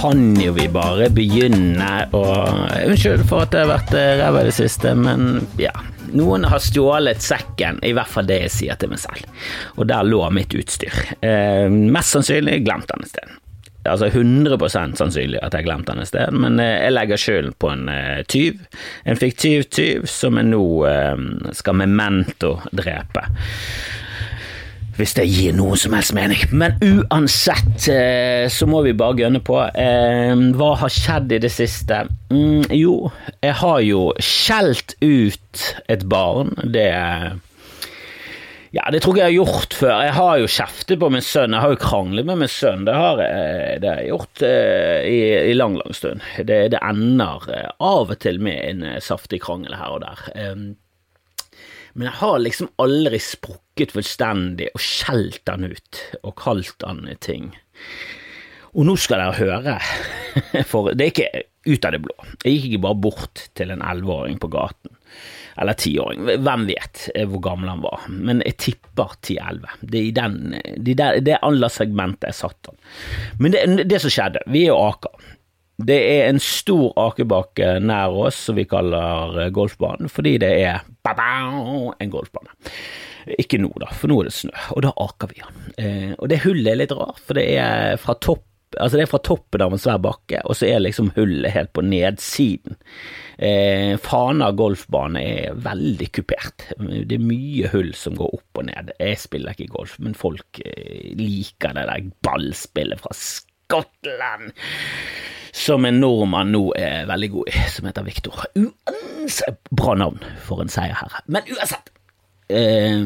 kan 0.00 0.40
jo 0.40 0.52
vi 0.56 0.64
bare 0.72 1.10
begynne 1.12 1.88
å 2.16 2.24
Unnskyld 2.86 3.26
for 3.28 3.44
at 3.44 3.52
det 3.52 3.64
har 3.64 3.68
vært 3.68 3.92
eh, 3.98 4.14
ræva 4.20 4.40
i 4.40 4.48
det 4.48 4.56
siste, 4.56 4.94
men 4.96 5.42
ja. 5.60 5.74
Noen 6.16 6.46
har 6.48 6.62
stjålet 6.64 7.20
sekken, 7.22 7.78
i 7.86 7.92
hvert 7.94 8.10
fall 8.10 8.26
det 8.26 8.40
jeg 8.46 8.54
sier 8.54 8.78
til 8.80 8.90
meg 8.90 9.02
selv. 9.02 9.28
Og 9.76 9.86
der 9.86 10.08
lå 10.08 10.24
mitt 10.34 10.56
utstyr. 10.56 10.96
Eh, 11.20 11.68
mest 11.68 12.16
sannsynlig 12.16 12.62
glemt 12.64 12.88
den 12.90 13.04
et 13.04 13.12
sted. 13.12 13.36
Altså 13.90 14.10
100% 14.10 14.98
sannsynlig 14.98 15.38
at 15.44 15.54
jeg 15.56 15.68
glemte 15.68 15.92
den 15.92 16.02
et 16.02 16.10
sted, 16.10 16.34
men 16.34 16.58
eh, 16.60 16.80
jeg 16.86 16.96
legger 16.96 17.20
skylden 17.20 17.54
på 17.60 17.70
en 17.70 17.86
eh, 17.92 18.24
tyv. 18.28 18.64
En 19.04 19.20
fiktiv 19.20 19.68
tyv 19.68 20.08
som 20.10 20.40
jeg 20.40 20.50
nå 20.50 20.64
uh, 20.84 21.52
skal 21.56 21.78
memento 21.84 22.56
drepe 22.72 23.28
hvis 24.98 25.14
det 25.18 25.26
gir 25.28 25.54
noen 25.56 25.78
som 25.80 25.94
helst 25.96 26.14
mening. 26.16 26.42
Men 26.50 26.78
uansett 26.80 27.88
eh, 27.92 28.46
så 28.52 28.68
må 28.70 28.82
vi 28.86 28.96
bare 28.96 29.18
gønne 29.24 29.42
på. 29.44 29.60
Eh, 29.68 30.32
hva 30.56 30.72
har 30.80 30.94
skjedd 30.94 31.36
i 31.36 31.42
det 31.42 31.52
siste? 31.54 32.04
Mm, 32.32 32.66
jo, 32.76 33.12
jeg 33.42 33.54
har 33.62 33.78
jo 33.86 34.08
skjelt 34.24 34.96
ut 35.02 35.68
et 35.90 36.08
barn. 36.10 36.54
Det 36.64 36.90
ja, 38.70 38.84
det 38.94 39.00
tror 39.02 39.16
jeg 39.18 39.32
jeg 39.32 39.40
har 39.40 39.48
gjort 39.50 39.74
før. 39.74 39.96
Jeg 40.04 40.14
har 40.14 40.34
jo 40.38 40.50
kjeftet 40.54 41.00
på 41.02 41.08
min 41.10 41.24
sønn. 41.26 41.56
Jeg 41.56 41.64
har 41.64 41.72
jo 41.72 41.80
kranglet 41.82 42.26
med 42.28 42.38
min 42.44 42.50
sønn. 42.50 42.84
Det 42.86 42.94
har 42.94 43.22
jeg, 43.24 43.80
det 43.82 43.90
har 43.90 43.98
jeg 43.98 44.12
gjort 44.12 44.44
eh, 44.46 44.98
i, 45.10 45.16
i, 45.50 45.56
lang, 45.56 45.74
lang 45.80 45.96
stund. 45.96 46.22
Det, 46.38 46.60
det 46.70 46.82
ender 46.86 47.48
eh, 47.50 47.66
av 47.82 48.14
og 48.14 48.20
til 48.22 48.38
med 48.42 48.60
en 48.68 48.86
eh, 48.92 49.00
saftig 49.02 49.42
krangel 49.42 49.74
her 49.74 49.96
og 49.96 50.04
der. 50.04 50.22
Men 51.94 52.08
jeg 52.10 52.18
har 52.20 52.38
liksom 52.42 52.70
aldri 52.82 53.20
sprukket 53.22 53.94
fullstendig 53.96 54.70
og 54.74 54.82
skjelt 54.84 55.50
han 55.50 55.66
ut 55.66 56.02
og 56.22 56.34
kalt 56.38 56.86
han 56.86 57.06
ting. 57.22 57.50
Og 58.70 58.86
nå 58.86 58.94
skal 59.00 59.18
dere 59.24 59.38
høre, 59.40 59.78
for 60.70 60.92
det 60.94 61.06
er 61.08 61.12
ikke 61.12 61.44
ut 61.66 61.84
av 61.84 61.94
det 61.94 62.02
blå. 62.04 62.16
Jeg 62.44 62.54
gikk 62.54 62.66
ikke 62.70 62.84
bare 62.86 63.02
bort 63.06 63.44
til 63.58 63.74
en 63.74 63.82
elleveåring 63.82 64.38
på 64.40 64.50
gaten, 64.52 64.94
eller 65.60 65.76
tiåring, 65.76 66.22
hvem 66.46 66.68
vet 66.70 67.02
hvor 67.28 67.42
gammel 67.44 67.72
han 67.72 67.82
var, 67.82 68.06
men 68.08 68.44
jeg 68.46 68.58
tipper 68.62 69.16
ti-elleve. 69.26 69.74
Det 69.82 70.00
er 70.00 70.30
i 70.78 70.94
det, 70.94 71.10
det 71.26 71.40
alderssegmentet 71.42 72.30
jeg 72.30 72.38
satt 72.38 72.70
han. 72.70 72.80
Men 73.42 73.56
det, 73.56 73.66
det 73.90 74.00
som 74.04 74.14
skjedde, 74.14 74.44
vi 74.48 74.64
er 74.68 74.72
jo 74.72 74.80
Aker. 74.86 75.28
Det 75.86 75.96
er 75.96 76.28
en 76.28 76.40
stor 76.42 76.92
akebakke 76.98 77.78
nær 77.84 78.16
oss 78.26 78.38
som 78.48 78.58
vi 78.58 78.66
kaller 78.68 79.38
eh, 79.46 79.52
golfbanen, 79.54 80.10
fordi 80.12 80.36
det 80.42 80.50
er 80.66 80.82
en 81.08 82.12
golfbane. 82.12 82.52
Ikke 83.38 83.60
nå, 83.60 83.70
da, 83.80 83.90
for 83.94 84.10
nå 84.10 84.20
er 84.22 84.30
det 84.30 84.36
snø, 84.36 84.52
og 84.74 84.84
da 84.86 84.92
aker 85.04 85.32
vi 85.32 85.42
den. 85.42 85.66
Eh, 85.80 86.12
og 86.16 86.30
det 86.32 86.42
hullet 86.44 86.72
er 86.72 86.80
litt 86.82 86.94
rart, 86.96 87.20
for 87.24 87.38
det 87.38 87.48
er 87.56 88.00
fra 88.00 88.18
topp 88.18 88.46
Altså 88.78 89.00
det 89.00 89.02
er 89.02 89.08
fra 89.10 89.18
toppen 89.26 89.62
av 89.64 89.72
en 89.74 89.80
svær 89.82 89.96
bakke, 89.98 90.44
og 90.46 90.54
så 90.54 90.68
er 90.68 90.76
liksom 90.78 91.08
hullet 91.16 91.50
helt 91.50 91.72
på 91.74 91.82
nedsiden. 91.82 92.76
Eh, 93.42 93.96
Fana 93.98 94.52
golfbane 94.54 95.24
er 95.26 95.58
veldig 95.58 96.06
kupert. 96.14 96.68
Det 96.78 97.16
er 97.16 97.24
mye 97.24 97.66
hull 97.72 97.90
som 97.98 98.14
går 98.14 98.30
opp 98.38 98.60
og 98.62 98.68
ned. 98.68 98.92
Jeg 99.02 99.18
spiller 99.24 99.58
ikke 99.58 99.72
golf, 99.74 99.96
men 99.98 100.14
folk 100.14 100.62
eh, 100.62 101.10
liker 101.18 101.74
det 101.80 101.88
der 101.90 102.06
ballspillet 102.22 103.02
fra 103.02 103.10
Skottland 103.10 104.54
som 105.56 105.84
en 105.86 106.00
nordmann 106.02 106.52
nå 106.54 106.62
er 106.78 107.08
veldig 107.10 107.30
god 107.34 107.50
i, 107.50 107.64
som 107.72 107.88
heter 107.88 108.06
Viktor. 108.06 108.44
Bra 109.70 109.96
navn 109.98 110.22
for 110.46 110.62
en 110.62 110.72
seier 110.72 110.96
her. 110.96 111.20
Men 111.30 111.48
uansett. 111.50 111.90
Eh, 112.50 112.98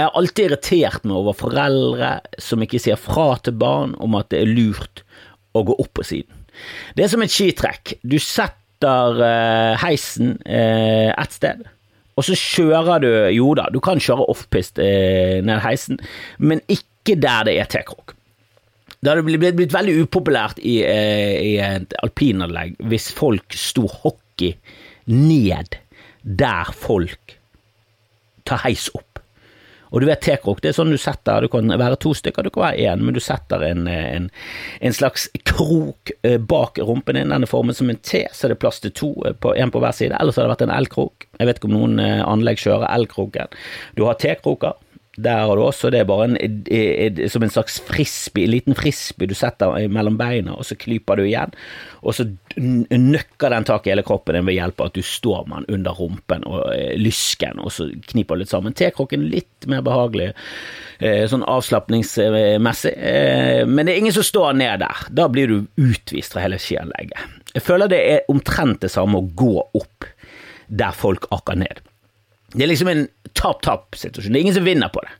jeg 0.00 0.08
har 0.08 0.16
alltid 0.16 0.46
irritert 0.46 1.04
meg 1.04 1.16
over 1.18 1.36
foreldre 1.36 2.12
som 2.40 2.62
ikke 2.64 2.80
sier 2.80 3.00
fra 3.00 3.34
til 3.44 3.56
barn 3.60 3.94
om 4.00 4.16
at 4.16 4.30
det 4.32 4.42
er 4.42 4.52
lurt 4.52 5.02
å 5.56 5.64
gå 5.68 5.76
opp 5.82 5.92
på 5.98 6.06
siden. 6.06 6.46
Det 6.96 7.04
er 7.04 7.12
som 7.12 7.24
et 7.24 7.32
skitrekk. 7.32 7.98
Du 8.00 8.16
setter 8.20 9.20
eh, 9.24 9.74
heisen 9.80 10.38
eh, 10.44 11.10
et 11.12 11.36
sted, 11.36 11.66
og 12.16 12.26
så 12.26 12.36
kjører 12.36 13.04
du 13.04 13.10
Jo 13.32 13.52
da, 13.56 13.68
du 13.72 13.80
kan 13.84 14.00
kjøre 14.00 14.28
offpist 14.28 14.80
ned 14.80 15.60
heisen, 15.64 16.00
men 16.36 16.60
ikke 16.68 17.16
der 17.20 17.46
det 17.48 17.54
er 17.60 17.68
T-krok. 17.70 18.16
Det 19.00 19.08
hadde 19.08 19.24
blitt, 19.24 19.56
blitt 19.56 19.72
veldig 19.72 19.96
upopulært 20.04 20.58
i, 20.60 20.80
eh, 20.84 21.36
i 21.40 21.52
et 21.64 21.94
alpinanlegg 22.04 22.76
hvis 22.90 23.08
folk 23.16 23.56
sto 23.56 23.86
hockey 23.88 24.52
ned 25.08 25.78
der 26.20 26.68
folk 26.76 27.38
tar 28.44 28.60
heis 28.66 28.90
opp. 28.92 29.06
Og 29.90 30.02
du 30.02 30.06
vet 30.06 30.20
T-krok, 30.22 30.60
det 30.62 30.70
er 30.70 30.76
sånn 30.76 30.92
du 30.92 30.98
setter, 31.00 31.42
du 31.42 31.50
kan 31.50 31.72
være 31.80 31.96
to 31.98 32.12
stykker, 32.14 32.46
du 32.46 32.52
kan 32.54 32.68
være 32.68 32.92
én, 32.92 33.00
men 33.02 33.16
du 33.16 33.22
setter 33.24 33.64
en, 33.66 33.88
en, 33.90 34.28
en, 34.78 34.94
slags 34.94 35.26
krok 35.48 36.12
eh, 36.22 36.36
bak 36.38 36.78
rumpen 36.78 37.18
din. 37.18 37.32
Den 37.32 37.48
er 37.48 37.50
formet 37.50 37.80
som 37.80 37.90
en 37.90 37.98
T, 37.98 38.22
så 38.30 38.46
er 38.46 38.54
det 38.54 38.60
plass 38.62 38.78
til 38.84 38.94
to, 38.94 39.10
én 39.24 39.72
på, 39.72 39.82
hver 39.82 39.96
side. 39.96 40.14
Ellers 40.20 40.38
har 40.38 40.46
det 40.46 40.52
vært 40.52 40.66
en 40.68 40.76
L-krok. 40.76 41.26
Jeg 41.40 41.48
vet 41.48 41.58
ikke 41.58 41.72
om 41.72 41.74
noen 41.74 41.98
anlegg 42.04 42.62
kjører 42.62 42.86
L-kroken. 43.00 43.58
Du 43.98 44.04
har 44.06 44.20
T-kroker. 44.20 44.78
Der 45.20 45.44
har 45.46 45.58
du 45.58 45.62
også, 45.64 45.90
det 45.92 46.00
er 46.00 46.08
bare 46.08 46.28
en, 46.30 47.20
som 47.30 47.44
en 47.44 47.52
slags 47.52 47.78
frisbee, 47.84 48.46
en 48.46 48.54
liten 48.54 48.76
frisbee 48.78 49.28
du 49.28 49.34
setter 49.36 49.74
mellom 49.92 50.16
beina, 50.20 50.54
og 50.56 50.66
så 50.68 50.76
klyper 50.80 51.20
du 51.20 51.26
igjen. 51.26 51.52
Og 52.00 52.16
så 52.16 52.26
nøkker 52.56 53.52
den 53.52 53.66
tak 53.68 53.86
i 53.86 53.92
hele 53.92 54.04
kroppen 54.06 54.38
din 54.38 54.46
ved 54.48 54.56
hjelp 54.56 54.80
av 54.80 54.90
at 54.90 54.96
du 54.96 55.04
står 55.04 55.48
med 55.50 55.66
den 55.66 55.78
under 55.78 55.98
rumpen 55.98 56.46
og 56.48 56.62
eh, 56.72 56.94
lysken, 57.00 57.60
og 57.60 57.74
så 57.74 57.90
kniper 58.12 58.38
du 58.38 58.44
litt 58.44 58.52
sammen. 58.52 58.76
T-krokken 58.76 59.28
litt 59.32 59.68
mer 59.70 59.84
behagelig, 59.86 60.30
eh, 60.98 61.26
sånn 61.30 61.44
avslapningsmessig, 61.44 62.94
eh, 62.96 63.66
men 63.68 63.84
det 63.84 63.94
er 63.94 64.02
ingen 64.04 64.16
som 64.16 64.26
står 64.26 64.56
ned 64.60 64.80
der. 64.84 65.04
Da 65.12 65.28
blir 65.32 65.52
du 65.52 65.84
utvist 65.90 66.36
fra 66.36 66.46
hele 66.46 66.60
skianlegget. 66.60 67.38
Jeg 67.54 67.66
føler 67.66 67.90
det 67.90 68.00
er 68.06 68.32
omtrent 68.32 68.80
det 68.84 68.92
samme 68.92 69.20
å 69.20 69.30
gå 69.36 69.54
opp 69.58 70.08
der 70.70 70.94
folk 70.94 71.26
akker 71.34 71.58
ned. 71.58 71.82
Det 72.54 72.64
er 72.64 72.70
liksom 72.70 72.90
en 72.90 73.08
tap-tap-situasjon. 73.38 74.32
Det 74.32 74.40
er 74.40 74.46
ingen 74.48 74.58
som 74.58 74.68
vinner 74.68 74.92
på 74.92 75.02
det. 75.06 75.14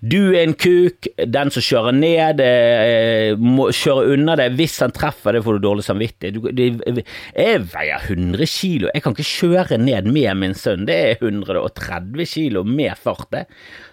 Du 0.00 0.32
er 0.32 0.46
en 0.46 0.54
kuk, 0.56 1.10
den 1.28 1.50
som 1.52 1.64
kjører 1.64 1.92
ned, 1.92 2.40
eh, 2.40 3.36
må 3.36 3.66
kjøre 3.76 4.14
unna 4.14 4.36
deg. 4.40 4.54
Hvis 4.56 4.78
han 4.80 4.94
treffer 4.96 5.36
det, 5.36 5.42
får 5.44 5.58
du 5.58 5.66
dårlig 5.66 5.84
samvittighet. 5.84 7.04
Jeg 7.36 7.66
veier 7.74 8.06
100 8.08 8.46
kilo, 8.48 8.88
jeg 8.94 9.02
kan 9.04 9.12
ikke 9.12 9.28
kjøre 9.28 9.76
ned 9.76 10.08
med 10.08 10.40
min 10.40 10.56
sønn. 10.56 10.86
Det 10.88 10.96
er 10.96 11.20
130 11.20 12.24
kilo 12.24 12.64
med 12.64 12.96
fart. 12.96 13.44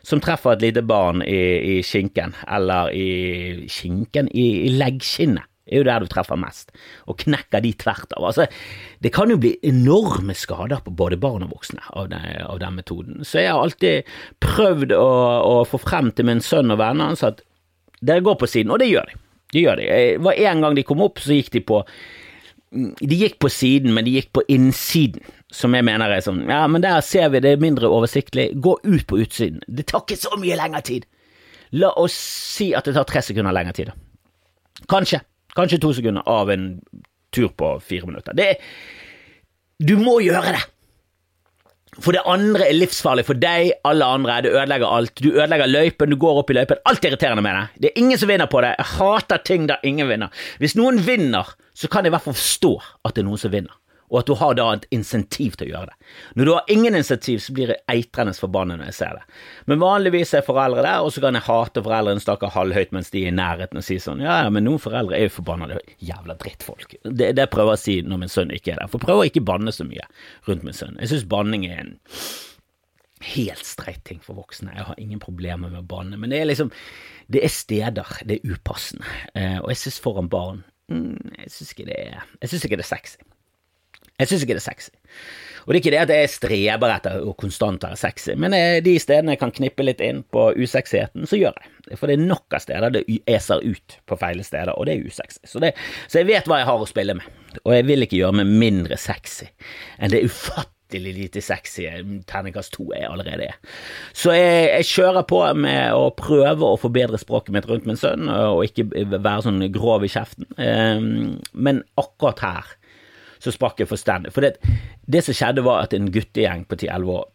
Som 0.07 0.23
treffer 0.23 0.55
et 0.55 0.63
lite 0.63 0.85
barn 0.87 1.21
i, 1.21 1.75
i 1.75 1.83
skinken, 1.83 2.33
eller 2.47 2.93
i 2.95 3.67
skinken, 3.67 4.31
i, 4.31 4.47
i 4.69 4.73
leggskinnet 4.79 5.43
er 5.67 5.81
jo 5.81 5.87
der 5.87 6.03
du 6.03 6.09
treffer 6.11 6.39
mest, 6.39 6.71
og 7.07 7.19
knekker 7.21 7.63
de 7.63 7.73
tvert 7.79 8.15
av. 8.17 8.25
Altså, 8.31 8.47
det 9.03 9.13
kan 9.15 9.31
jo 9.31 9.39
bli 9.41 9.55
enorme 9.67 10.35
skader 10.37 10.83
på 10.85 10.95
både 10.97 11.19
barn 11.21 11.45
og 11.45 11.53
voksne 11.55 11.83
av 11.93 12.09
den, 12.13 12.27
av 12.43 12.61
den 12.63 12.77
metoden. 12.79 13.23
Så 13.27 13.43
jeg 13.43 13.53
har 13.53 13.63
alltid 13.63 14.11
prøvd 14.43 14.95
å, 14.97 15.07
å, 15.43 15.55
få 15.67 15.81
frem 15.83 16.11
til 16.15 16.29
min 16.29 16.43
sønn 16.43 16.73
og 16.73 16.81
vennene 16.81 17.11
hans 17.11 17.25
at 17.27 17.43
dere 17.99 18.25
går 18.25 18.37
på 18.41 18.49
siden, 18.49 18.73
og 18.73 18.81
det 18.81 18.91
gjør 18.91 19.11
de. 19.11 19.19
Det 19.55 19.63
gjør 19.63 19.79
de. 19.79 19.89
Det 19.89 20.23
var 20.27 20.39
en 20.51 20.63
gang 20.65 20.77
de 20.77 20.85
kom 20.87 21.03
opp, 21.05 21.21
så 21.23 21.35
gikk 21.35 21.53
de 21.55 21.63
på 21.65 21.83
de 22.69 23.15
gikk 23.15 23.37
på 23.39 23.49
siden, 23.51 23.93
men 23.95 24.03
de 24.03 24.17
gikk 24.17 24.33
på 24.35 24.43
innsiden, 24.51 25.23
som 25.55 25.71
jeg 25.75 25.85
mener 25.87 26.11
er 26.11 26.23
sånn 26.23 26.41
Ja, 26.49 26.65
men 26.67 26.83
der 26.83 26.99
ser 27.05 27.29
vi 27.31 27.39
det 27.43 27.53
er 27.55 27.61
mindre 27.63 27.87
oversiktlig. 27.87 28.49
Gå 28.59 28.75
ut 28.83 29.05
på 29.07 29.21
utsiden. 29.23 29.61
Det 29.67 29.87
tar 29.87 30.03
ikke 30.03 30.19
så 30.19 30.35
mye 30.39 30.57
lengre 30.59 30.83
tid. 30.83 31.07
La 31.79 31.93
oss 31.99 32.15
si 32.15 32.73
at 32.75 32.87
det 32.87 32.95
tar 32.97 33.07
tre 33.07 33.23
sekunder 33.23 33.55
lengre 33.55 33.75
tid, 33.75 33.91
da. 33.91 33.95
Kanskje. 34.91 35.21
Kanskje 35.57 35.81
to 35.81 35.93
sekunder 35.97 36.25
av 36.29 36.51
en 36.53 36.71
tur 37.33 37.49
på 37.49 37.75
fire 37.83 38.09
minutter. 38.09 38.37
Det 38.37 38.57
Du 39.79 39.97
må 40.01 40.19
gjøre 40.25 40.55
det! 40.55 40.65
For 41.97 42.13
det 42.13 42.21
andre 42.29 42.67
er 42.67 42.77
livsfarlig 42.77 43.23
for 43.25 43.39
deg, 43.41 43.71
alle 43.87 44.05
andre. 44.05 44.35
Det 44.45 44.51
ødelegger 44.53 44.91
alt. 44.99 45.15
Du 45.17 45.31
ødelegger 45.31 45.69
løypen, 45.69 46.11
du 46.13 46.17
går 46.21 46.41
opp 46.43 46.51
i 46.53 46.57
løypen. 46.57 46.81
Alt 46.85 47.05
er 47.05 47.09
irriterende 47.09 47.41
med 47.41 47.57
det. 47.57 47.81
Det 47.81 47.89
er 47.89 48.01
ingen 48.03 48.21
som 48.21 48.29
vinner 48.29 48.49
på 48.51 48.61
det. 48.61 48.75
Jeg 48.77 48.89
hater 48.99 49.41
ting 49.49 49.65
der 49.69 49.81
ingen 49.87 50.09
vinner. 50.09 50.45
Hvis 50.61 50.75
noen 50.77 51.01
vinner, 51.07 51.49
så 51.73 51.89
kan 51.89 52.05
jeg 52.05 52.13
i 52.13 52.15
hvert 52.15 52.27
fall 52.27 52.37
forstå 52.37 52.73
at 53.01 53.15
det 53.15 53.23
er 53.23 53.29
noen 53.29 53.41
som 53.41 53.53
vinner 53.53 53.73
og 54.07 54.21
at 54.21 54.29
du 54.29 54.35
har 54.39 54.55
da 54.55 54.67
et 54.71 54.85
insentiv 54.95 55.57
til 55.59 55.67
å 55.67 55.71
gjøre 55.73 55.89
det. 55.89 56.11
Når 56.39 56.47
du 56.47 56.51
har 56.53 56.69
ingen 56.71 56.95
insentiv, 56.95 57.41
så 57.43 57.53
blir 57.55 57.73
jeg 57.73 57.83
eitrende 57.91 58.35
forbannet 58.37 58.79
når 58.79 58.91
jeg 58.91 58.97
ser 59.01 59.17
det. 59.19 59.39
Men 59.67 59.81
vanligvis 59.81 60.31
er 60.37 60.45
foreldre 60.47 60.85
der, 60.85 61.03
og 61.03 61.11
så 61.11 61.23
kan 61.23 61.35
jeg 61.35 61.47
hate 61.49 61.83
foreldrene 61.83 62.23
snakke 62.23 62.51
halvhøyt 62.55 62.95
mens 62.95 63.11
de 63.11 63.25
er 63.25 63.33
i 63.33 63.35
nærheten 63.35 63.81
og 63.81 63.85
si 63.85 63.99
sånn 64.01 64.23
ja, 64.23 64.39
ja, 64.45 64.53
men 64.53 64.63
noen 64.67 64.81
foreldre 64.81 65.19
er 65.19 65.27
jo 65.27 65.35
forbanna, 65.41 65.81
jævla 65.99 66.37
drittfolk. 66.39 66.95
Det, 67.03 67.33
det 67.35 67.49
prøver 67.51 67.75
jeg 67.75 67.81
å 67.81 67.83
si 67.83 67.97
når 68.07 68.23
min 68.23 68.31
sønn 68.31 68.55
ikke 68.55 68.77
er 68.77 68.83
der, 68.83 68.91
for 68.93 69.03
prøver 69.03 69.25
å 69.25 69.31
ikke 69.31 69.43
banne 69.47 69.75
så 69.75 69.87
mye 69.87 70.07
rundt 70.47 70.63
min 70.63 70.77
sønn. 70.77 70.95
Jeg 71.03 71.11
syns 71.11 71.27
banning 71.35 71.67
er 71.67 71.83
en 71.83 71.95
helt 73.33 73.67
streit 73.67 74.03
ting 74.07 74.23
for 74.23 74.39
voksne. 74.39 74.71
Jeg 74.71 74.87
har 74.87 74.99
ingen 75.01 75.19
problemer 75.19 75.67
med 75.67 75.81
å 75.81 75.87
banne, 75.89 76.19
men 76.21 76.31
det 76.31 76.41
er 76.41 76.51
liksom 76.51 76.71
Det 77.27 77.41
er 77.43 77.51
steder 77.51 78.19
det 78.23 78.37
er 78.37 78.53
upassende, 78.53 79.03
eh, 79.35 79.57
og 79.59 79.67
jeg 79.73 79.81
syns 79.81 79.99
foran 79.99 80.29
barn 80.31 80.61
mm, 80.87 81.33
Jeg 81.43 81.51
syns 81.51 81.73
ikke, 81.73 81.97
ikke 82.39 82.77
det 82.79 82.85
er 82.85 82.93
sexy. 82.95 83.19
Jeg 84.17 84.31
syns 84.31 84.43
ikke 84.45 84.55
det 84.57 84.63
er 84.63 84.71
sexy. 84.71 84.93
Og 85.67 85.73
det 85.73 85.77
er 85.77 85.81
ikke 85.81 85.91
det 85.91 85.99
at 85.99 86.11
jeg 86.13 86.29
streber 86.31 86.91
etter 86.93 87.25
å 87.27 87.33
konstant 87.35 87.83
være 87.83 87.99
sexy, 87.99 88.37
men 88.39 88.53
de 88.85 88.93
stedene 89.03 89.33
jeg 89.35 89.41
kan 89.41 89.51
knippe 89.51 89.83
litt 89.83 89.99
inn 90.01 90.21
på 90.31 90.45
usexigheten, 90.55 91.27
så 91.27 91.37
gjør 91.37 91.59
jeg. 91.59 91.97
For 91.99 92.07
det 92.07 92.15
er 92.15 92.23
nok 92.23 92.55
av 92.55 92.63
steder 92.63 92.95
det 92.95 93.03
eser 93.27 93.65
ut 93.65 93.97
på 94.07 94.17
feile 94.19 94.45
steder, 94.47 94.71
og 94.73 94.87
det 94.87 94.95
er 94.95 95.11
usexy. 95.11 95.43
Så, 95.43 95.59
det, 95.59 95.73
så 96.07 96.21
jeg 96.21 96.29
vet 96.31 96.47
hva 96.47 96.61
jeg 96.61 96.69
har 96.69 96.85
å 96.85 96.87
spille 96.87 97.17
med, 97.19 97.59
og 97.65 97.75
jeg 97.75 97.85
vil 97.89 98.07
ikke 98.07 98.21
gjøre 98.21 98.39
meg 98.39 98.55
mindre 98.63 98.97
sexy 99.01 99.49
enn 99.99 100.15
det 100.15 100.23
ufattelig 100.23 101.13
lite 101.17 101.43
sexy 101.43 101.83
terningkast 102.31 102.71
to 102.77 102.87
jeg 102.95 103.11
allerede 103.11 103.51
er. 103.51 103.59
Så 104.15 104.31
jeg, 104.39 104.71
jeg, 104.71 104.89
kjører 104.95 105.27
på 105.27 105.43
med 105.59 105.99
å 105.99 106.07
prøve 106.15 106.71
å 106.71 106.79
forbedre 106.79 107.19
språket 107.19 107.51
mitt 107.59 107.67
rundt 107.67 107.91
min 107.91 107.99
sønn, 107.99 108.31
og 108.31 108.63
ikke 108.63 108.87
være 109.19 109.49
sånn 109.49 109.67
grov 109.75 110.07
i 110.07 110.15
kjeften, 110.15 110.47
men 111.51 111.83
akkurat 111.99 112.45
her 112.47 112.75
så 113.43 113.53
sprakk 113.53 113.81
jeg 113.83 113.89
fullstendig. 113.91 114.33
For 114.35 114.45
det, 114.45 114.57
det, 115.05 115.23
som 115.25 115.37
skjedde, 115.37 115.65
var 115.65 115.85
at 115.85 115.95
en 115.97 116.11
guttegjeng 116.13 116.67
på 116.69 116.79
10-11 116.79 117.17
år 117.17 117.25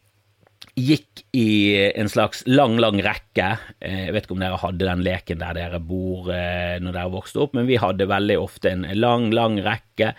gikk 0.79 1.25
i 1.37 1.77
en 1.99 2.09
slags 2.09 2.43
lang, 2.47 2.79
lang 2.81 3.01
rekke. 3.05 3.49
Eh, 3.81 4.07
jeg 4.07 4.15
vet 4.15 4.27
ikke 4.27 4.37
om 4.37 4.45
dere 4.45 4.61
hadde 4.63 4.89
den 4.89 5.05
leken 5.05 5.43
der 5.43 5.59
dere 5.59 5.81
bor 5.83 6.31
eh, 6.33 6.79
når 6.81 6.97
dere 6.97 7.13
vokste 7.13 7.43
opp, 7.45 7.57
men 7.59 7.69
vi 7.69 7.81
hadde 7.81 8.09
veldig 8.09 8.39
ofte 8.41 8.73
en 8.73 8.87
lang, 8.97 9.31
lang 9.35 9.59
rekke. 9.65 10.13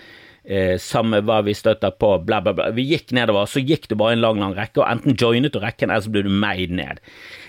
Eh, 0.44 0.76
samme 0.82 1.24
hva 1.24 1.40
vi 1.48 1.56
støtta 1.58 1.94
på, 1.98 2.18
bla, 2.28 2.42
bla, 2.46 2.54
bla. 2.58 2.70
Vi 2.76 2.86
gikk 2.92 3.16
nedover, 3.16 3.50
så 3.50 3.64
gikk 3.64 3.90
det 3.90 3.98
bare 4.00 4.18
en 4.18 4.24
lang, 4.24 4.42
lang 4.44 4.56
rekke, 4.58 4.84
og 4.84 4.90
enten 4.90 5.18
joinet 5.18 5.56
du 5.56 5.62
rekken, 5.64 5.90
eller 5.90 6.06
så 6.06 6.14
ble 6.14 6.26
du 6.28 6.34
meid 6.34 6.76
ned. 6.76 7.02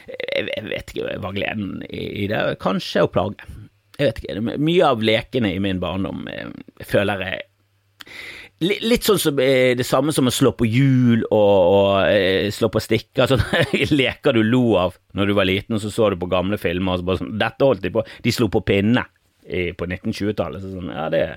Jeg 0.09 0.65
vet 0.69 0.93
ikke 0.93 1.19
hva 1.23 1.33
gleden 1.33 1.81
i 1.89 2.27
det 2.29 2.41
Kanskje 2.63 3.07
å 3.07 3.11
plage. 3.11 3.49
Jeg 3.99 4.11
vet 4.11 4.21
ikke. 4.21 4.59
Mye 4.61 4.87
av 4.89 5.03
lekene 5.05 5.53
i 5.55 5.61
min 5.63 5.81
barndom 5.83 6.27
føler 6.85 7.23
jeg 7.25 7.45
Litt 8.65 9.05
sånn 9.05 9.19
som 9.21 9.41
eh, 9.43 9.75
det 9.77 9.87
samme 9.87 10.15
som 10.15 10.31
å 10.31 10.33
slå 10.33 10.55
på 10.57 10.67
hjul 10.69 11.25
og, 11.27 11.33
og 11.35 11.89
eh, 12.07 12.49
slå 12.55 12.71
på 12.73 12.83
stikker. 12.83 13.27
Sånne 13.31 13.89
leker 13.91 14.37
du 14.37 14.45
lo 14.47 14.77
av 14.81 14.97
når 15.19 15.31
du 15.31 15.35
var 15.37 15.51
liten, 15.51 15.77
og 15.77 15.83
så 15.83 15.93
så 15.93 16.13
du 16.13 16.19
på 16.21 16.31
gamle 16.33 16.59
filmer. 16.61 16.95
og 16.95 17.03
så 17.03 17.09
bare 17.11 17.23
sånn, 17.23 17.37
Dette 17.41 17.69
holdt 17.69 17.85
de 17.85 17.93
på. 17.95 18.07
De 18.25 18.35
slo 18.35 18.49
på 18.53 18.65
pinne 18.65 19.05
på 19.45 19.85
1920-tallet. 19.85 20.63
Så 20.63 20.71
sånn, 20.73 20.89
ja, 20.89 21.09
det 21.13 21.19
er 21.21 21.35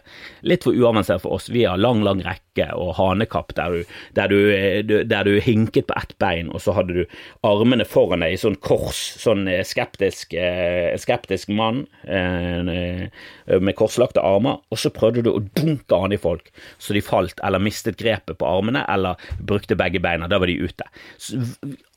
litt 0.48 0.64
for 0.64 0.78
uavansert 0.78 1.19
for 1.25 1.36
oss. 1.36 1.50
Vi 1.52 1.66
har 1.68 1.81
lang, 1.81 2.06
lang 2.08 2.22
rekke 2.24 2.47
og 2.74 2.95
hanekapp 2.98 3.54
der 3.57 3.75
du, 3.75 3.95
der 4.18 4.27
du, 4.31 4.38
eh, 4.54 4.81
der 4.86 5.24
du 5.27 5.39
hinket 5.44 5.88
på 5.88 5.98
ett 5.98 6.15
bein, 6.19 6.50
og 6.51 6.62
så 6.63 6.74
hadde 6.77 6.94
du 6.94 7.04
armene 7.48 7.86
foran 7.86 8.25
deg 8.25 8.36
i 8.36 8.42
sånn 8.42 8.57
kors, 8.63 9.00
sånn 9.21 9.48
eh, 9.51 9.63
skeptisk, 9.68 10.33
eh, 10.33 10.95
skeptisk 11.00 11.51
mann 11.54 11.86
med 12.07 13.75
korslagte 13.77 14.21
armer, 14.24 14.59
og 14.71 14.80
så 14.80 14.92
prøvde 14.94 15.24
du 15.25 15.31
å 15.31 15.44
dunke 15.57 15.95
an 15.95 16.15
i 16.15 16.19
folk 16.21 16.51
så 16.77 16.94
de 16.95 17.01
falt 17.04 17.39
eller 17.45 17.62
mistet 17.63 17.98
grepet 18.00 18.38
på 18.39 18.48
armene 18.48 18.83
eller 18.89 19.19
brukte 19.39 19.77
begge 19.77 20.01
beina. 20.03 20.27
Da 20.27 20.39
var 20.39 20.50
de 20.50 20.57
ute. 20.57 20.88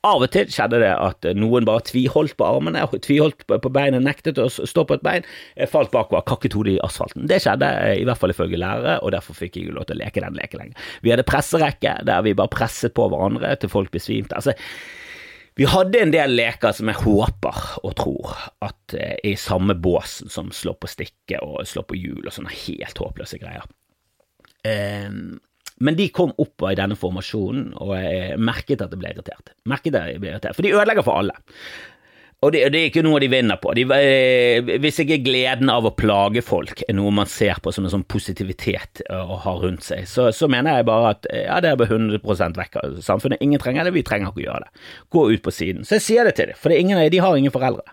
Av 0.06 0.22
og 0.24 0.30
til 0.32 0.48
skjedde 0.48 0.78
det 0.80 0.92
at 0.96 1.26
noen 1.36 1.66
bare 1.68 1.84
tviholdt 1.84 2.36
på 2.40 2.46
armene, 2.48 2.86
tviholdt 3.04 3.44
på 3.50 3.72
beinet, 3.72 4.00
nektet 4.00 4.40
å 4.40 4.48
stå 4.48 4.86
på 4.88 4.96
et 4.96 5.04
bein, 5.04 5.22
falt 5.68 5.92
bakover, 5.92 6.24
kakket 6.24 6.56
hodet 6.56 6.78
i 6.78 6.80
asfalten. 6.84 7.28
Det 7.28 7.42
skjedde, 7.44 7.68
i 8.00 8.06
hvert 8.08 8.20
fall 8.20 8.32
ifølge 8.32 8.56
lærere, 8.60 8.96
og 9.04 9.12
derfor 9.12 9.34
fikk 9.36 9.54
jeg 9.60 9.74
lov 9.76 9.84
til 9.90 9.98
å 9.98 10.00
leke 10.00 10.20
den 10.24 10.34
leken 10.40 10.49
lenger. 10.58 10.88
Vi 11.04 11.12
hadde 11.12 11.26
presserekke 11.28 11.98
der 12.08 12.24
vi 12.26 12.34
bare 12.38 12.52
presset 12.52 12.94
på 12.96 13.06
hverandre 13.12 13.52
til 13.60 13.72
folk 13.72 13.92
besvimte. 13.94 14.34
Altså, 14.34 14.56
vi 15.58 15.66
hadde 15.68 16.00
en 16.00 16.14
del 16.14 16.34
leker 16.38 16.72
som 16.72 16.88
jeg 16.88 17.02
håper 17.02 17.58
og 17.84 17.94
tror 17.98 18.34
at 18.64 18.94
er 18.96 19.18
i 19.26 19.34
samme 19.38 19.74
bås 19.76 20.22
som 20.32 20.48
slå 20.54 20.72
på 20.78 20.88
stikke 20.90 21.42
og 21.44 21.66
slå 21.68 21.84
på 21.84 21.98
hjul 21.98 22.24
og 22.24 22.34
sånne 22.34 22.54
helt 22.62 23.02
håpløse 23.02 23.40
greier. 23.42 23.66
Um, 24.64 25.38
men 25.80 25.96
de 25.96 26.10
kom 26.12 26.32
opp 26.40 26.64
i 26.68 26.76
denne 26.76 26.96
formasjonen, 26.98 27.70
og 27.80 27.94
jeg 27.96 28.36
merket 28.40 28.82
at 28.84 28.92
jeg 28.92 29.00
ble 29.00 29.14
irritert. 29.14 29.54
Merket 29.68 29.96
at 29.96 30.10
jeg 30.12 30.20
ble 30.20 30.34
irritert, 30.34 30.56
For 30.56 30.66
de 30.66 30.74
ødelegger 30.74 31.06
for 31.06 31.22
alle. 31.22 31.32
Og 32.40 32.54
det, 32.54 32.62
det, 32.72 32.78
er 32.80 32.88
ikke 32.88 33.02
noe 33.04 33.18
de 33.20 33.28
vinner 33.28 33.58
på. 33.60 33.74
De, 33.76 33.82
eh, 33.92 34.70
hvis 34.80 35.02
ikke 35.02 35.18
gleden 35.26 35.68
av 35.68 35.84
å 35.84 35.92
plage 35.92 36.40
folk 36.44 36.80
er 36.86 36.96
noe 36.96 37.12
man 37.12 37.28
ser 37.28 37.60
på 37.60 37.72
som 37.76 37.84
en 37.84 37.92
sånn 37.92 38.06
positivitet 38.08 39.02
å 39.12 39.36
ha 39.42 39.54
rundt 39.60 39.84
seg, 39.84 40.06
så, 40.08 40.30
så 40.32 40.48
mener 40.48 40.78
jeg 40.78 40.88
bare 40.88 41.12
at 41.12 41.28
ja, 41.36 41.58
det 41.60 41.74
er 41.74 41.80
bare 41.82 41.98
100 41.98 42.56
vekk 42.56 42.80
av 42.80 42.96
samfunnet. 43.04 43.44
Ingen 43.44 43.60
trenger 43.60 43.84
det, 43.84 43.92
vi 43.98 44.06
trenger 44.08 44.32
ikke 44.32 44.40
å 44.40 44.46
gjøre 44.46 44.64
det. 44.64 44.84
Gå 45.12 45.26
ut 45.34 45.44
på 45.44 45.52
siden. 45.52 45.84
Så 45.84 45.98
jeg 45.98 46.06
sier 46.06 46.28
det 46.30 46.38
til 46.40 46.54
dem, 46.54 46.60
for 46.62 46.72
ingen, 46.72 47.02
de 47.12 47.20
har 47.20 47.36
ingen 47.36 47.52
foreldre. 47.52 47.84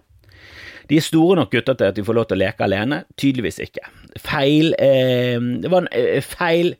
De 0.88 0.96
er 0.96 1.04
store 1.04 1.42
nok 1.42 1.52
gutter 1.52 1.76
til 1.76 1.92
at 1.92 2.00
de 2.00 2.08
får 2.08 2.16
lov 2.16 2.30
til 2.30 2.40
å 2.40 2.44
leke 2.46 2.64
alene. 2.64 3.02
Tydeligvis 3.20 3.60
ikke. 3.68 3.84
Feil 4.24 4.72
eh, 4.80 5.36
Det 5.60 5.72
var 5.74 5.84
en 5.84 5.92
eh, 5.92 6.24
feil 6.24 6.78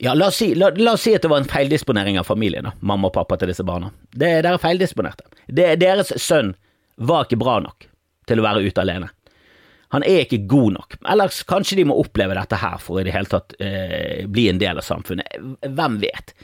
ja, 0.00 0.14
la 0.14 0.28
oss, 0.30 0.40
si, 0.40 0.52
la, 0.54 0.70
la 0.76 0.94
oss, 0.96 1.04
si, 1.06 1.14
at 1.16 1.24
det 1.24 1.30
var 1.32 1.42
en 1.42 1.50
feildisponering 1.50 2.18
av 2.20 2.28
familien, 2.28 2.66
da, 2.68 2.74
mamma 2.80 3.10
og 3.10 3.16
pappa 3.16 3.38
til 3.40 3.52
disse 3.52 3.66
barna. 3.66 3.90
Det, 4.10 4.32
Dere 4.44 4.60
feildisponerte. 4.62 5.26
Det, 5.46 5.72
deres 5.80 6.12
sønn 6.22 6.54
var 7.00 7.26
ikke 7.26 7.40
bra 7.40 7.58
nok 7.64 7.88
til 8.30 8.40
å 8.40 8.46
være 8.46 8.64
ute 8.66 8.84
alene. 8.84 9.10
Han 9.90 10.04
er 10.06 10.22
ikke 10.22 10.44
god 10.50 10.76
nok. 10.76 10.96
Ellers 11.10 11.40
kanskje 11.50 11.80
de 11.80 11.84
må 11.90 11.96
oppleve 11.98 12.36
dette 12.38 12.58
her 12.60 12.78
for 12.82 13.00
i 13.00 13.06
det 13.06 13.14
hele 13.14 13.30
tatt 13.30 13.56
eh, 13.58 14.26
bli 14.30 14.46
en 14.52 14.60
del 14.62 14.78
av 14.78 14.86
samfunnet. 14.86 15.40
Hvem 15.66 15.96
vet? 16.04 16.34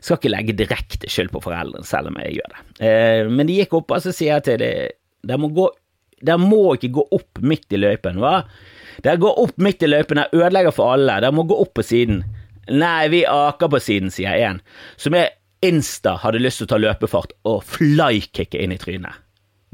Skal 0.00 0.16
ikke 0.16 0.32
legge 0.32 0.56
direkte 0.56 1.10
skyld 1.12 1.32
på 1.34 1.42
foreldrene, 1.44 1.84
selv 1.84 2.08
om 2.12 2.16
jeg 2.22 2.38
gjør 2.38 2.54
det. 2.54 2.62
Eh, 2.88 3.28
men 3.28 3.50
de 3.50 3.58
gikk 3.58 3.76
opp, 3.76 3.92
og 3.92 4.04
så 4.04 4.12
sier 4.14 4.38
jeg 4.38 4.46
til 4.48 4.62
dem 4.64 5.00
dere 5.24 5.40
må, 5.40 5.48
gå, 5.56 5.68
dere 6.20 6.40
må 6.40 6.74
ikke 6.76 6.92
gå 6.98 7.04
opp 7.16 7.40
midt 7.40 7.72
i 7.72 7.80
løypen, 7.80 8.18
hva? 8.20 8.42
Dere 9.04 9.20
går 9.20 9.38
opp 9.40 9.60
midt 9.64 9.84
i 9.84 9.88
løypen, 9.88 10.20
dere 10.20 10.40
ødelegger 10.40 10.74
for 10.76 10.94
alle. 10.94 11.18
Dere 11.24 11.34
må 11.34 11.46
gå 11.48 11.56
opp 11.60 11.74
på 11.78 11.84
siden. 11.84 12.22
Nei, 12.72 13.08
vi 13.12 13.24
aker 13.28 13.70
på 13.72 13.80
siden, 13.82 14.12
sier 14.12 14.38
én, 14.40 14.60
som 14.96 15.16
jeg 15.16 15.34
insta 15.64 16.16
hadde 16.20 16.42
lyst 16.42 16.60
til 16.60 16.68
å 16.68 16.72
ta 16.74 16.80
løpefart 16.80 17.34
og 17.48 17.62
flykicke 17.68 18.60
inn 18.60 18.74
i 18.74 18.80
trynet. 18.80 19.20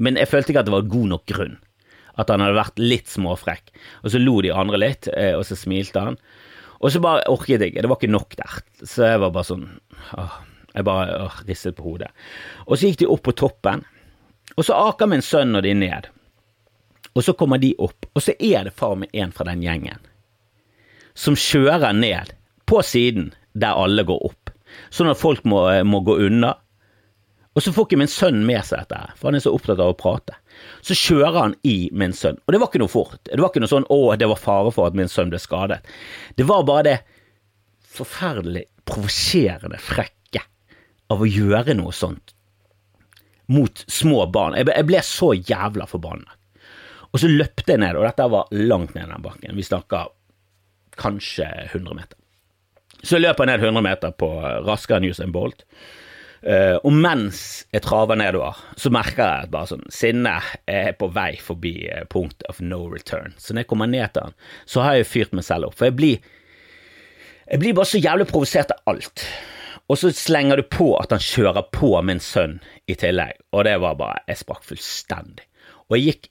Men 0.00 0.16
jeg 0.16 0.30
følte 0.30 0.52
ikke 0.52 0.62
at 0.62 0.68
det 0.70 0.74
var 0.74 0.90
god 0.90 1.10
nok 1.12 1.26
grunn. 1.28 1.58
At 2.18 2.30
han 2.32 2.42
hadde 2.42 2.58
vært 2.58 2.80
litt 2.80 3.10
småfrekk. 3.10 3.72
Og 4.04 4.12
så 4.12 4.20
lo 4.20 4.38
de 4.44 4.52
andre 4.54 4.80
litt, 4.80 5.08
eh, 5.12 5.34
og 5.36 5.44
så 5.46 5.58
smilte 5.58 6.02
han. 6.02 6.16
Og 6.80 6.92
så 6.92 7.02
bare 7.04 7.26
orket 7.28 7.60
jeg 7.60 7.74
ikke, 7.74 7.84
det 7.84 7.90
var 7.90 8.00
ikke 8.00 8.14
nok 8.14 8.36
der. 8.38 8.60
Så 8.80 9.10
jeg 9.10 9.20
var 9.20 9.34
bare 9.34 9.48
sånn 9.50 9.66
åh, 10.16 10.38
Jeg 10.70 10.86
bare 10.86 11.16
åh, 11.26 11.40
ristet 11.48 11.76
på 11.76 11.82
hodet. 11.82 12.08
Og 12.66 12.78
så 12.78 12.88
gikk 12.88 13.00
de 13.02 13.10
opp 13.10 13.24
på 13.26 13.34
toppen, 13.34 13.82
og 14.56 14.64
så 14.66 14.76
aker 14.88 15.10
min 15.10 15.22
sønn 15.22 15.58
og 15.58 15.64
de 15.66 15.74
ned. 15.74 16.06
Og 17.10 17.24
så 17.26 17.34
kommer 17.34 17.58
de 17.58 17.72
opp, 17.82 18.06
og 18.14 18.22
så 18.22 18.36
er 18.38 18.68
det 18.68 18.76
far 18.78 18.94
med 18.94 19.10
en 19.12 19.34
fra 19.34 19.48
den 19.48 19.64
gjengen 19.66 19.98
som 21.20 21.34
kjører 21.36 21.92
ned 21.96 22.30
på 22.70 22.82
siden 22.86 23.32
der 23.58 23.78
alle 23.78 24.04
går 24.06 24.26
opp, 24.30 24.50
sånn 24.94 25.10
at 25.10 25.18
folk 25.18 25.46
må, 25.48 25.64
eh, 25.72 25.84
må 25.86 26.02
gå 26.06 26.20
unna. 26.26 26.54
Og 27.58 27.64
så 27.64 27.72
får 27.74 27.88
ikke 27.88 27.98
min 27.98 28.10
sønn 28.10 28.44
med 28.46 28.62
seg 28.62 28.84
dette, 28.84 29.16
for 29.18 29.28
han 29.28 29.36
er 29.36 29.42
så 29.42 29.52
opptatt 29.56 29.80
av 29.82 29.90
å 29.90 29.98
prate. 29.98 30.36
Så 30.86 30.94
kjører 30.94 31.38
han 31.40 31.56
i 31.66 31.90
min 31.90 32.14
sønn, 32.14 32.38
og 32.46 32.54
det 32.54 32.60
var 32.62 32.70
ikke 32.70 32.82
noe 32.84 32.92
fort. 32.92 33.18
Det 33.26 33.40
var 33.40 33.50
ikke 33.50 33.64
noe 33.64 33.74
sånn 33.74 33.88
'å, 33.90 34.16
det 34.16 34.28
var 34.30 34.38
fare 34.38 34.70
for 34.70 34.86
at 34.86 34.94
min 34.94 35.10
sønn 35.10 35.30
ble 35.30 35.38
skadet'. 35.38 35.82
Det 36.36 36.46
var 36.46 36.62
bare 36.62 36.82
det 36.84 36.98
forferdelig 37.90 38.64
provoserende 38.86 39.78
frekke 39.82 40.44
av 41.10 41.20
å 41.20 41.26
gjøre 41.26 41.74
noe 41.74 41.92
sånt 41.92 42.34
mot 43.50 43.84
små 43.90 44.30
barn. 44.30 44.54
Jeg 44.54 44.86
ble 44.86 45.02
så 45.02 45.34
jævla 45.34 45.88
forbanna. 45.90 46.38
Og 47.10 47.18
så 47.18 47.26
løpte 47.26 47.74
jeg 47.74 47.82
ned, 47.82 47.98
og 47.98 48.06
dette 48.06 48.30
var 48.30 48.46
langt 48.54 48.94
ned 48.94 49.10
den 49.10 49.24
bakken. 49.24 49.56
Vi 49.58 49.66
snakker 49.66 50.12
kanskje 51.00 51.48
100 51.72 51.94
meter. 51.98 52.19
Så 53.06 53.20
løper 53.20 53.46
jeg 53.46 53.52
ned 53.52 53.66
100 53.70 53.84
meter 53.84 54.14
på 54.16 54.28
raskere 54.66 55.00
enn 55.00 55.08
Usain 55.10 55.32
Bolt. 55.34 55.64
Uh, 56.40 56.78
og 56.88 56.94
mens 56.96 57.66
jeg 57.68 57.84
traver 57.84 58.16
nedover, 58.16 58.56
så 58.80 58.88
merker 58.92 59.20
jeg 59.20 59.44
at 59.44 59.50
bare 59.52 59.68
sånn 59.68 59.82
sinnet 59.92 60.46
er 60.72 60.94
på 60.96 61.10
vei 61.12 61.34
forbi 61.40 61.74
uh, 61.92 62.06
point 62.08 62.46
of 62.48 62.62
no 62.64 62.86
return. 62.88 63.34
Så 63.36 63.52
når 63.52 63.66
jeg 63.66 63.70
kommer 63.72 63.90
ned 63.92 64.14
til 64.14 64.28
han, 64.28 64.36
så 64.64 64.84
har 64.86 64.96
jeg 64.96 65.10
fyrt 65.10 65.36
meg 65.36 65.44
selv 65.44 65.68
opp. 65.68 65.76
For 65.76 65.90
jeg 65.90 65.98
blir, 65.98 66.30
jeg 67.44 67.60
blir 67.60 67.76
bare 67.76 67.92
så 67.92 68.00
jævlig 68.00 68.28
provosert 68.32 68.72
av 68.72 68.94
alt. 68.94 69.26
Og 69.90 69.98
så 70.00 70.12
slenger 70.16 70.60
du 70.60 70.64
på 70.70 70.94
at 71.00 71.12
han 71.12 71.20
kjører 71.24 71.66
på 71.74 71.92
min 72.06 72.22
sønn 72.24 72.60
i 72.88 72.96
tillegg, 72.96 73.36
og 73.52 73.66
det 73.66 73.76
var 73.82 73.98
bare 73.98 74.24
Jeg 74.30 74.40
sprakk 74.44 74.64
fullstendig. 74.64 75.44
Og 75.90 75.98
jeg 75.98 76.06
gikk 76.06 76.30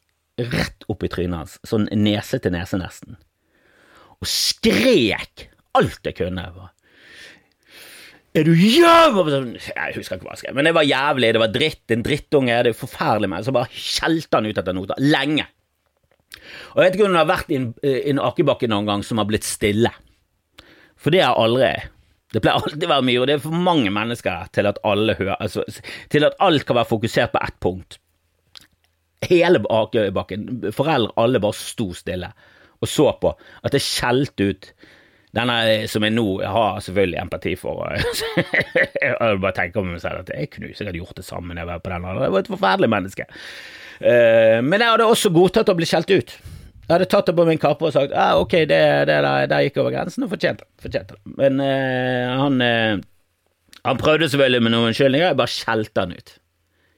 rett 0.56 0.86
opp 0.90 1.04
i 1.04 1.12
trynet 1.12 1.42
hans, 1.42 1.58
sånn 1.68 1.90
nese 2.00 2.40
til 2.40 2.56
nese 2.56 2.80
nesten, 2.80 3.18
og 4.20 4.28
skrek 4.32 5.50
alt 5.80 6.10
jeg 6.10 6.18
kunne. 6.20 6.46
Er 8.38 8.46
du 8.46 8.52
jævlig 8.54 9.58
Jeg 9.58 9.96
husker 9.96 10.18
ikke 10.18 10.28
hva 10.28 10.36
jeg 10.36 10.44
skrev, 10.44 10.58
men 10.58 10.70
det 10.70 10.76
var 10.78 10.88
jævlig, 10.88 11.32
det 11.34 11.42
var 11.42 11.54
dritt, 11.54 11.86
en 11.92 12.04
drittunge, 12.06 12.58
det 12.66 12.74
er 12.74 12.78
forferdelig 12.78 13.30
med 13.32 13.48
Så 13.48 13.56
bare 13.56 13.72
skjelte 13.74 14.38
han 14.38 14.50
ut 14.50 14.60
etter 14.62 14.76
nota. 14.78 14.98
Lenge. 15.02 15.48
Og 16.74 16.82
jeg 16.82 16.86
vet 16.86 16.98
ikke 16.98 17.08
om 17.08 17.16
det 17.16 17.24
har 17.24 17.32
vært 17.32 17.50
i 17.50 17.58
en, 17.58 17.72
en 17.84 18.22
akebakke 18.30 18.70
noen 18.70 18.90
gang 18.90 19.06
som 19.06 19.22
har 19.22 19.28
blitt 19.30 19.48
stille. 19.48 19.92
For 21.00 21.16
det 21.16 21.24
har 21.26 21.40
aldri 21.40 21.72
Det 22.30 22.44
pleier 22.44 22.62
alltid 22.62 22.86
å 22.86 22.92
være 22.92 23.08
mye, 23.08 23.20
og 23.22 23.26
det 23.26 23.36
er 23.36 23.42
for 23.42 23.64
mange 23.66 23.90
mennesker 23.90 24.52
til 24.54 24.70
at 24.70 24.78
alle 24.86 25.16
hører 25.18 25.40
altså, 25.40 25.64
Til 26.14 26.28
at 26.28 26.38
alt 26.46 26.68
kan 26.68 26.78
være 26.78 26.92
fokusert 26.92 27.34
på 27.34 27.42
ett 27.42 27.58
punkt. 27.60 27.98
Hele 29.26 29.64
akebakken, 29.66 30.70
foreldre, 30.72 31.16
alle 31.18 31.42
bare 31.42 31.58
sto 31.58 31.90
stille 31.98 32.30
og 32.80 32.88
så 32.88 33.10
på 33.22 33.34
at 33.36 33.76
det 33.76 33.84
skjelte 33.84 34.50
ut 34.52 34.70
Denne 35.36 35.86
som 35.92 36.02
jeg 36.06 36.14
nå 36.16 36.26
har 36.42 36.80
selvfølgelig 36.82 37.20
empati 37.22 37.52
for. 37.60 37.84
jeg 39.04 39.42
bare 39.44 39.54
tenker 39.54 39.78
på 39.78 39.86
meg 39.86 40.02
selv 40.02 40.24
at 40.24 40.32
jeg 40.34 40.50
kunne 40.54 40.72
sikkert 40.74 40.98
gjort 40.98 41.20
det 41.20 41.26
samme 41.28 41.54
når 41.54 41.62
jeg 41.62 41.70
var 41.70 41.84
på 41.84 41.92
den. 41.94 42.08
Jeg 42.10 42.34
var 42.34 42.40
et 42.40 42.50
forferdelig 42.56 42.90
menneske. 42.96 43.28
Uh, 44.00 44.58
men 44.66 44.80
jeg 44.80 44.90
hadde 44.90 45.06
også 45.06 45.30
godtatt 45.36 45.70
å 45.70 45.78
bli 45.78 45.86
skjelt 45.90 46.10
ut. 46.10 46.34
Jeg 46.90 46.96
hadde 46.96 47.10
tatt 47.12 47.30
det 47.30 47.36
på 47.38 47.46
min 47.46 47.62
kappe 47.62 47.86
og 47.86 47.94
sagt 47.94 48.16
ja, 48.16 48.32
ok, 48.42 48.56
det, 48.66 48.82
det 49.06 49.20
der, 49.22 49.28
der, 49.52 49.66
gikk 49.68 49.78
over 49.84 49.94
grensen 49.94 50.26
og 50.26 50.32
fortjente 50.32 50.66
det. 50.90 51.20
Men 51.38 51.62
uh, 51.62 52.34
han, 52.42 52.62
uh, 52.66 53.74
han 53.86 54.02
prøvde 54.02 54.32
selvfølgelig 54.32 54.66
med 54.66 54.74
noen 54.74 54.90
unnskyldninger, 54.90 55.30
jeg 55.30 55.42
bare 55.44 55.54
skjelte 55.60 56.08
han 56.08 56.18
ut. 56.18 56.38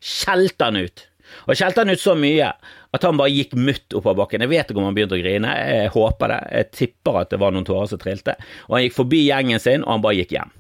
Skjelte 0.01 0.69
han 0.69 0.79
ut. 0.79 1.07
Og 1.47 1.57
skjelte 1.57 1.83
han 1.83 1.93
ut 1.93 2.01
så 2.01 2.15
mye 2.17 2.50
at 2.91 3.05
han 3.07 3.19
bare 3.19 3.33
gikk 3.33 3.55
mutt 3.59 3.95
oppover 3.97 4.23
bakken. 4.23 4.43
Jeg 4.45 4.51
vet 4.51 4.71
ikke 4.71 4.81
om 4.81 4.89
han 4.89 4.97
begynte 4.97 5.17
å 5.17 5.21
grine, 5.21 5.53
jeg 5.57 5.93
håper 5.93 6.33
det. 6.33 6.41
Jeg 6.57 6.71
tipper 6.77 7.21
at 7.21 7.31
det 7.33 7.39
var 7.41 7.55
noen 7.55 7.67
tårer 7.67 7.91
som 7.91 8.01
trilte. 8.01 8.35
Og 8.69 8.77
han 8.77 8.85
gikk 8.85 8.97
forbi 8.97 9.23
gjengen 9.27 9.63
sin, 9.63 9.85
og 9.85 9.95
han 9.95 10.05
bare 10.05 10.19
gikk 10.19 10.35
hjem. 10.38 10.53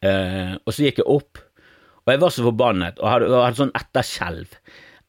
Uh, 0.00 0.54
og 0.64 0.72
så 0.72 0.86
gikk 0.86 1.02
jeg 1.02 1.10
opp, 1.12 1.42
og 2.06 2.14
jeg 2.14 2.20
var 2.22 2.32
så 2.32 2.44
forbannet 2.46 3.02
og 3.02 3.10
hadde, 3.12 3.26
og 3.28 3.42
hadde 3.44 3.60
sånn 3.60 3.74
etterskjelv 3.76 4.54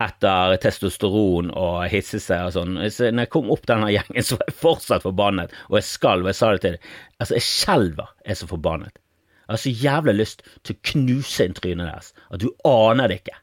etter 0.01 0.55
testosteron 0.61 1.51
og 1.57 1.85
hisse 1.91 2.19
seg 2.21 2.49
og 2.49 2.55
sånn. 2.55 2.79
Så 2.93 3.11
når 3.11 3.27
jeg 3.27 3.33
kom 3.33 3.51
opp 3.53 3.67
denne 3.69 3.91
gjengen, 3.93 4.25
så 4.25 4.37
var 4.39 4.49
jeg 4.49 4.57
fortsatt 4.59 5.05
forbannet, 5.05 5.53
og 5.69 5.79
jeg 5.79 5.87
skalv. 5.87 6.29
Jeg 6.29 6.39
sa 6.39 6.51
det 6.53 6.63
til 6.63 6.75
dem. 6.75 6.89
Altså, 7.19 7.37
jeg 7.37 7.47
skjelver, 7.47 8.11
jeg 8.25 8.35
er 8.35 8.41
så 8.41 8.49
forbannet. 8.49 9.01
Jeg 9.41 9.51
har 9.51 9.61
så 9.61 9.75
jævlig 9.83 10.15
lyst 10.15 10.43
til 10.63 10.75
å 10.75 10.83
knuse 10.91 11.47
inn 11.47 11.55
trynet 11.57 11.89
deres 11.89 12.11
at 12.31 12.43
du 12.43 12.47
aner 12.67 13.11
det 13.11 13.21
ikke. 13.21 13.37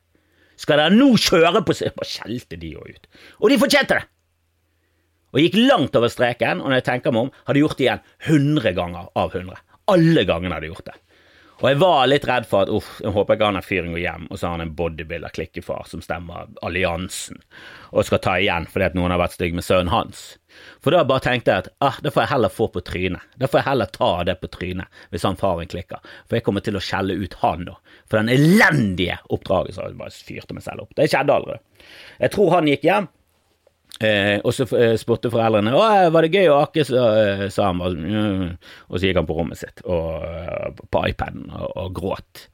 Skal 0.59 0.81
dere 0.81 0.95
nå 0.95 1.13
kjøre 1.17 1.63
på 1.63 1.77
Bare 1.97 2.09
skjelte 2.09 2.59
de 2.61 2.75
jo 2.75 2.83
ut. 2.85 3.11
Og 3.43 3.53
de 3.53 3.61
fortjente 3.61 3.99
det! 3.99 4.07
Og 5.35 5.43
gikk 5.43 5.59
langt 5.61 5.97
over 5.99 6.09
streken, 6.09 6.63
og 6.63 6.71
når 6.71 6.81
jeg 6.81 6.87
tenker 6.87 7.13
meg 7.13 7.27
om, 7.27 7.35
hadde 7.47 7.61
gjort 7.61 7.79
det 7.79 7.85
igjen 7.85 8.05
100 8.33 8.73
ganger 8.79 9.11
av 9.13 9.35
100. 9.37 9.59
Alle 9.93 10.25
gangene 10.29 10.57
hadde 10.57 10.71
gjort 10.71 10.89
det. 10.89 10.97
Og 11.59 11.67
jeg 11.67 11.79
var 11.81 12.07
litt 12.07 12.27
redd 12.29 12.47
for 12.47 12.63
at 12.63 12.71
uff, 12.71 12.89
jeg 13.03 13.11
håper 13.15 13.35
ikke 13.35 13.47
han 13.49 13.59
er 13.59 13.67
fyren 13.67 13.95
går 13.95 14.03
hjem, 14.05 14.27
og 14.31 14.39
så 14.39 14.47
har 14.47 14.53
han 14.55 14.69
en 14.69 14.75
bodybuilder-klikkefar 14.79 15.89
som 15.91 16.03
stemmer 16.05 16.47
alliansen, 16.63 17.41
og 17.91 18.07
skal 18.07 18.23
ta 18.23 18.37
igjen 18.39 18.69
fordi 18.71 18.87
at 18.87 18.99
noen 18.99 19.11
har 19.11 19.19
vært 19.19 19.35
stygg 19.35 19.57
med 19.59 19.67
sønnen 19.67 19.91
hans. 19.91 20.23
For 20.85 20.95
da 20.95 21.03
bare 21.07 21.25
tenkte 21.27 21.51
jeg 21.51 21.65
at 21.65 21.71
ah, 21.83 21.99
det 22.03 22.13
får 22.15 22.25
jeg 22.25 22.33
heller 22.33 22.55
få 22.55 22.69
på 22.75 22.83
trynet. 22.87 23.27
Da 23.43 23.51
får 23.51 23.61
jeg 23.61 23.69
heller 23.73 23.91
ta 23.95 24.13
det 24.29 24.39
på 24.39 24.53
trynet 24.55 25.03
hvis 25.11 25.27
han 25.27 25.39
faren 25.41 25.71
klikker, 25.71 26.15
for 26.29 26.39
jeg 26.39 26.47
kommer 26.47 26.63
til 26.63 26.79
å 26.79 26.85
skjelle 26.85 27.19
ut 27.19 27.35
han 27.43 27.67
da, 27.73 27.75
for 28.07 28.23
den 28.23 28.31
elendige 28.37 29.19
oppdraget 29.27 29.75
som 29.75 29.91
jeg 29.91 29.99
bare 29.99 30.15
fyrte 30.15 30.55
meg 30.55 30.67
selv 30.67 30.87
opp. 30.87 30.95
Det 30.95 31.11
skjedde 31.11 31.41
aldri. 31.41 31.59
Jeg 32.23 32.35
tror 32.37 32.55
han 32.55 32.71
gikk 32.71 32.87
hjem, 32.87 33.11
Eh, 33.99 34.37
og 34.47 34.55
så 34.55 34.63
eh, 34.79 34.95
spurte 35.01 35.31
foreldrene 35.33 35.73
å, 35.75 35.83
var 36.15 36.23
det 36.23 36.31
gøy 36.31 36.53
å 36.53 36.61
ake, 36.63 36.85
så 36.87 37.03
eh, 37.19 37.45
sa 37.51 37.73
han. 37.73 37.81
Og 37.83 38.95
så 38.95 39.09
gikk 39.09 39.19
han 39.19 39.27
på 39.27 39.39
rommet 39.39 39.59
sitt 39.59 39.83
og, 39.87 40.23
eh, 40.23 40.69
på 40.87 41.03
iPaden 41.11 41.49
og, 41.51 41.73
og 41.75 41.97
gråt. 41.99 42.45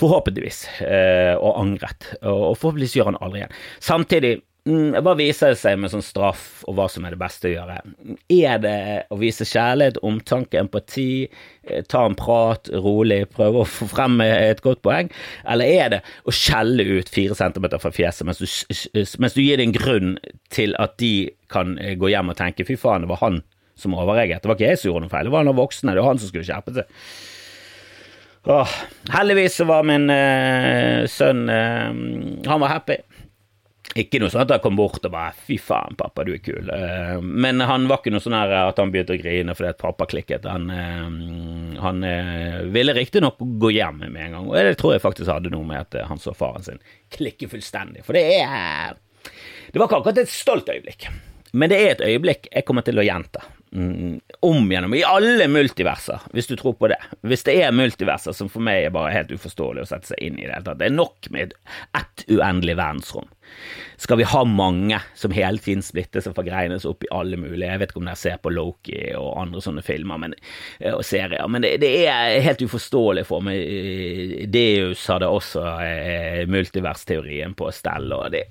Forhåpentligvis. 0.00 0.62
Eh, 0.86 1.34
og 1.36 1.58
angret. 1.60 2.12
Og, 2.22 2.52
og 2.52 2.60
forhåpentligvis 2.60 2.96
gjør 2.96 3.12
han 3.12 3.20
aldri 3.20 3.42
igjen. 3.42 3.58
Samtidig 3.84 4.32
hva 4.68 5.14
viser 5.16 5.54
det 5.54 5.58
seg 5.60 5.78
med 5.80 5.92
sånn 5.92 6.04
straff, 6.04 6.62
og 6.68 6.76
hva 6.76 6.88
som 6.92 7.06
er 7.06 7.14
det 7.14 7.20
beste 7.20 7.48
å 7.48 7.52
gjøre? 7.52 7.76
Er 8.34 8.60
det 8.62 8.78
å 9.14 9.18
vise 9.20 9.46
kjærlighet, 9.48 10.00
omtanke, 10.04 10.58
empati, 10.60 11.28
eh, 11.64 11.84
ta 11.88 12.04
en 12.06 12.16
prat 12.18 12.68
rolig, 12.84 13.22
prøve 13.32 13.62
å 13.62 13.68
få 13.68 13.88
frem 13.88 14.20
et 14.24 14.60
godt 14.64 14.82
poeng, 14.84 15.10
eller 15.48 15.64
er 15.64 15.94
det 15.94 16.02
å 16.28 16.34
skjelle 16.34 16.84
ut 16.98 17.08
fire 17.12 17.38
centimeter 17.38 17.80
fra 17.80 17.94
fjeset 17.94 18.28
mens 18.28 18.42
du, 18.42 18.48
mens 19.22 19.36
du 19.36 19.42
gir 19.42 19.56
det 19.60 19.68
en 19.68 19.76
grunn 19.78 20.14
til 20.54 20.76
at 20.78 20.98
de 21.00 21.30
kan 21.52 21.78
eh, 21.78 21.96
gå 21.96 22.12
hjem 22.12 22.34
og 22.34 22.38
tenke 22.40 22.66
fy 22.68 22.76
faen, 22.76 23.06
det 23.06 23.12
var 23.14 23.24
han 23.24 23.42
som 23.78 23.94
overreagerte, 23.94 24.44
det 24.44 24.50
var 24.50 24.58
ikke 24.58 24.70
jeg 24.72 24.82
som 24.82 24.90
gjorde 24.90 25.06
noe 25.06 25.14
feil, 25.14 25.28
det 25.28 25.34
var 25.34 25.44
han 25.46 25.52
av 25.54 25.60
voksne, 25.62 25.94
det 25.94 26.02
var 26.02 26.12
han 26.12 26.20
som 26.20 26.32
skulle 26.32 26.48
skjerpe 26.48 26.76
seg. 26.76 26.96
Åh, 28.48 28.74
heldigvis 29.12 29.58
så 29.60 29.66
var 29.68 29.84
min 29.84 30.06
eh, 30.08 31.02
sønn 31.10 31.48
eh, 31.52 31.90
Han 32.48 32.62
var 32.62 32.70
happy. 32.70 32.96
Ikke 33.98 34.20
noe 34.22 34.30
sånn 34.30 34.44
at 34.44 34.52
han 34.54 34.62
kom 34.62 34.76
bort 34.78 35.02
og 35.02 35.12
bare 35.12 35.32
'fy 35.34 35.56
faen, 35.58 35.96
pappa, 35.98 36.24
du 36.24 36.32
er 36.36 36.42
kul'. 36.44 36.70
Uh, 36.70 37.18
men 37.20 37.60
han 37.60 37.88
var 37.90 38.00
ikke 38.00 38.12
noe 38.14 38.22
sånn 38.22 38.36
at 38.36 38.78
han 38.78 38.92
begynte 38.94 39.16
å 39.16 39.20
grine 39.20 39.56
fordi 39.58 39.72
at 39.72 39.80
pappa 39.82 40.06
klikket. 40.06 40.46
Han, 40.46 40.70
uh, 40.70 41.80
han 41.82 42.04
uh, 42.06 42.62
ville 42.70 42.94
riktignok 42.94 43.40
gå 43.40 43.72
hjem 43.74 44.04
med 44.06 44.22
en 44.28 44.38
gang, 44.38 44.48
og 44.48 44.54
det 44.54 44.78
tror 44.78 44.94
jeg 44.94 45.04
faktisk 45.04 45.32
hadde 45.32 45.52
noe 45.54 45.66
med 45.66 45.82
at 45.86 46.08
han 46.10 46.22
så 46.22 46.36
faren 46.36 46.66
sin 46.66 46.82
klikke 47.14 47.50
fullstendig. 47.50 48.06
For 48.06 48.18
det 48.18 48.26
er 48.38 48.96
Det 49.68 49.76
var 49.76 49.88
ikke 49.88 49.98
akkurat 49.98 50.18
et 50.22 50.30
stolt 50.32 50.68
øyeblikk, 50.72 51.08
men 51.52 51.68
det 51.68 51.78
er 51.82 51.90
et 51.92 52.06
øyeblikk 52.06 52.46
jeg 52.48 52.64
kommer 52.64 52.86
til 52.86 52.98
å 52.98 53.04
gjenta. 53.04 53.42
Mm, 53.72 54.20
om 54.40 54.72
gjennom 54.72 54.94
i 54.94 55.04
alle 55.04 55.48
multiverser, 55.48 56.22
hvis 56.32 56.46
du 56.48 56.54
tror 56.56 56.72
på 56.78 56.88
det. 56.88 56.98
Hvis 57.20 57.44
det 57.44 57.58
er 57.60 57.74
multiverser 57.74 58.32
som 58.36 58.48
for 58.48 58.64
meg 58.64 58.86
er 58.86 58.94
bare 58.94 59.12
helt 59.12 59.32
uforståelig 59.34 59.84
å 59.84 59.90
sette 59.90 60.12
seg 60.12 60.22
inn 60.24 60.38
i 60.38 60.46
det 60.46 60.54
hele 60.54 60.64
tatt. 60.64 60.78
Det 60.80 60.88
er 60.88 60.94
nok 60.94 61.28
med 61.34 61.52
ett 61.98 62.24
uendelig 62.32 62.78
verdensrom. 62.78 63.28
Skal 64.00 64.20
vi 64.20 64.28
ha 64.28 64.42
mange 64.44 65.00
som 65.18 65.34
hele 65.34 65.60
tiden 65.60 65.82
splittes 65.84 66.28
og 66.28 66.36
forgreines 66.36 66.84
opp 66.88 67.06
i 67.06 67.08
alle 67.16 67.38
mulige 67.40 67.70
Jeg 67.70 67.80
vet 67.80 67.92
ikke 67.92 68.00
om 68.02 68.10
dere 68.10 68.20
ser 68.20 68.36
på 68.44 68.52
Loki 68.52 68.98
og 69.16 69.38
andre 69.40 69.62
sånne 69.64 69.84
filmer 69.84 70.20
men, 70.20 70.36
eh, 70.80 70.92
og 70.92 71.04
serier, 71.06 71.48
men 71.48 71.64
det, 71.64 71.78
det, 71.82 71.92
er 72.08 72.44
helt 72.44 72.62
uforståelig 72.64 73.24
for 73.28 73.44
meg. 73.44 74.48
Deus 74.52 75.04
hadde 75.10 75.32
også 75.32 75.64
eh, 75.84 76.44
multiversteorien 76.48 77.56
på 77.58 77.72
stell, 77.74 78.12
og 78.16 78.30
det 78.32 78.46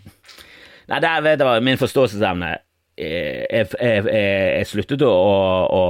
Nei, 0.88 1.02
der 1.04 1.20
vet 1.20 1.42
du 1.42 1.48
min 1.68 1.80
forståelsesevne 1.80 2.54
jeg, 2.98 3.68
jeg, 3.78 4.06
jeg, 4.10 4.68
sluttet 4.70 5.04
å, 5.06 5.12
å, 5.12 5.84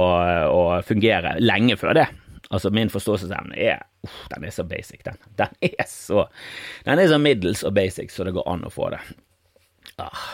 å, 0.52 0.62
fungere 0.86 1.36
lenge 1.40 1.78
før 1.80 1.96
det. 1.96 2.06
Altså, 2.48 2.70
min 2.72 2.92
forståelsesevne 2.92 3.56
er 3.60 3.82
uff, 4.06 4.20
den 4.32 4.46
er 4.48 4.54
så 4.54 4.64
basic, 4.68 5.02
den. 5.04 5.18
Den 5.36 5.56
er 5.64 5.88
så 5.88 6.28
Den 6.86 7.00
er 7.00 7.10
så 7.10 7.18
middels 7.20 7.64
og 7.64 7.74
basic 7.76 8.12
så 8.12 8.24
det 8.28 8.36
går 8.36 8.48
an 8.48 8.64
å 8.68 8.72
få 8.72 8.92
det. 8.94 9.02
Ah. 10.00 10.28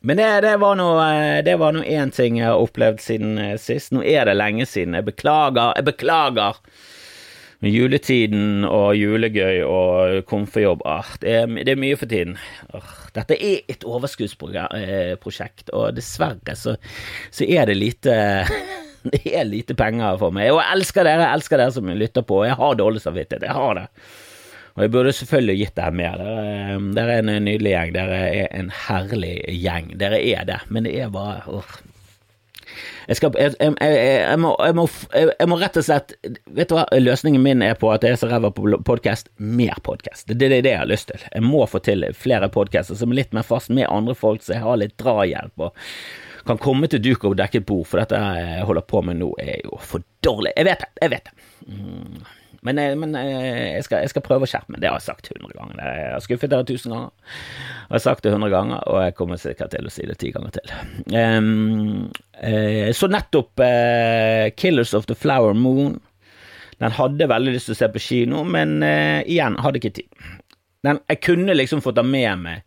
Men 0.00 0.20
det, 0.20 0.28
det 0.40 0.56
var 0.60 1.72
nå 1.74 1.82
én 1.82 2.12
ting 2.14 2.38
jeg 2.38 2.46
har 2.46 2.62
opplevd 2.62 3.02
siden 3.02 3.38
eh, 3.42 3.56
sist. 3.58 3.90
Nå 3.94 4.04
er 4.06 4.28
det 4.28 4.36
lenge 4.38 4.66
siden. 4.68 4.94
Jeg 4.94 5.08
beklager. 5.08 5.74
Jeg 5.74 5.88
beklager. 5.88 6.60
Juletiden 7.58 8.62
og 8.62 8.92
julegøy 8.94 9.64
og 9.66 10.20
komfejobb 10.30 10.84
ah, 10.86 11.08
det, 11.18 11.32
er, 11.40 11.48
det, 11.56 11.72
er, 11.72 11.80
mye 11.82 11.96
for 11.98 12.06
tiden. 12.06 12.36
Ah, 12.70 12.92
dette 13.16 13.34
er 13.34 13.64
et 13.66 13.82
overskuddsprosjekt, 13.82 15.64
eh, 15.66 15.74
og 15.74 15.96
dessverre 15.96 16.54
så, 16.54 16.76
så 17.34 17.48
er 17.48 17.66
det 17.66 17.74
lite 17.80 18.14
det 19.12 19.24
er 19.26 19.48
lite 19.48 19.74
penger 19.78 20.20
for 20.22 20.34
meg. 20.34 20.52
Og 20.54 20.62
jeg 20.62 20.78
elsker 20.78 21.08
dere, 21.08 21.26
jeg 21.26 21.40
elsker 21.40 21.62
dere 21.64 21.74
som 21.74 21.90
lytter 21.90 22.26
på. 22.30 22.44
Jeg 22.46 22.58
har 22.62 22.78
dårlig 22.78 23.02
samvittighet, 23.02 23.48
jeg 23.50 23.58
har 23.58 23.78
det. 23.80 23.86
Og 24.78 24.84
jeg 24.84 24.94
burde 24.94 25.12
selvfølgelig 25.18 25.58
gitt 25.58 25.76
dere 25.80 25.98
mer. 25.98 26.22
Dere, 26.22 26.80
dere, 26.94 27.18
er 27.18 27.26
en 27.26 27.46
nydelig 27.48 27.74
gjeng. 27.74 27.94
Dere 27.96 28.18
er 28.28 28.50
en 28.54 28.70
herlig 28.86 29.36
gjeng. 29.50 29.90
Dere 29.98 30.20
er 30.22 30.46
det. 30.46 30.60
Men 30.70 30.86
det 30.86 30.94
er 31.02 31.10
bare 31.10 31.42
åh. 31.50 31.78
Jeg, 33.08 33.16
skal, 33.16 33.34
jeg, 33.40 33.54
jeg, 33.60 34.38
må, 34.42 34.52
må, 34.76 34.84
jeg, 35.14 35.48
må, 35.48 35.58
rett 35.60 35.78
og 35.80 35.86
slett 35.86 36.12
Vet 36.52 36.68
du 36.68 36.76
hva 36.76 36.84
løsningen 37.00 37.42
min 37.42 37.64
er 37.64 37.78
på 37.80 37.90
at 37.94 38.04
jeg 38.04 38.16
er 38.16 38.20
så 38.20 38.28
ræva 38.30 38.52
på 38.54 38.68
podkast? 38.84 39.32
Mer 39.40 39.80
podkast. 39.84 40.26
Det, 40.28 40.38
det, 40.42 40.50
er 40.58 40.66
det 40.66 40.74
jeg 40.74 40.82
har 40.82 40.90
lyst 40.90 41.10
til. 41.12 41.24
Jeg 41.32 41.44
må 41.46 41.64
få 41.70 41.80
til 41.84 42.04
flere 42.16 42.50
podkaster 42.52 42.98
som 42.98 43.12
er 43.12 43.22
litt 43.22 43.36
mer 43.36 43.46
fast 43.48 43.72
med 43.72 43.88
andre 43.88 44.16
folk, 44.18 44.44
så 44.44 44.58
jeg 44.58 44.66
har 44.66 44.80
litt 44.80 44.98
drahjelp. 45.00 45.68
og 45.68 45.76
kan 46.48 46.60
komme 46.60 46.88
til 46.88 47.02
duk 47.04 47.26
og 47.28 47.36
dekket 47.36 47.66
bord, 47.68 47.86
for 47.88 48.00
dette 48.00 48.16
jeg 48.16 48.64
holder 48.68 48.86
på 48.88 49.02
med 49.04 49.20
nå, 49.20 49.32
er 49.42 49.60
jo 49.66 49.78
for 49.84 50.04
dårlig. 50.24 50.54
Jeg 50.56 50.68
vet 50.68 50.84
det, 50.84 50.90
jeg 51.02 51.12
vet 51.12 51.28
det. 51.28 51.48
Mm. 51.68 52.22
Men, 52.66 52.78
eh, 52.78 52.94
men 52.98 53.14
eh, 53.14 53.76
jeg, 53.76 53.84
skal, 53.86 54.02
jeg, 54.02 54.12
skal, 54.12 54.24
prøve 54.26 54.46
å 54.46 54.50
skjerpe 54.50 54.74
meg. 54.74 54.82
Det 54.82 54.90
har 54.90 54.98
jeg 54.98 55.06
sagt 55.06 55.30
hundre 55.30 55.54
ganger. 55.54 55.78
Jeg 55.78 56.10
har 56.14 56.24
skuffet 56.24 56.52
dere 56.52 56.66
tusen 56.66 56.94
ganger. 56.94 57.36
Jeg 57.86 57.94
har 57.94 58.04
sagt 58.04 58.26
det 58.26 58.34
hundre 58.34 58.50
ganger, 58.52 58.82
og 58.90 59.00
jeg 59.04 59.16
kommer 59.18 59.40
sikkert 59.40 59.74
til 59.74 59.88
å 59.88 59.94
si 59.94 60.06
det 60.08 60.18
ti 60.20 60.32
ganger 60.34 60.56
til. 60.58 60.74
Um, 61.14 62.08
uh, 62.42 62.90
så 62.96 63.10
nettopp 63.10 63.62
uh, 63.62 64.48
Killers 64.58 64.94
of 64.98 65.06
the 65.10 65.16
Flower 65.18 65.54
Moon. 65.56 65.96
Den 66.78 66.94
hadde 66.94 67.30
veldig 67.30 67.54
lyst 67.54 67.70
til 67.70 67.76
å 67.78 67.80
se 67.80 67.90
på 67.94 68.02
kino, 68.02 68.42
men 68.46 68.78
uh, 68.82 69.22
igjen, 69.22 69.58
hadde 69.62 69.80
ikke 69.80 69.94
tid. 70.00 70.28
Den, 70.86 71.02
jeg 71.10 71.22
kunne 71.26 71.56
liksom 71.56 71.82
fått 71.84 71.98
den 71.98 72.10
med 72.12 72.46
meg 72.46 72.64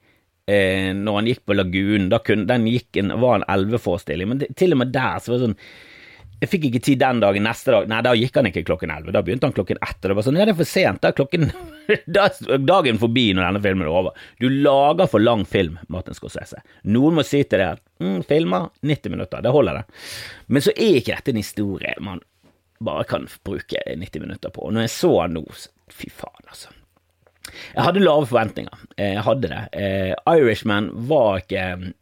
når 0.52 1.16
han 1.16 1.28
gikk 1.30 1.46
på 1.48 1.56
Lagunen. 1.56 2.10
Da 2.12 2.18
kunne, 2.20 2.44
den 2.50 2.66
gikk 2.68 2.98
en, 3.00 3.14
var 3.22 3.38
en 3.38 3.46
elveforestilling, 3.54 4.28
men 4.28 4.42
til 4.60 4.74
og 4.76 4.82
med 4.82 4.90
der 4.92 5.22
så 5.22 5.32
var 5.32 5.38
det 5.38 5.46
sånn 5.46 5.60
jeg 6.42 6.50
fikk 6.50 6.64
ikke 6.72 6.82
tid 6.82 7.02
den 7.04 7.20
dagen, 7.22 7.46
neste 7.46 7.74
dag 7.76 7.90
Nei, 7.92 8.00
da 8.06 8.16
gikk 8.18 8.40
han 8.40 8.50
ikke 8.50 8.64
klokken 8.66 8.92
elleve, 8.94 9.14
da 9.14 9.22
begynte 9.26 9.46
han 9.46 9.54
klokken 9.54 9.78
ett. 9.78 10.00
Og 10.00 10.10
det 10.10 10.16
var 10.18 10.26
sånn, 10.26 10.40
ja, 10.40 10.48
det 10.50 10.56
er 10.56 10.60
for 10.64 10.70
sent, 10.70 11.02
da 11.04 11.12
er 11.12 11.18
klokken 11.20 11.52
da 12.18 12.26
er 12.28 12.66
dagen 12.66 13.02
forbi 13.02 13.28
når 13.38 13.46
denne 13.46 13.62
filmen 13.68 13.86
er 13.86 13.94
over. 13.94 14.26
Du 14.42 14.48
lager 14.50 15.12
for 15.12 15.22
lang 15.22 15.46
film, 15.50 15.78
Martin 15.94 16.18
Scorsese. 16.18 16.64
Noen 16.90 17.20
må 17.20 17.26
si 17.28 17.44
til 17.46 17.62
deg 17.62 17.78
at 17.78 17.84
mm, 18.02 18.20
filmer 18.30 18.72
90 18.82 19.14
minutter, 19.14 19.46
det 19.46 19.54
holder 19.54 19.82
det. 19.82 19.86
Men 20.50 20.66
så 20.66 20.74
er 20.74 21.00
ikke 21.00 21.20
dette 21.20 21.36
en 21.36 21.42
historie 21.44 21.96
man 22.02 22.26
bare 22.82 23.06
kan 23.06 23.30
bruke 23.46 23.86
90 23.86 24.26
minutter 24.26 24.54
på. 24.54 24.66
Og 24.66 24.74
når 24.74 24.88
jeg 24.88 24.96
så 24.98 25.12
han 25.20 25.38
nå, 25.38 25.46
fy 25.94 26.10
faen, 26.10 26.48
altså. 26.50 26.74
Jeg 27.76 27.86
hadde 27.86 28.02
lave 28.02 28.26
forventninger. 28.30 28.86
Jeg 28.98 29.22
hadde 29.26 29.50
det. 29.50 29.62
Eh, 29.78 30.14
Irishman 30.30 30.90
var 31.10 31.42
ikke 31.42 31.94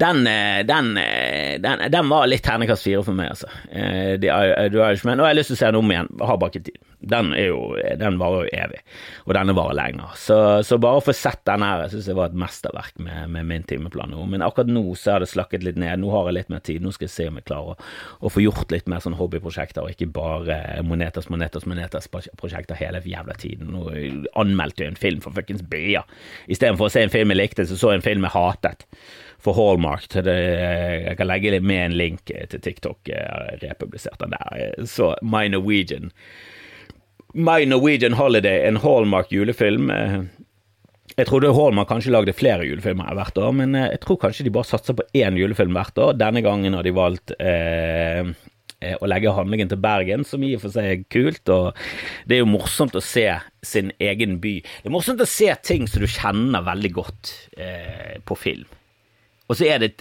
Den, 0.00 0.26
eh, 0.26 0.60
den, 0.66 0.96
eh, 0.96 1.58
den, 1.60 1.84
den, 1.92 2.08
var 2.08 2.28
litt 2.30 2.44
ternekast 2.46 2.86
fire 2.86 3.02
for 3.06 3.16
meg, 3.16 3.34
altså. 3.34 3.50
The 3.70 4.30
Irishman. 4.30 5.20
Og 5.20 5.28
jeg 5.28 5.34
har 5.34 5.40
lyst 5.40 5.52
til 5.52 5.58
å 5.58 5.62
se 5.62 5.72
den 5.72 5.80
om 5.82 5.92
igjen, 5.92 6.12
har 6.20 6.40
bare 6.40 6.54
ikke 6.54 6.70
tid 6.70 6.80
den, 7.00 7.32
er 7.32 7.50
jo, 7.50 7.60
den 8.00 8.18
varer 8.20 8.44
jo 8.44 8.50
evig, 8.64 8.80
og 9.24 9.34
denne 9.36 9.54
varer 9.56 9.76
lenger. 9.78 10.12
Så, 10.20 10.36
så 10.66 10.78
bare 10.82 11.00
å 11.00 11.04
få 11.04 11.14
sett 11.16 11.42
den 11.48 11.64
her, 11.64 11.84
jeg 11.84 11.94
synes 11.94 12.10
jeg 12.10 12.18
var 12.18 12.30
et 12.30 12.40
mesterverk 12.42 12.98
med, 13.00 13.30
med, 13.32 13.48
min 13.48 13.66
timeplan 13.68 14.12
nå. 14.14 14.24
Men 14.30 14.44
akkurat 14.44 14.70
nå 14.70 14.84
så 14.98 15.16
har 15.16 15.24
det 15.24 15.30
slakket 15.32 15.64
litt 15.66 15.80
ned, 15.80 16.02
nå 16.02 16.12
har 16.12 16.28
jeg 16.28 16.38
litt 16.40 16.52
mer 16.52 16.64
tid, 16.66 16.84
nå 16.84 16.92
skal 16.96 17.08
jeg 17.08 17.14
se 17.14 17.28
om 17.30 17.40
jeg 17.40 17.48
klarer 17.48 17.72
å, 17.72 17.90
å 18.20 18.32
få 18.32 18.44
gjort 18.44 18.74
litt 18.74 18.90
mer 18.90 19.04
sånn 19.04 19.18
hobbyprosjekter, 19.18 19.86
og 19.86 19.94
ikke 19.94 20.10
bare 20.20 20.60
monetas, 20.86 21.30
monetas, 21.32 21.66
monetas 21.70 22.10
prosjekter 22.10 22.78
hele 22.78 23.02
jævla 23.10 23.38
tiden. 23.40 23.72
Nå 23.74 23.88
anmeldte 24.38 24.84
jeg 24.84 24.94
en 24.94 25.00
film 25.00 25.24
for 25.24 25.36
fuckings 25.36 25.64
BIA. 25.66 26.04
Istedenfor 26.52 26.90
å 26.90 26.92
se 26.92 27.04
en 27.06 27.12
film 27.12 27.32
jeg 27.32 27.40
likte, 27.40 27.66
så 27.66 27.80
så 27.80 27.94
jeg 27.94 28.02
en 28.02 28.06
film 28.06 28.28
jeg 28.28 28.36
hatet 28.36 28.86
for 29.40 29.56
Hallmark. 29.56 30.08
Det, 30.12 30.36
jeg 30.36 31.16
kan 31.18 31.28
legge 31.28 31.60
med 31.64 31.84
en 31.84 31.98
link 31.98 32.24
til 32.28 32.60
TikTok. 32.60 33.08
Jeg 33.08 33.60
republiserte 33.64 34.26
den 34.26 34.36
der. 34.36 34.86
Så 34.86 35.14
My 35.22 35.48
Norwegian 35.48 36.12
My 37.34 37.64
Norwegian 37.64 38.12
Holiday, 38.18 38.66
en 38.66 38.76
Hallmark 38.82 39.30
julefilm. 39.32 39.90
Eh, 39.90 40.22
jeg 41.16 41.28
trodde 41.28 41.52
Hallmark 41.54 41.90
kanskje 41.90 42.12
lagde 42.14 42.34
flere 42.34 42.66
julefilmer 42.66 43.14
hvert 43.14 43.38
år, 43.38 43.52
men 43.54 43.76
eh, 43.78 43.90
jeg 43.92 44.02
tror 44.04 44.18
kanskje 44.24 44.46
de 44.46 44.52
bare 44.54 44.66
satser 44.66 44.96
på 44.98 45.06
én 45.14 45.38
julefilm 45.38 45.76
hvert 45.76 45.98
år. 46.02 46.16
Denne 46.18 46.42
gangen 46.42 46.74
har 46.74 46.86
de 46.86 46.94
valgt 46.96 47.34
eh, 47.38 48.26
eh, 48.80 48.96
å 48.98 49.10
legge 49.10 49.34
handlingen 49.36 49.70
til 49.70 49.78
Bergen, 49.82 50.26
som 50.26 50.42
i 50.42 50.56
og 50.56 50.64
for 50.64 50.74
seg 50.74 50.90
er 50.90 51.06
kult. 51.12 51.46
og 51.54 51.78
Det 52.26 52.38
er 52.38 52.42
jo 52.42 52.50
morsomt 52.50 52.98
å 52.98 53.04
se 53.04 53.28
sin 53.62 53.94
egen 54.02 54.40
by. 54.42 54.56
Det 54.82 54.90
er 54.90 54.96
morsomt 54.96 55.22
å 55.22 55.30
se 55.30 55.52
ting 55.66 55.86
som 55.90 56.02
du 56.02 56.10
kjenner 56.10 56.66
veldig 56.66 56.94
godt 56.98 57.34
eh, 57.54 58.18
på 58.26 58.38
film. 58.38 58.66
Og 59.50 59.58
så 59.58 59.70
er 59.70 59.82
det 59.82 59.94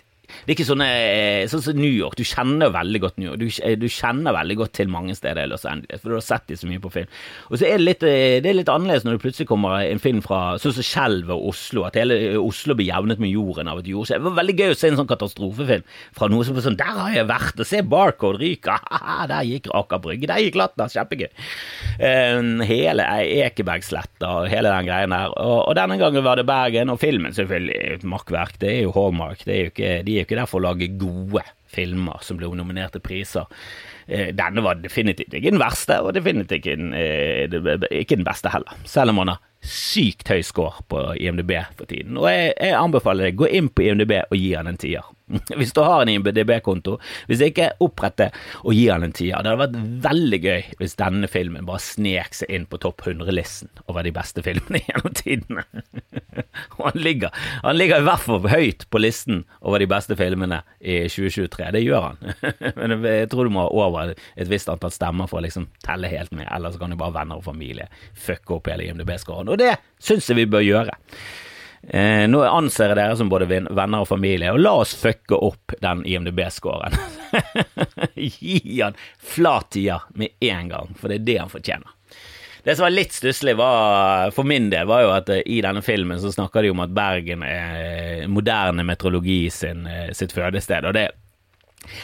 det 0.46 0.54
er 0.54 0.58
ikke 0.58 0.68
sånne, 0.70 0.88
eh, 0.88 1.48
sånn 1.50 1.64
som 1.64 1.78
New 1.80 1.92
York. 1.92 2.16
Du 2.20 2.24
kjenner 2.28 2.72
veldig 2.74 3.02
godt 3.04 3.18
New 3.20 3.30
York. 3.30 3.40
Du, 3.42 3.48
eh, 3.64 3.76
du, 3.80 3.88
kjenner 3.90 4.36
veldig 4.36 4.58
godt 4.62 4.74
til 4.80 4.92
mange 4.92 5.16
steder 5.18 5.44
i 5.44 5.50
Los 5.50 5.66
Angeles, 5.66 6.02
for 6.02 6.14
du 6.14 6.18
har 6.18 6.26
sett 6.26 6.48
de 6.48 6.58
så 6.60 6.70
mye 6.70 6.82
på 6.82 6.92
film. 6.94 7.10
Og 7.50 7.60
så 7.60 7.68
er 7.68 7.78
det 7.78 7.86
litt, 7.86 8.04
eh, 8.04 8.40
det 8.44 8.50
er 8.52 8.60
litt 8.60 8.72
annerledes 8.72 9.06
når 9.06 9.18
det 9.18 9.24
plutselig 9.26 9.50
kommer 9.50 9.84
en 9.84 10.00
film 10.00 10.22
fra 10.26 10.58
sånn 10.62 10.76
som 10.78 10.88
Skjelvet 10.90 11.36
og 11.36 11.50
Oslo, 11.54 11.86
at 11.86 12.00
hele 12.00 12.38
Oslo 12.40 12.76
blir 12.76 12.90
jevnet 12.90 13.20
med 13.20 13.34
jorden 13.34 13.68
av 13.68 13.80
et 13.80 13.90
jordskjelv. 13.90 14.24
Det 14.24 14.30
var 14.30 14.40
veldig 14.44 14.58
gøy 14.58 14.74
å 14.74 14.78
se 14.78 14.92
en 14.92 15.00
sånn 15.00 15.10
katastrofefilm 15.10 15.84
fra 16.18 16.30
noe 16.30 16.46
som 16.46 16.56
var 16.56 16.66
sånn 16.66 16.78
Der 16.80 16.96
har 16.96 17.14
jeg 17.14 17.28
vært, 17.30 17.60
og 17.60 17.68
se 17.68 17.82
Barcode 17.82 18.40
ryke, 18.40 18.78
der 19.34 19.44
gikk 19.44 19.70
Aker 19.74 20.00
Brygge, 20.00 20.28
der 20.28 20.44
gikk 20.44 20.56
Latter, 20.60 20.90
kjempegøy. 20.90 21.30
hele 22.70 23.06
Ekebergsletta 23.46 24.30
og 24.40 24.50
hele 24.52 24.72
den 24.72 24.88
greien 24.88 25.14
der. 25.14 25.34
Og, 25.34 25.68
og, 25.68 25.76
denne 25.78 25.98
gangen 26.00 26.24
var 26.24 26.40
det 26.40 26.48
Bergen, 26.50 26.90
og 26.94 27.00
filmen 27.02 27.34
selvfølgelig 27.36 28.06
makkverk. 28.10 28.60
Det 28.62 28.72
er 28.74 28.82
jo 28.84 28.94
Hallmark. 28.96 29.44
Det 29.46 29.56
er 29.56 29.62
jo 29.62 29.74
ikke, 29.74 29.92
de 30.08 30.19
er 30.20 30.26
jo 30.26 30.30
ikke 30.30 30.40
der 30.40 30.50
for 30.50 30.62
å 30.62 30.68
lage 30.70 30.92
gode 31.00 31.44
filmer 31.70 32.24
som 32.26 32.40
blir 32.40 32.54
nominert 32.58 32.96
til 32.96 33.04
priser. 33.06 33.50
Eh, 34.08 34.32
denne 34.36 34.64
var 34.66 34.82
definitivt 34.82 35.36
ikke 35.38 35.54
den 35.54 35.62
verste, 35.62 36.00
og 36.02 36.16
definitivt 36.18 36.58
ikke 36.60 36.78
den, 36.80 36.94
eh, 36.98 37.46
ikke 38.02 38.18
den 38.18 38.28
beste 38.28 38.52
heller. 38.54 38.74
Selv 38.90 39.14
om 39.14 39.22
han 39.24 39.36
har 39.36 39.44
sykt 39.62 40.32
høy 40.32 40.42
score 40.46 40.84
på 40.90 41.04
IMDb 41.20 41.54
for 41.78 41.86
tiden. 41.86 42.18
Og 42.18 42.30
jeg, 42.32 42.54
jeg 42.58 42.78
anbefaler 42.80 43.30
deg, 43.30 43.40
gå 43.40 43.50
inn 43.60 43.70
på 43.70 43.86
IMDb 43.86 44.16
og 44.22 44.38
gi 44.38 44.54
han 44.56 44.72
en 44.72 44.80
tier. 44.80 45.06
Hvis 45.60 45.74
du 45.76 45.82
har 45.84 46.04
en 46.04 46.12
IMDb-konto. 46.12 46.98
Hvis 47.30 47.44
ikke, 47.46 47.72
opprett 47.84 48.18
det 48.20 48.30
og 48.64 48.74
gi 48.76 48.88
han 48.90 49.06
en 49.06 49.16
tier. 49.16 49.38
Det 49.44 49.52
hadde 49.52 49.62
vært 49.62 50.04
veldig 50.06 50.40
gøy 50.44 50.62
hvis 50.80 50.96
denne 51.00 51.30
filmen 51.32 51.68
bare 51.68 51.82
snek 51.84 52.36
seg 52.38 52.52
inn 52.54 52.66
på 52.70 52.80
topp 52.82 53.04
100-listen 53.06 53.72
over 53.88 54.06
de 54.06 54.14
beste 54.16 54.44
filmene 54.46 54.82
gjennom 54.88 55.16
tidene. 55.18 55.66
Og 56.78 56.86
han 56.90 57.00
ligger, 57.00 57.34
han 57.64 57.78
ligger 57.78 58.02
i 58.02 58.08
hvert 58.08 58.26
fall 58.26 58.48
høyt 58.50 58.86
på 58.90 59.02
listen 59.02 59.44
over 59.60 59.82
de 59.82 59.90
beste 59.90 60.18
filmene 60.20 60.62
i 60.80 61.02
2023. 61.12 61.70
Det 61.76 61.84
gjør 61.86 62.08
han. 62.10 62.24
Men 62.80 62.98
jeg 63.06 63.30
tror 63.32 63.48
du 63.48 63.54
må 63.56 63.68
ha 63.68 63.90
over 63.90 64.16
et 64.16 64.52
visst 64.52 64.72
antall 64.72 64.94
stemmer 64.96 65.30
for 65.30 65.42
å 65.42 65.46
liksom 65.46 65.70
telle 65.86 66.12
helt 66.12 66.34
med, 66.36 66.48
ellers 66.50 66.80
kan 66.80 66.94
jo 66.94 67.00
bare 67.00 67.16
venner 67.20 67.40
og 67.40 67.46
familie 67.46 67.90
fucke 68.18 68.58
opp 68.58 68.72
hele 68.72 68.88
IMDb-skåren. 68.88 69.52
Og 69.52 69.62
det 69.62 69.76
syns 70.04 70.30
jeg 70.30 70.42
vi 70.42 70.50
bør 70.50 70.66
gjøre. 70.66 70.98
Eh, 71.82 72.26
nå 72.28 72.42
anser 72.44 72.92
jeg 72.92 73.00
dere 73.00 73.16
som 73.18 73.30
både 73.32 73.48
venner 73.50 74.02
og 74.02 74.10
familie, 74.10 74.52
og 74.52 74.60
la 74.62 74.74
oss 74.82 74.96
fucke 75.00 75.38
opp 75.38 75.76
den 75.82 76.04
IMDb-scoren. 76.08 76.98
Gi 78.16 78.82
han 78.82 78.98
flatia 79.18 80.02
med 80.20 80.36
en 80.44 80.74
gang, 80.74 80.92
for 81.00 81.10
det 81.12 81.22
er 81.22 81.28
det 81.30 81.40
han 81.44 81.54
fortjener. 81.54 81.96
Det 82.64 82.76
som 82.76 82.84
var 82.84 82.92
litt 82.92 83.16
stusslig 83.16 83.56
for 83.56 84.44
min 84.44 84.68
del, 84.70 84.90
var 84.90 85.06
jo 85.06 85.14
at 85.16 85.32
eh, 85.32 85.46
i 85.48 85.62
denne 85.64 85.82
filmen 85.86 86.20
så 86.20 86.34
snakker 86.36 86.66
de 86.66 86.74
om 86.74 86.84
at 86.84 86.94
Bergen 86.94 87.46
er 87.48 88.28
moderne 88.28 88.84
meteorologi 88.86 89.46
sin, 89.54 89.88
eh, 89.88 90.12
sitt 90.14 90.36
fødested, 90.36 90.86
og 90.86 90.98
det 91.00 91.10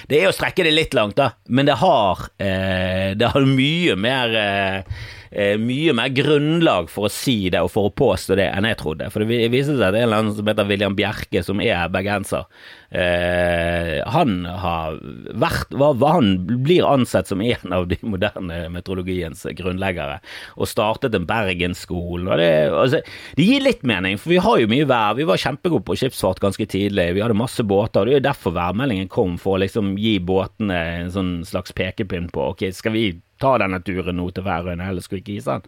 det 0.09 0.21
er 0.21 0.29
å 0.29 0.33
strekke 0.33 0.63
det 0.65 0.71
litt 0.73 0.95
langt, 0.97 1.17
da, 1.19 1.33
men 1.51 1.67
det 1.67 1.75
har, 1.81 2.21
eh, 2.41 3.11
det 3.17 3.27
har 3.33 3.45
mye 3.45 3.95
mer 3.99 4.35
eh, 4.39 5.03
eh, 5.36 5.56
mye 5.62 5.93
mer 5.98 6.13
grunnlag 6.15 6.89
for 6.91 7.08
å 7.08 7.12
si 7.13 7.50
det 7.54 7.62
og 7.63 7.71
for 7.74 7.89
å 7.89 7.93
påstå 7.95 8.38
det 8.39 8.48
enn 8.52 8.67
jeg 8.69 8.80
trodde. 8.82 9.10
For 9.13 9.24
det 9.24 9.52
viser 9.54 9.76
seg 9.76 9.84
at 9.89 9.95
det 9.95 10.02
er 10.02 10.06
en 10.06 10.10
eller 10.10 10.24
annen 10.24 10.38
som 10.38 10.50
heter 10.50 10.69
William 10.69 10.95
Bjerke, 10.98 11.43
som 11.45 11.62
er 11.63 11.91
bergenser, 11.93 12.48
eh, 12.95 13.99
han 14.15 14.36
har 14.45 14.99
vært 15.36 15.73
hva, 15.75 15.91
Han 16.13 16.31
blir 16.65 16.86
ansett 16.88 17.27
som 17.27 17.41
en 17.43 17.75
av 17.75 17.88
de 17.91 17.97
moderne 18.01 18.65
meteorologiens 18.73 19.45
grunnleggere, 19.58 20.21
og 20.55 20.69
startet 20.71 21.17
en 21.17 21.27
Bergensskole. 21.29 22.39
Det, 22.39 22.49
altså, 22.71 23.03
det 23.38 23.49
gir 23.49 23.65
litt 23.65 23.84
mening, 23.88 24.19
for 24.21 24.36
vi 24.36 24.41
har 24.45 24.62
jo 24.62 24.71
mye 24.71 24.88
vær. 24.89 25.19
Vi 25.19 25.27
var 25.27 25.41
kjempegode 25.41 25.86
på 25.88 25.99
skipsfart 25.99 26.41
ganske 26.43 26.69
tidlig, 26.71 27.12
vi 27.17 27.25
hadde 27.25 27.38
masse 27.38 27.63
båter, 27.67 28.01
og 28.01 28.08
det 28.08 28.15
er 28.15 28.21
jo 28.21 28.29
derfor 28.29 28.58
værmeldingen 28.58 29.12
kom, 29.12 29.38
for 29.41 29.58
å 29.58 29.63
liksom 29.65 29.95
gi 30.01 30.17
båtene 30.23 30.81
en 31.01 31.13
sånn 31.13 31.36
slags 31.47 31.75
pekepinn 31.75 32.31
på 32.34 32.51
ok, 32.53 32.69
skal 32.75 32.95
vi 32.95 33.08
ta 33.41 33.55
denne 33.60 33.81
turen 33.84 34.15
nå 34.15 34.29
til 34.34 34.45
Færøyene, 34.45 34.89
eller 34.89 35.03
skulle 35.03 35.21
ikke 35.21 35.38
isen, 35.39 35.65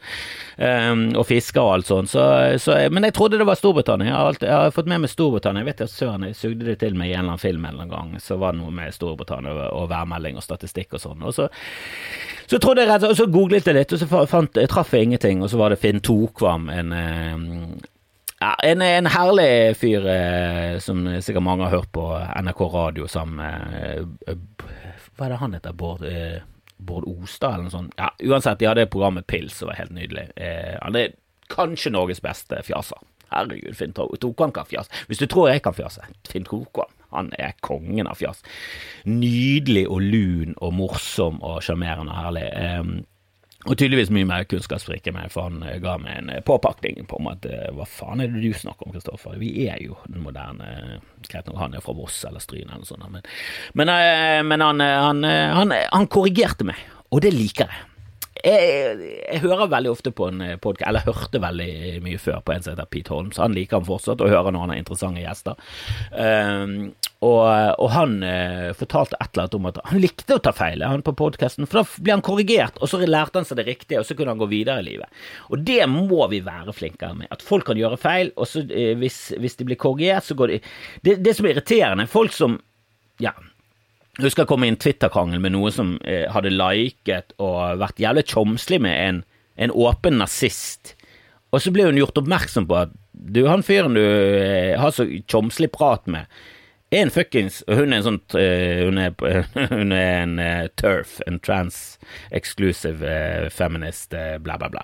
um, 0.56 1.04
og 1.20 1.26
fiske 1.28 1.60
og 1.62 1.74
alt 1.74 1.90
sånt. 1.90 2.12
Så, 2.12 2.24
så, 2.63 2.78
men 2.94 3.08
jeg 3.08 3.16
trodde 3.18 3.40
det 3.40 3.48
var 3.48 3.60
Storbritannia. 3.60 4.08
Jeg 4.08 4.16
har, 4.16 4.32
alltid, 4.32 4.48
jeg 4.48 4.62
har 4.63 4.76
fått 4.76 4.92
med 4.92 5.04
meg 5.04 5.12
Storbritannia. 5.12 5.63
Jeg 5.63 5.70
vet 5.72 5.84
at 5.88 5.94
søren, 5.94 6.28
jeg 6.30 6.40
sugde 6.40 6.70
det 6.70 6.78
til 6.84 6.96
meg 7.00 7.12
en 7.18 7.26
eller 7.26 7.34
annen 7.34 7.44
film 7.44 7.66
en 7.66 7.74
eller 7.74 7.86
annen 7.88 7.96
gang. 8.14 8.24
Så 8.24 8.38
var 8.40 8.56
det 8.56 8.62
noe 8.62 8.74
med 8.74 8.96
Storbritannia 8.96 9.54
og, 9.56 9.68
og 9.82 9.92
værmelding 9.92 10.40
og 10.40 10.46
statistikk 10.46 10.96
og 10.98 11.04
sånn. 11.04 11.26
Og 11.28 11.36
så, 11.36 11.50
så 12.48 12.62
trodde 12.64 12.86
jeg 12.86 12.92
rett, 12.94 13.08
og 13.10 13.18
så 13.18 13.28
googlet 13.32 13.68
jeg 13.68 13.78
litt, 13.78 13.94
og 13.94 14.02
så 14.04 14.26
fant, 14.30 14.58
jeg 14.58 14.72
traff 14.72 14.96
jeg 14.96 15.10
ingenting. 15.10 15.44
Og 15.44 15.52
så 15.52 15.62
var 15.62 15.74
det 15.74 15.82
Finn 15.84 16.04
Tokvam, 16.06 16.70
en 16.74 16.94
ja, 18.38 18.52
en, 18.64 18.84
en, 18.86 19.08
herlig 19.10 19.78
fyr 19.82 20.04
eh, 20.14 20.76
som 20.84 21.02
sikkert 21.26 21.42
mange 21.42 21.66
har 21.66 21.80
hørt 21.80 21.90
på 21.96 22.04
NRK 22.38 22.60
radio 22.70 23.08
sammen 23.10 23.40
med 23.42 24.28
eh, 24.30 24.38
Hva 25.18 25.26
er 25.26 25.34
det 25.34 25.40
han 25.42 25.56
heter? 25.58 25.74
Bård 25.74 26.06
eh, 26.06 26.44
Bård 26.78 27.08
Ostad 27.10 27.56
eller 27.56 27.66
noe 27.66 27.74
sånt. 27.74 27.96
Ja, 27.98 28.12
uansett, 28.30 28.60
de 28.62 28.68
hadde 28.70 28.86
programmet 28.94 29.26
Pils, 29.26 29.56
som 29.58 29.72
var 29.72 29.80
helt 29.80 29.96
nydelig. 29.96 30.28
Eh, 30.38 30.76
han 30.78 30.98
er 31.00 31.16
kanskje 31.50 31.92
Norges 31.96 32.22
beste 32.22 32.62
fjaser. 32.68 33.02
Herregud, 33.32 33.74
Finn 33.76 33.96
Tokvam 33.98 34.54
kan 34.56 34.68
fjase. 34.70 34.94
Hvis 35.10 35.20
du 35.20 35.26
tror 35.26 35.50
jeg 35.50 35.64
kan 35.66 35.76
fjase, 35.76 36.06
Finn 36.30 36.46
Tokvam, 36.48 36.94
han 37.18 37.34
er 37.38 37.58
kongen 37.66 38.10
av 38.10 38.22
fjas. 38.22 38.44
Nydelig 39.10 39.88
og 39.92 40.02
lun 40.06 40.58
og 40.62 40.74
morsom 40.78 41.42
og 41.42 41.62
sjarmerende 41.66 42.14
og 42.14 42.20
herlig. 42.22 42.50
Um, 42.56 42.98
og 43.68 43.76
tydeligvis 43.76 44.12
mye 44.14 44.28
mer 44.28 44.46
kunnskapsrik 44.48 45.08
enn 45.10 45.18
meg, 45.18 45.32
for 45.34 45.50
han 45.50 45.64
eh, 45.66 45.80
ga 45.84 45.98
meg 46.00 46.22
en 46.22 46.30
eh, 46.32 46.44
påpakning 46.46 47.08
på 47.10 47.20
om 47.20 47.30
at 47.32 47.46
eh, 47.50 47.68
hva 47.76 47.88
faen 47.90 48.22
er 48.24 48.32
det 48.32 48.44
du 48.44 48.56
snakker 48.56 48.88
om, 48.88 48.94
Kristoffer? 48.96 49.36
Vi 49.42 49.50
er 49.68 49.82
jo 49.84 49.98
den 50.08 50.24
moderne 50.24 51.02
Greit 51.28 51.50
nok 51.50 51.60
han 51.60 51.76
er 51.76 51.84
fra 51.84 51.96
Voss 51.98 52.22
eller 52.28 52.44
Stryn 52.44 52.70
eller 52.70 52.86
noe 52.86 52.88
sånt, 52.88 53.10
men, 53.12 53.26
men, 53.76 53.92
men 54.48 54.64
han, 54.64 54.84
han, 54.86 55.26
han, 55.26 55.76
han 55.76 56.10
korrigerte 56.14 56.68
meg, 56.70 56.80
og 57.12 57.26
det 57.26 57.34
liker 57.36 57.68
jeg. 57.68 57.97
Jeg, 58.43 59.00
jeg, 59.02 59.41
hører 59.43 59.69
veldig 59.71 59.91
ofte 59.91 60.12
på 60.15 60.28
en 60.30 60.43
podkast, 60.62 60.88
eller 60.89 61.06
hørte 61.08 61.41
veldig 61.41 62.00
mye 62.06 62.19
før 62.21 62.41
på 62.45 62.54
en 62.54 62.63
som 62.63 62.73
heter 62.73 62.89
Pete 62.91 63.13
Holmes. 63.13 63.39
Han 63.41 63.56
liker 63.56 63.80
han 63.80 63.88
fortsatt, 63.88 64.21
å 64.21 64.30
høre 64.30 64.54
når 64.54 64.65
han 64.65 64.73
har 64.73 64.82
interessante 64.82 65.23
gjester. 65.23 65.60
Um, 66.13 66.76
og, 67.26 67.47
og, 67.82 67.88
han 67.95 68.19
uh, 68.21 68.76
fortalte 68.78 69.17
et 69.17 69.32
eller 69.32 69.47
annet 69.47 69.58
om 69.58 69.67
at 69.71 69.80
han 69.89 70.02
likte 70.04 70.38
å 70.38 70.43
ta 70.43 70.54
feil 70.54 70.86
han 70.86 71.06
på 71.06 71.15
podkasten, 71.17 71.65
for 71.65 71.82
da 71.82 72.04
ble 72.04 72.13
han 72.13 72.26
korrigert, 72.26 72.78
og 72.78 72.91
så 72.91 73.02
lærte 73.02 73.41
han 73.41 73.47
seg 73.50 73.62
det 73.62 73.67
riktige, 73.71 74.04
og 74.04 74.06
så 74.10 74.17
kunne 74.17 74.36
han 74.36 74.41
gå 74.41 74.50
videre 74.52 74.84
i 74.84 74.88
livet. 74.91 75.26
Og 75.50 75.65
det 75.65 75.82
må 75.89 76.28
vi 76.30 76.43
være 76.45 76.76
flinkere 76.78 77.17
med. 77.17 77.32
At 77.34 77.45
folk 77.45 77.65
kan 77.69 77.80
gjøre 77.80 77.97
feil, 78.02 78.34
og 78.38 78.50
så 78.50 78.62
uh, 78.67 78.93
hvis, 79.02 79.21
hvis, 79.41 79.58
de 79.58 79.69
blir 79.71 79.82
korrigert, 79.82 80.28
så 80.28 80.38
går 80.38 80.54
de 80.54 80.63
det, 81.08 81.19
det 81.26 81.38
som 81.38 81.47
er 81.47 81.56
irriterende, 81.56 82.10
folk 82.12 82.36
som 82.36 82.60
ja, 83.23 83.34
jeg 84.18 84.26
husker 84.26 84.44
jeg 84.44 84.50
kom 84.50 84.64
i 84.66 84.74
Twitter-krangel 84.82 85.42
med 85.44 85.54
noen 85.54 85.74
som 85.74 85.90
eh, 86.02 86.26
hadde 86.34 86.54
liket 86.54 87.36
og 87.38 87.78
vært 87.84 88.02
jævlig 88.02 88.24
tjomslig 88.32 88.80
med 88.82 88.98
en, 88.98 89.20
en 89.62 89.74
åpen 89.78 90.18
nazist. 90.18 90.96
Og 91.54 91.62
så 91.62 91.74
ble 91.74 91.86
hun 91.86 92.00
gjort 92.00 92.18
oppmerksom 92.24 92.66
på 92.70 92.80
at 92.80 92.96
du, 93.14 93.44
han 93.46 93.66
fyren 93.66 93.98
du 93.98 94.02
eh, 94.02 94.74
har 94.80 94.94
så 94.94 95.06
tjomslig 95.30 95.70
prat 95.76 96.10
med, 96.10 96.26
en 96.89 97.12
fuckings 97.12 97.62
Hun 97.67 97.91
er 97.91 98.00
en 98.00 98.06
sånn 98.06 98.19
uh, 98.38 98.86
hun, 98.88 99.02
hun 99.73 99.93
er 99.95 100.23
en 100.23 100.39
uh, 100.39 100.65
turf, 100.80 101.17
en 101.28 101.39
trans-exclusive 101.43 103.04
uh, 103.04 103.47
feminist, 103.54 104.15
bla, 104.43 104.58
bla, 104.60 104.69
bla. 104.71 104.84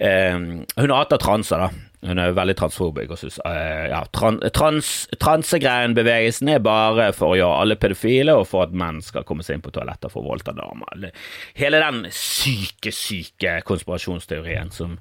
hun 0.00 0.92
hater 0.92 1.20
transer, 1.20 1.62
da. 1.62 1.90
Hun 2.04 2.20
er 2.20 2.34
veldig 2.36 2.56
transfobisk 2.58 3.14
og 3.14 3.16
syns 3.16 3.38
ja, 3.40 4.02
trans, 4.12 4.90
transegreien-bevegelsen 5.22 6.50
er 6.52 6.60
bare 6.64 7.06
for 7.16 7.32
å 7.32 7.38
gjøre 7.38 7.62
alle 7.62 7.78
pedofile 7.80 8.34
og 8.36 8.44
for 8.50 8.66
at 8.66 8.74
menn 8.76 9.00
skal 9.04 9.24
komme 9.24 9.46
seg 9.46 9.56
inn 9.56 9.64
på 9.64 9.72
toaletter 9.72 10.12
for 10.12 10.20
å 10.20 10.34
voldta 10.34 10.52
damer. 10.56 11.06
Hele 11.56 11.80
den 11.80 12.04
syke, 12.12 12.92
syke 12.92 13.56
konspirasjonsteorien 13.64 14.74
som, 14.74 14.98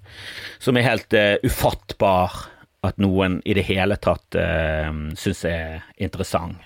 som 0.63 0.79
er 0.79 0.87
helt 0.87 1.19
ufattbar 1.43 2.52
at 2.83 2.99
noen 3.01 3.39
i 3.47 3.55
det 3.55 3.65
hele 3.69 3.97
tatt 4.01 4.35
uh, 4.35 4.91
syns 5.19 5.43
er 5.47 5.83
interessant. 6.03 6.59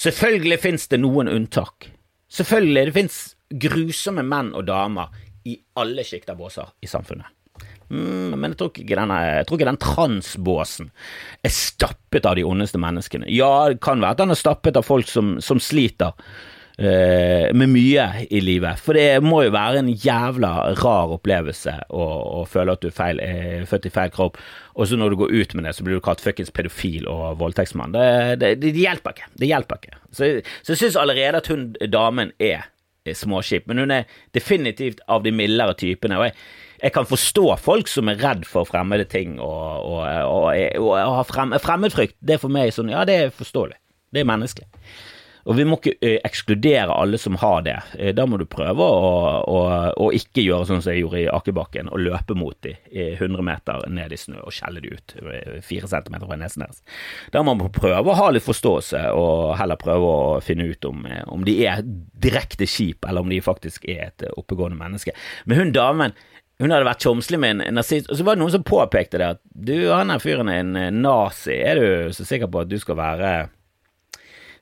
Selvfølgelig 0.00 0.58
fins 0.62 0.88
det 0.90 1.00
noen 1.02 1.30
unntak. 1.30 1.90
Selvfølgelig, 2.34 2.88
det 2.88 2.96
fins 2.96 3.18
grusomme 3.60 4.24
menn 4.26 4.52
og 4.56 4.66
damer 4.66 5.12
i 5.46 5.58
alle 5.78 6.04
sjikter 6.06 6.36
båser 6.38 6.72
i 6.82 6.88
samfunnet. 6.90 7.28
Mm, 7.92 8.32
men 8.32 8.50
jeg 8.50 8.58
tror, 8.58 8.72
ikke 8.72 8.96
denne, 8.96 9.18
jeg 9.28 9.46
tror 9.46 9.60
ikke 9.60 9.68
den 9.68 9.82
transbåsen 9.82 10.88
er 11.44 11.52
stappet 11.52 12.26
av 12.26 12.38
de 12.38 12.46
ondeste 12.48 12.80
menneskene. 12.80 13.28
Ja, 13.30 13.68
det 13.70 13.82
kan 13.84 14.02
være 14.02 14.16
at 14.16 14.22
den 14.22 14.34
er 14.34 14.40
stappet 14.40 14.80
av 14.80 14.86
folk 14.88 15.10
som, 15.10 15.36
som 15.44 15.60
sliter 15.62 16.16
Eh, 16.74 17.52
med 17.54 17.70
mye 17.70 18.04
i 18.34 18.40
livet. 18.42 18.80
For 18.82 18.98
det 18.98 19.20
må 19.22 19.44
jo 19.44 19.52
være 19.54 19.78
en 19.78 19.92
jævla 19.94 20.50
rar 20.80 21.12
opplevelse 21.14 21.70
å, 21.94 22.06
å 22.40 22.44
føle 22.50 22.74
at 22.74 22.82
du 22.82 22.90
feil, 22.90 23.20
er, 23.22 23.62
født 23.70 23.86
i 23.86 23.92
feil 23.94 24.10
kropp, 24.14 24.40
og 24.74 24.90
så 24.90 24.98
når 24.98 25.14
du 25.14 25.20
går 25.20 25.36
ut 25.38 25.54
med 25.54 25.68
det, 25.68 25.76
så 25.76 25.86
blir 25.86 26.00
du 26.00 26.02
kalt 26.02 26.24
fuckings 26.24 26.50
pedofil 26.50 27.06
og 27.06 27.38
voldtektsmann. 27.38 27.94
Det, 27.94 28.08
det, 28.42 28.50
det, 28.64 28.74
hjelper 28.74 29.14
ikke. 29.14 29.30
Det 29.38 29.52
hjelper 29.52 29.78
ikke. 29.78 30.00
Så, 30.10 30.32
så 30.66 30.74
jeg 30.74 30.82
syns 30.82 30.98
allerede 30.98 31.44
at 31.44 31.52
hun 31.52 31.70
damen 31.94 32.34
er, 32.42 32.66
småskip, 33.04 33.66
men 33.68 33.82
hun 33.82 33.90
er 33.92 34.06
definitivt 34.32 35.02
av 35.12 35.22
de 35.26 35.30
mildere 35.34 35.74
typene. 35.76 36.16
og 36.18 36.30
jeg 36.30 36.38
jeg 36.84 36.92
kan 36.92 37.06
forstå 37.08 37.44
folk 37.64 37.88
som 37.88 38.10
er 38.10 38.18
redd 38.20 38.42
for 38.44 38.66
fremmede 38.68 39.06
ting 39.08 39.38
og, 39.40 39.86
og, 39.88 40.02
og, 40.04 40.48
og 40.82 41.14
har 41.16 41.24
frem, 41.24 41.54
fremmedfrykt. 41.62 42.16
Det 42.20 42.34
er 42.34 42.42
for 42.42 42.52
meg 42.52 42.74
sånn, 42.76 42.90
ja, 42.92 43.06
det 43.08 43.14
er 43.16 43.30
forståelig. 43.32 43.78
Det 44.12 44.20
er 44.20 44.28
menneskelig. 44.28 44.68
Og 45.44 45.58
vi 45.58 45.64
må 45.68 45.76
ikke 45.78 45.94
eh, 46.00 46.16
ekskludere 46.24 46.94
alle 46.94 47.18
som 47.20 47.36
har 47.40 47.64
det. 47.66 47.76
Eh, 47.98 48.12
da 48.16 48.24
må 48.28 48.38
du 48.40 48.46
prøve 48.48 48.84
å, 48.84 49.10
å, 49.44 49.60
å 50.00 50.08
ikke 50.16 50.44
gjøre 50.44 50.68
sånn 50.70 50.82
som 50.84 50.94
jeg 50.94 51.04
gjorde 51.04 51.22
i 51.22 51.30
Akebakken, 51.32 51.90
og 51.92 52.04
løpe 52.04 52.36
mot 52.38 52.56
dem 52.64 52.78
100 52.94 53.44
meter 53.44 53.84
ned 53.92 54.14
i 54.14 54.20
snø 54.20 54.40
og 54.44 54.54
skjelle 54.54 54.82
dem 54.84 54.96
ut 54.96 55.16
eh, 55.20 55.58
fire 55.64 55.90
centimeter 55.90 56.28
fra 56.30 56.38
nesen 56.40 56.64
deres. 56.64 56.84
Da 57.34 57.44
må 57.44 57.56
man 57.58 57.72
prøve 57.74 58.12
å 58.12 58.18
ha 58.18 58.30
litt 58.32 58.46
forståelse, 58.46 59.06
og 59.12 59.56
heller 59.60 59.80
prøve 59.80 60.12
å 60.12 60.38
finne 60.44 60.68
ut 60.70 60.88
om, 60.88 61.04
om 61.32 61.44
de 61.46 61.58
er 61.68 61.84
direkte 61.84 62.68
kjip, 62.68 63.04
eller 63.08 63.24
om 63.24 63.32
de 63.32 63.42
faktisk 63.44 63.84
er 63.90 64.08
et 64.08 64.28
oppegående 64.34 64.80
menneske. 64.80 65.12
Men 65.44 65.60
hun 65.60 65.74
damen 65.76 66.16
hun 66.62 66.70
hadde 66.70 66.86
vært 66.86 67.02
tjomslig 67.02 67.38
med 67.42 67.64
en 67.64 67.74
nazist, 67.74 68.06
og 68.06 68.16
så 68.16 68.24
var 68.24 68.36
det 68.36 68.44
noen 68.44 68.52
som 68.54 68.64
påpekte 68.66 69.18
det 69.18 69.32
at 69.34 69.40
du, 69.42 69.74
han 69.90 70.12
her 70.12 70.22
fyren 70.22 70.48
er 70.52 70.62
en 70.62 71.00
nazi, 71.02 71.56
er 71.56 71.80
du 71.80 72.14
så 72.14 72.26
sikker 72.28 72.46
på 72.46 72.62
at 72.62 72.70
du 72.70 72.76
skal 72.78 72.98
være 73.00 73.32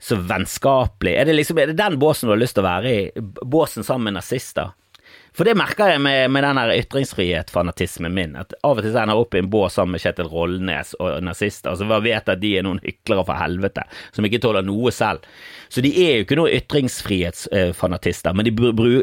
så 0.03 0.19
vennskapelig? 0.19 1.15
Er 1.15 1.29
det, 1.29 1.39
liksom, 1.39 1.59
er 1.63 1.71
det 1.71 1.79
den 1.79 1.99
båsen 2.03 2.29
du 2.29 2.35
har 2.35 2.43
lyst 2.43 2.59
til 2.59 2.65
å 2.65 2.71
være 2.71 2.95
i? 2.95 3.27
Båsen 3.43 3.87
sammen 3.87 4.11
med 4.11 4.19
nazister? 4.21 4.73
For 5.33 5.49
det 5.49 5.55
merker 5.57 5.95
jeg 5.95 6.01
med, 6.05 6.27
med 6.29 6.45
den 6.45 6.59
ytringsfrihet-fanatismen 6.75 8.13
min, 8.13 8.35
at 8.37 8.53
av 8.69 8.77
og 8.77 8.85
til 8.85 8.93
ender 8.93 9.15
jeg 9.15 9.23
opp 9.23 9.37
i 9.37 9.41
en 9.41 9.49
bås 9.53 9.79
sammen 9.79 9.97
med 9.97 10.03
Kjetil 10.05 10.29
Rollnes 10.29 10.93
og 11.01 11.23
nazister, 11.25 11.73
bare 11.89 12.05
vet 12.05 12.29
at 12.29 12.43
de 12.43 12.51
er 12.59 12.67
noen 12.67 12.83
hyklere 12.85 13.25
fra 13.25 13.39
helvete, 13.41 13.87
som 14.13 14.29
ikke 14.29 14.43
tåler 14.45 14.67
noe 14.67 14.93
selv. 14.93 15.25
Så 15.73 15.81
de 15.85 15.95
er 16.05 16.19
jo 16.19 16.27
ikke 16.27 16.37
noen 16.37 16.53
ytringsfrihetsfanatister, 16.59 18.37
men 18.37 18.51
de, 18.51 18.53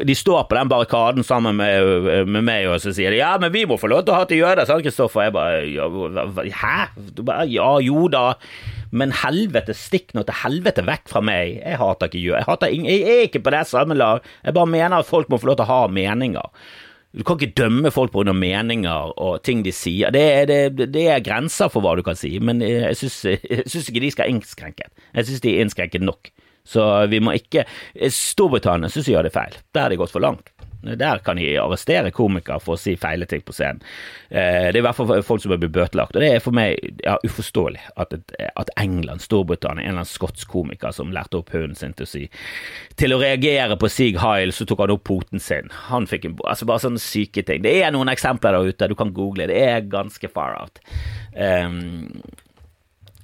de, 0.06 0.16
står 0.20 0.46
på 0.46 0.58
den 0.60 0.70
barrikaden 0.70 1.26
sammen 1.26 1.58
med, 1.58 2.06
med, 2.30 2.46
meg, 2.46 2.68
og 2.70 2.78
så 2.84 2.94
sier 2.94 3.10
de 3.10 3.18
ja, 3.24 3.32
men 3.42 3.50
vi 3.50 3.66
må 3.66 3.80
få 3.80 3.90
lov 3.90 4.04
til 4.06 4.14
å 4.14 4.20
ha 4.20 4.30
til 4.30 4.44
jøder, 4.44 4.70
sant 4.70 4.86
Kristoffer? 4.86 5.26
Jeg 5.26 5.34
bare 5.34 6.52
hæ? 6.62 6.76
Du 7.10 7.24
bare 7.26 7.50
ja, 7.50 7.72
jo 7.82 8.06
da. 8.12 8.36
Men 8.90 9.14
helvete, 9.14 9.74
stikk 9.76 10.14
nå 10.16 10.24
til 10.26 10.38
helvete 10.42 10.84
vekk 10.86 11.10
fra 11.12 11.22
meg. 11.24 11.60
Jeg 11.60 11.78
hater 11.78 12.10
ikke 12.10 12.22
jøder. 12.24 12.70
Jeg, 12.70 12.84
jeg, 12.86 13.02
er 13.06 13.26
ikke 13.28 13.42
på 13.46 13.54
det 13.54 13.64
samme 13.70 13.96
lag. 13.98 14.24
Jeg 14.44 14.56
bare 14.56 14.70
mener 14.70 14.98
at 14.98 15.08
folk 15.08 15.30
må 15.30 15.38
få 15.38 15.52
lov 15.52 15.60
til 15.60 15.68
å 15.68 15.70
ha 15.70 15.82
meninger. 15.94 16.62
Du 17.10 17.24
kan 17.26 17.38
ikke 17.38 17.56
dømme 17.58 17.90
folk 17.90 18.12
pga. 18.14 18.32
meninger 18.34 19.14
og 19.18 19.40
ting 19.46 19.64
de 19.66 19.72
sier. 19.74 20.12
Det 20.14 20.22
er, 20.22 20.46
det, 20.46 20.90
det 20.94 21.06
er, 21.08 21.24
grenser 21.26 21.70
for 21.72 21.82
hva 21.82 21.96
du 21.98 22.04
kan 22.06 22.18
si, 22.18 22.36
men 22.38 22.62
jeg 22.62 22.94
syns 22.98 23.90
ikke 23.90 24.04
de 24.04 24.12
skal 24.14 24.30
innskrenke. 24.30 24.86
Jeg 25.14 25.26
syns 25.26 25.42
de 25.42 25.54
er 25.54 25.66
innskrenket 25.66 26.06
nok. 26.06 26.30
Så 26.66 26.84
vi 27.10 27.18
må 27.24 27.34
ikke 27.34 27.64
Storbritannia 28.14 28.90
syns 28.92 29.08
jeg 29.08 29.16
gjør 29.16 29.26
det 29.26 29.34
feil. 29.34 29.58
Der 29.74 29.86
har 29.86 29.90
de 29.90 29.98
gått 29.98 30.14
for 30.14 30.22
langt. 30.22 30.52
Der 30.82 31.18
kan 31.24 31.36
de 31.36 31.46
arrestere 31.60 32.12
komikere 32.14 32.60
for 32.62 32.76
å 32.76 32.80
si 32.80 32.94
feile 33.00 33.26
ting 33.28 33.42
på 33.44 33.54
scenen. 33.56 33.82
Eh, 34.28 34.70
det 34.70 34.78
er 34.78 34.80
i 34.80 34.84
hvert 34.86 34.96
fall 34.96 35.24
folk 35.26 35.42
som 35.42 35.52
bør 35.52 35.62
bli 35.64 35.72
bøtelagt. 35.76 36.16
Og 36.16 36.24
det 36.24 36.30
er 36.34 36.44
for 36.44 36.56
meg 36.56 36.78
ja, 37.04 37.18
uforståelig 37.26 37.82
at, 38.00 38.16
at, 38.48 38.72
England, 38.80 39.24
Storbritannia, 39.24 39.84
en 39.84 39.92
eller 39.92 40.02
annen 40.04 40.12
skotsk 40.12 40.48
komiker 40.50 40.94
som 40.96 41.12
lærte 41.14 41.40
opp 41.40 41.52
hunden 41.54 41.76
sin 41.78 41.94
til 41.96 42.08
å 42.08 42.10
si 42.10 42.26
Til 43.00 43.14
å 43.14 43.20
reagere 43.20 43.76
på 43.80 43.90
Sig 43.92 44.18
Heil, 44.20 44.54
så 44.56 44.66
tok 44.68 44.84
han 44.84 44.94
opp 44.94 45.04
poten 45.08 45.42
sin. 45.42 45.70
Han 45.90 46.08
fikk 46.10 46.28
en 46.28 46.38
Altså 46.48 46.66
bare 46.68 46.82
sånne 46.82 47.02
syke 47.02 47.42
ting. 47.46 47.60
Det 47.64 47.74
er 47.82 47.92
noen 47.92 48.10
eksempler 48.12 48.56
der 48.56 48.70
ute, 48.70 48.88
du 48.88 48.96
kan 48.98 49.12
google. 49.14 49.48
Det 49.50 49.58
er 49.60 49.88
ganske 49.90 50.30
far 50.32 50.56
out. 50.62 50.80
Um, 51.34 52.22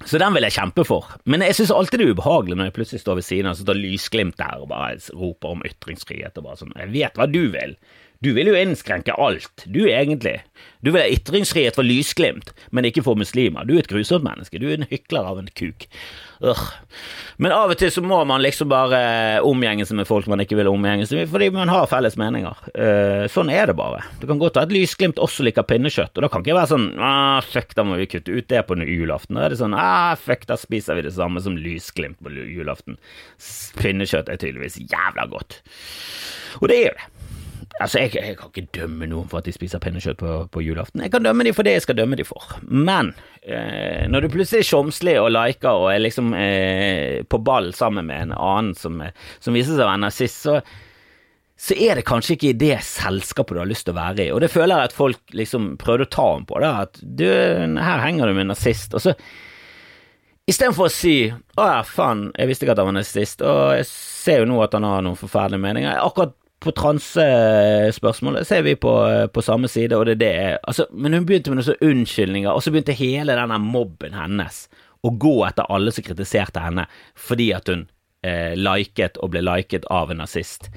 så 0.07 0.21
den 0.23 0.37
vil 0.37 0.47
jeg 0.47 0.55
kjempe 0.55 0.85
for. 0.87 1.09
Men 1.27 1.43
jeg 1.43 1.57
syns 1.59 1.73
alltid 1.75 2.01
det 2.01 2.07
er 2.07 2.17
ubehagelig 2.17 2.57
når 2.59 2.69
jeg 2.69 2.77
plutselig 2.79 3.03
står 3.03 3.19
ved 3.19 3.27
siden 3.27 3.49
av 3.51 3.57
og 3.57 3.63
står 3.65 3.79
lysglimt 3.81 4.37
der 4.39 4.63
og 4.63 4.69
bare 4.71 4.99
roper 5.19 5.57
om 5.57 5.65
ytringsfrihet 5.67 6.39
og 6.39 6.47
bare 6.47 6.61
sånn 6.61 6.77
Jeg 6.79 6.93
vet 6.95 7.19
hva 7.19 7.27
du 7.31 7.43
vil. 7.55 7.75
Du 8.25 8.33
vil 8.33 8.49
jo 8.49 8.57
innskrenke 8.57 9.15
alt, 9.21 9.67
du 9.67 9.83
egentlig. 9.91 10.39
Du 10.81 10.93
vil 10.93 11.03
ha 11.03 11.09
ytringsfrihet 11.13 11.77
for 11.77 11.85
lysglimt, 11.85 12.53
men 12.73 12.87
ikke 12.89 13.03
for 13.05 13.19
muslimer. 13.19 13.67
Du 13.69 13.75
er 13.75 13.83
et 13.83 13.91
grusomt 13.91 14.25
menneske. 14.25 14.61
Du 14.63 14.69
er 14.71 14.79
en 14.79 14.89
hykler 14.89 15.29
av 15.29 15.41
en 15.41 15.51
kuk. 15.59 15.85
Ør. 16.47 16.61
Men 17.41 17.55
av 17.57 17.73
og 17.73 17.79
til 17.81 17.91
så 17.93 18.03
må 18.05 18.19
man 18.29 18.43
liksom 18.45 18.69
bare 18.69 19.01
omgjenge 19.45 19.87
seg 19.89 19.99
med 20.01 20.09
folk 20.09 20.29
man 20.29 20.43
ikke 20.45 20.59
vil 20.59 20.69
omgjenge 20.69 21.09
seg 21.09 21.23
med, 21.23 21.31
fordi 21.33 21.49
man 21.55 21.73
har 21.73 21.89
felles 21.91 22.19
meninger. 22.21 22.61
Uh, 22.77 23.25
sånn 23.33 23.53
er 23.53 23.71
det 23.71 23.77
bare. 23.79 24.05
Du 24.21 24.29
kan 24.29 24.41
godt 24.41 24.61
ha 24.61 24.67
et 24.67 24.75
lysglimt 24.77 25.21
også 25.23 25.47
liker 25.47 25.67
pinnekjøtt, 25.69 26.15
og 26.17 26.27
da 26.27 26.33
kan 26.33 26.45
ikke 26.45 26.59
være 26.59 26.73
sånn 26.75 26.89
ah, 27.01 27.41
fuck, 27.45 27.73
da 27.77 27.87
må 27.89 27.99
vi 28.01 28.09
kutte 28.13 28.37
ut 28.37 28.49
det 28.53 28.63
på 28.69 28.79
julaften. 28.85 29.37
Da 29.37 29.47
er 29.47 29.57
det 29.57 29.61
sånn 29.61 29.77
ah, 29.77 30.15
fuck, 30.21 30.45
da 30.49 30.61
spiser 30.61 31.01
vi 31.01 31.09
det 31.09 31.17
samme 31.17 31.43
som 31.45 31.57
lysglimt 31.61 32.21
på 32.25 32.33
julaften. 32.37 33.01
Pinnekjøtt 33.81 34.33
er 34.33 34.41
tydeligvis 34.41 34.81
jævla 34.85 35.29
godt. 35.33 35.61
Og 36.61 36.71
det 36.71 36.81
er 36.81 36.89
jo 36.91 36.97
det. 36.97 37.13
Altså, 37.77 38.01
jeg, 38.01 38.15
jeg, 38.17 38.37
kan 38.39 38.49
ikke 38.49 38.71
dømme 38.79 39.09
noen 39.11 39.29
for 39.29 39.43
at 39.43 39.49
de 39.49 39.53
spiser 39.53 39.81
pinnekjøtt 39.83 40.17
på, 40.21 40.33
på, 40.53 40.63
julaften. 40.65 41.03
Jeg 41.05 41.13
kan 41.13 41.25
dømme 41.27 41.45
dem 41.45 41.57
for 41.57 41.67
det 41.67 41.75
jeg 41.77 41.85
skal 41.85 41.99
dømme 41.99 42.17
dem 42.17 42.29
for. 42.29 42.57
Men 42.65 43.13
eh, 43.43 44.07
når 44.09 44.25
du 44.25 44.33
plutselig 44.33 44.63
er 44.63 44.71
tjomslig 44.71 45.17
og 45.21 45.29
liker 45.35 45.83
og 45.83 45.91
er 45.93 46.01
liksom 46.01 46.33
eh, 46.39 47.21
på 47.29 47.41
ball 47.45 47.73
sammen 47.77 48.09
med 48.09 48.29
en 48.29 48.37
annen 48.37 48.73
som, 48.79 49.03
som 49.45 49.57
viser 49.57 49.75
seg 49.75 49.85
å 49.85 49.91
være 49.91 50.05
nazist, 50.07 50.47
så, 50.47 50.61
så 51.61 51.77
er 51.77 52.01
det 52.01 52.07
kanskje 52.09 52.39
ikke 52.39 52.53
i 52.55 52.61
det 52.65 52.79
selskapet 52.87 53.59
du 53.59 53.61
har 53.61 53.69
lyst 53.69 53.89
til 53.89 53.97
å 53.97 54.01
være 54.01 54.25
i. 54.25 54.31
Og 54.33 54.41
det 54.45 54.53
føler 54.55 54.73
jeg 54.73 54.93
at 54.93 54.97
folk 54.97 55.37
liksom 55.37 55.75
prøvde 55.83 56.09
å 56.09 56.15
ta 56.17 56.31
ham 56.31 56.49
på. 56.49 56.63
da, 56.65 56.73
At 56.87 57.03
du, 57.03 57.27
her 57.27 58.07
henger 58.07 58.31
du 58.31 58.39
med 58.39 58.47
en 58.47 58.55
nazist. 58.55 58.97
Og 58.97 59.05
så 59.05 59.17
Istedenfor 60.47 60.87
å 60.87 60.93
si 60.95 61.27
'Å 61.27 61.63
ja, 61.67 61.79
faen, 61.83 62.29
jeg 62.39 62.47
visste 62.47 62.63
ikke 62.63 62.77
at 62.77 62.79
han 62.79 62.87
var 62.87 62.95
nazist', 63.01 63.41
og 63.43 63.73
jeg 63.75 63.87
ser 63.91 64.45
jo 64.45 64.47
nå 64.47 64.61
at 64.63 64.77
han 64.79 64.85
har 64.87 65.01
noen 65.03 65.19
forferdelige 65.19 65.59
meninger. 65.65 65.99
Akkurat 65.99 66.37
på 66.63 66.73
transespørsmålet 66.73 68.47
ser 68.49 68.63
er 68.63 68.67
vi 68.67 68.77
på, 68.81 68.93
på, 69.33 69.43
samme 69.45 69.69
side, 69.69 69.97
og 69.97 70.07
det 70.09 70.17
er 70.17 70.23
det 70.23 70.59
altså, 70.63 70.87
Men 70.91 71.13
hun 71.13 71.27
begynte 71.29 71.53
med 71.53 71.61
noen 71.61 71.91
unnskyldninger, 71.91 72.49
og 72.51 72.65
så 72.65 72.73
begynte 72.73 72.97
hele 72.97 73.37
denne 73.37 73.59
mobben 73.61 74.17
hennes 74.17 74.65
å 75.05 75.13
gå 75.13 75.37
etter 75.47 75.69
alle 75.71 75.93
som 75.93 76.07
kritiserte 76.07 76.63
henne 76.65 76.87
fordi 77.21 77.51
at 77.55 77.69
hun 77.71 77.85
eh, 78.27 78.57
liket 78.57 79.21
og 79.21 79.35
ble 79.35 79.45
liket 79.45 79.87
av 79.93 80.11
en 80.11 80.23
nazist. 80.25 80.71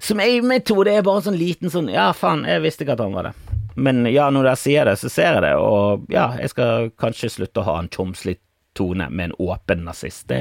Som 0.00 0.22
i 0.24 0.40
metode 0.40 0.94
er 0.96 1.04
bare 1.04 1.20
en 1.20 1.28
sånn 1.28 1.40
liten 1.40 1.72
sånn 1.72 1.90
Ja, 1.92 2.10
faen, 2.16 2.46
jeg 2.48 2.64
visste 2.64 2.86
ikke 2.86 2.96
at 2.96 3.04
han 3.04 3.16
var 3.16 3.28
det. 3.28 3.34
Men 3.80 4.02
ja, 4.08 4.30
når 4.32 4.54
jeg 4.54 4.62
sier 4.64 4.88
det, 4.88 4.96
så 5.00 5.10
ser 5.12 5.36
jeg 5.36 5.44
det, 5.44 5.56
og 5.60 6.08
ja, 6.12 6.30
jeg 6.40 6.52
skal 6.54 6.88
kanskje 7.00 7.32
slutte 7.36 7.62
å 7.62 7.68
ha 7.68 7.76
en 7.80 7.92
tjomslig 7.92 8.38
tone 8.80 9.06
med 9.12 9.30
en 9.30 9.36
åpen 9.46 9.84
nazist. 9.86 10.26
Det, 10.32 10.40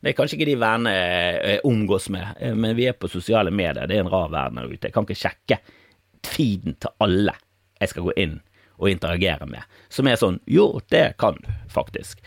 det, 0.00 0.12
er 0.12 0.18
kanskje 0.18 0.38
ikke 0.38 0.50
de 0.52 0.60
vennene 0.60 0.94
jeg 0.94 1.64
omgås 1.66 2.10
med, 2.12 2.36
eh, 2.38 2.54
men 2.54 2.76
vi 2.78 2.90
er 2.90 2.98
på 3.00 3.10
sosiale 3.10 3.50
medier. 3.50 3.88
Det 3.88 3.98
er 3.98 4.04
en 4.04 4.12
rar 4.12 4.30
verden 4.32 4.60
der 4.60 4.70
ute. 4.70 4.86
Jeg 4.86 4.96
kan 4.96 5.08
ikke 5.08 5.22
sjekke 5.24 5.60
feeden 6.26 6.76
til 6.80 6.92
alle 7.00 7.34
jeg 7.80 7.94
skal 7.94 8.04
gå 8.10 8.16
inn 8.20 8.40
og 8.80 8.88
interagere 8.88 9.46
med, 9.48 9.64
som 9.92 10.08
er 10.08 10.18
sånn 10.20 10.40
Jo, 10.48 10.80
det 10.92 11.14
kan 11.20 11.36
du 11.40 11.48
faktisk. 11.72 12.20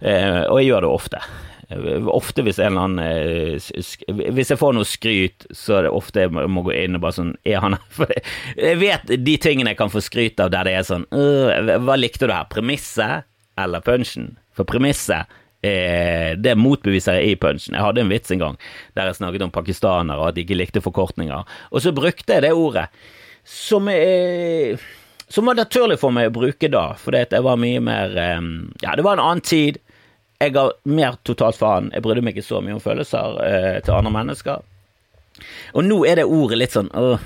Eh, 0.00 0.42
og 0.46 0.60
jeg 0.60 0.70
gjør 0.70 0.86
det 0.86 0.90
ofte. 0.90 1.20
Eh, 1.68 2.08
ofte 2.08 2.44
hvis 2.46 2.58
en 2.58 2.72
eller 2.72 2.86
annen 2.88 3.04
eh, 3.04 4.30
Hvis 4.32 4.52
jeg 4.52 4.60
får 4.60 4.74
noe 4.76 4.88
skryt, 4.88 5.46
så 5.54 5.78
er 5.78 5.86
det 5.86 5.94
ofte 5.94 6.24
jeg 6.24 6.32
må 6.32 6.64
gå 6.66 6.74
inn 6.74 6.98
og 6.98 7.04
bare 7.04 7.18
sånn 7.20 7.34
Er 7.46 7.60
han 7.62 7.76
For 7.96 8.10
jeg 8.10 8.80
vet 8.80 9.12
de 9.12 9.36
tingene 9.40 9.74
jeg 9.74 9.80
kan 9.80 9.92
få 9.92 10.02
skryt 10.04 10.40
av 10.42 10.50
der 10.54 10.66
det 10.66 10.78
er 10.78 10.88
sånn 10.88 11.06
Hva 11.10 11.98
likte 12.00 12.26
du 12.26 12.34
her? 12.34 12.48
Premisset 12.50 13.28
eller 13.60 13.84
punchen? 13.84 14.32
For 14.60 14.68
premisset 14.68 15.40
Eh, 15.60 16.38
det 16.40 16.54
motbeviser 16.56 17.18
jeg 17.18 17.34
i 17.34 17.36
punchen. 17.36 17.74
Jeg 17.76 17.84
hadde 17.84 18.00
en 18.00 18.08
vits 18.08 18.32
en 18.32 18.40
gang 18.40 18.54
der 18.96 19.10
jeg 19.10 19.18
snakket 19.18 19.42
om 19.44 19.50
pakistanere 19.52 20.16
og 20.16 20.30
at 20.30 20.38
de 20.38 20.46
ikke 20.46 20.56
likte 20.56 20.80
forkortninger, 20.80 21.44
og 21.44 21.82
så 21.84 21.92
brukte 21.92 22.38
jeg 22.38 22.46
det 22.46 22.54
ordet 22.56 22.86
som, 23.44 23.88
eh, 23.92 24.80
som 25.28 25.50
var 25.50 25.58
naturlig 25.58 25.98
for 26.00 26.16
meg 26.16 26.30
å 26.30 26.32
bruke 26.38 26.70
da, 26.72 26.94
fordi 26.96 27.26
det 27.34 27.42
var 27.44 27.60
mye 27.60 27.82
mer 27.84 28.16
eh, 28.16 28.40
Ja, 28.80 28.94
det 28.96 29.04
var 29.04 29.18
en 29.18 29.26
annen 29.26 29.44
tid. 29.44 29.82
Jeg 30.40 30.54
ga 30.56 30.70
mer 30.88 31.18
totalt 31.28 31.58
faen. 31.60 31.90
Jeg 31.92 32.06
brydde 32.06 32.24
meg 32.24 32.38
ikke 32.38 32.46
så 32.46 32.62
mye 32.64 32.78
om 32.78 32.80
følelser 32.80 33.36
eh, 33.44 33.76
til 33.84 33.98
andre 33.98 34.14
mennesker. 34.14 34.64
Og 35.76 35.84
nå 35.84 35.98
er 36.08 36.22
det 36.22 36.24
ordet 36.24 36.56
litt 36.58 36.72
sånn 36.74 36.88
øh, 36.92 37.20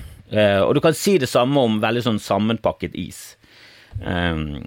Og 0.66 0.74
du 0.74 0.80
kan 0.82 0.94
si 0.94 1.16
det 1.18 1.30
samme 1.30 1.62
om 1.62 1.78
veldig 1.82 2.02
sånn 2.02 2.18
sammenpakket 2.22 2.98
is. 2.98 3.22
Um, 4.02 4.66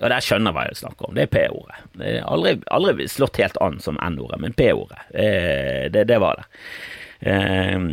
og 0.00 0.08
der 0.08 0.24
skjønner 0.24 0.54
hva 0.56 0.66
jeg 0.68 0.78
snakker 0.80 1.08
om. 1.08 1.16
Det 1.16 1.26
er 1.26 1.32
P-ordet. 1.34 1.82
Det 2.00 2.12
er 2.14 2.28
aldri, 2.28 2.54
aldri, 2.72 3.08
slått 3.10 3.40
helt 3.42 3.58
an 3.60 3.76
som 3.84 3.98
N-ordet, 4.00 4.40
men 4.40 4.56
P-ordet, 4.56 5.02
eh, 5.12 5.90
det, 5.92 6.06
det, 6.08 6.16
var 6.22 6.40
det. 6.40 6.46
Um, 7.20 7.90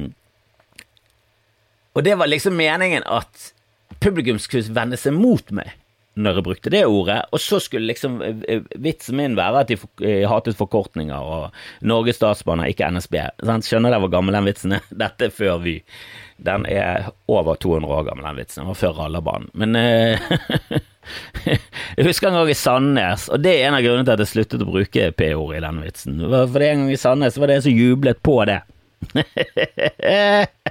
og 1.97 2.05
det 2.07 2.15
var 2.15 2.31
liksom 2.31 2.55
meningen 2.55 3.03
at 3.03 3.51
publikum 3.99 4.39
skulle 4.39 4.71
vende 4.71 4.99
seg 4.99 5.17
mot 5.17 5.51
meg 5.55 5.75
når 6.17 6.39
jeg 6.39 6.45
brukte 6.47 6.71
det 6.73 6.79
ordet, 6.89 7.19
og 7.29 7.41
så 7.41 7.59
skulle 7.61 7.91
liksom 7.91 8.15
eh, 8.25 8.39
eh, 8.49 8.63
vitsen 8.81 9.19
min 9.19 9.35
være 9.37 9.61
at 9.61 9.69
de 9.69 9.77
hatet 10.25 10.57
forkortninger 10.57 11.13
og 11.13 11.59
Norges 11.85 12.17
Statsbaner, 12.17 12.71
ikke 12.71 12.89
NSB. 12.89 13.19
Skjønner 13.45 13.93
dere 13.93 14.01
hvor 14.01 14.13
gammel 14.15 14.33
den 14.33 14.49
vitsen 14.49 14.73
er? 14.79 14.87
Dette 15.03 15.29
er 15.29 15.35
før 15.35 15.61
Vy. 15.61 15.75
Den 16.41 16.65
er 16.69 17.11
over 17.29 17.57
200 17.61 17.93
år 17.93 18.09
gammel, 18.09 18.25
den 18.25 18.41
vitsen. 18.41 18.63
Den 18.63 18.71
var 18.71 18.81
før 18.81 18.97
Rallarbanen. 19.03 19.51
Men 19.53 19.77
eh, 19.77 20.33
Jeg 21.97 22.05
husker 22.05 22.29
en 22.29 22.39
gang 22.39 22.51
i 22.51 22.57
Sandnes, 22.57 23.27
og 23.33 23.41
det 23.43 23.53
er 23.55 23.67
en 23.69 23.77
av 23.77 23.83
grunnene 23.85 24.05
til 24.07 24.15
at 24.15 24.23
jeg 24.23 24.33
sluttet 24.33 24.63
å 24.63 24.69
bruke 24.69 25.11
P-ord 25.17 25.55
i 25.57 25.63
den 25.63 25.83
vitsen. 25.85 26.19
For 26.23 26.59
det 26.61 26.71
en 26.71 26.85
gang 26.85 26.93
i 26.93 27.01
Sandnes 27.01 27.39
var 27.39 27.49
det 27.49 27.59
en 27.59 27.67
som 27.67 27.77
jublet 27.77 28.23
på 28.25 28.37
det. 28.49 28.61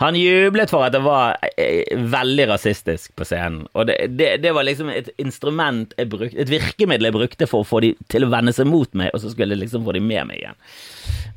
Han 0.00 0.16
jublet 0.16 0.70
for 0.72 0.86
at 0.86 0.94
det 0.94 1.02
var 1.04 1.36
eh, 1.60 1.84
veldig 2.10 2.46
rasistisk 2.48 3.12
på 3.16 3.26
scenen, 3.28 3.66
og 3.76 3.86
det, 3.90 3.96
det, 4.16 4.30
det 4.44 4.52
var 4.56 4.64
liksom 4.66 4.88
et 4.92 5.10
instrument 5.20 5.92
brukte, 6.10 6.38
et 6.40 6.52
virkemiddel 6.52 7.10
jeg 7.10 7.16
brukte 7.16 7.48
for 7.50 7.64
å 7.64 7.68
få 7.68 7.82
de 7.84 7.92
til 8.12 8.24
å 8.24 8.30
vende 8.32 8.54
seg 8.56 8.68
mot 8.70 8.90
meg, 8.96 9.12
og 9.12 9.20
så 9.22 9.32
skulle 9.32 9.56
jeg 9.56 9.66
liksom 9.66 9.84
få 9.86 9.96
de 9.96 10.02
med 10.04 10.30
meg 10.30 10.40
igjen. 10.40 10.58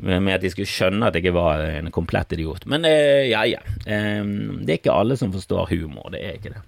Med 0.08 0.34
at 0.38 0.46
de 0.46 0.54
skulle 0.54 0.72
skjønne 0.72 1.08
at 1.08 1.18
jeg 1.18 1.26
ikke 1.26 1.38
var 1.40 1.64
en 1.68 1.92
komplett 1.92 2.34
idiot. 2.38 2.68
Men 2.70 2.86
eh, 2.88 3.28
ja, 3.32 3.44
ja. 3.50 3.62
Eh, 3.84 4.24
det 4.64 4.72
er 4.72 4.82
ikke 4.82 4.96
alle 4.96 5.20
som 5.20 5.34
forstår 5.36 5.74
humor, 5.74 6.12
det 6.14 6.24
er 6.24 6.40
ikke 6.40 6.56
det. 6.56 6.64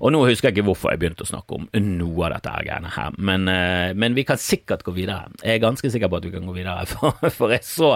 Og 0.00 0.14
nå 0.14 0.22
husker 0.26 0.48
jeg 0.48 0.58
ikke 0.58 0.66
hvorfor 0.70 0.94
jeg 0.94 1.02
begynte 1.02 1.26
å 1.26 1.30
snakke 1.30 1.58
om 1.58 1.68
noe 2.00 2.26
av 2.28 2.36
dette 2.36 2.54
greiene 2.66 2.92
her, 2.94 3.16
men, 3.18 3.48
eh, 3.50 3.92
men, 3.94 4.16
vi 4.16 4.24
kan 4.26 4.40
sikkert 4.40 4.84
gå 4.86 4.94
videre. 4.96 5.30
Jeg 5.44 5.58
er 5.58 5.62
ganske 5.62 5.90
sikker 5.92 6.10
på 6.10 6.20
at 6.20 6.26
vi 6.26 6.32
kan 6.34 6.46
gå 6.48 6.54
videre, 6.56 6.86
for, 6.92 7.16
for 7.34 7.54
jeg 7.54 7.64
så 7.66 7.92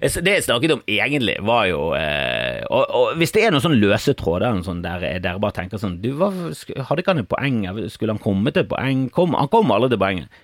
Det 0.00 0.34
jeg 0.36 0.46
snakket 0.46 0.76
om 0.76 0.84
egentlig, 0.88 1.36
var 1.46 1.66
jo 1.70 1.80
eh, 1.98 2.62
og, 2.70 2.84
og, 2.88 3.16
hvis 3.20 3.34
det 3.36 3.44
er 3.44 3.54
noen 3.54 3.64
sånn 3.64 3.78
løse 3.80 4.14
tråder 4.18 4.60
sånn 4.64 4.82
der 4.84 5.02
dere 5.22 5.40
bare 5.42 5.56
tenker 5.56 5.80
sånn 5.80 5.98
Du, 6.02 6.12
hva, 6.18 6.30
hadde 6.30 7.02
ikke 7.02 7.14
han 7.14 7.22
et 7.22 7.30
poeng? 7.30 7.60
Skulle 7.92 8.16
han 8.16 8.22
komme 8.22 8.52
til 8.54 8.66
poeng? 8.70 9.08
Kom, 9.14 9.36
han 9.38 9.50
kom 9.52 9.72
aldri 9.74 9.92
til 9.94 10.02
poenget. 10.02 10.40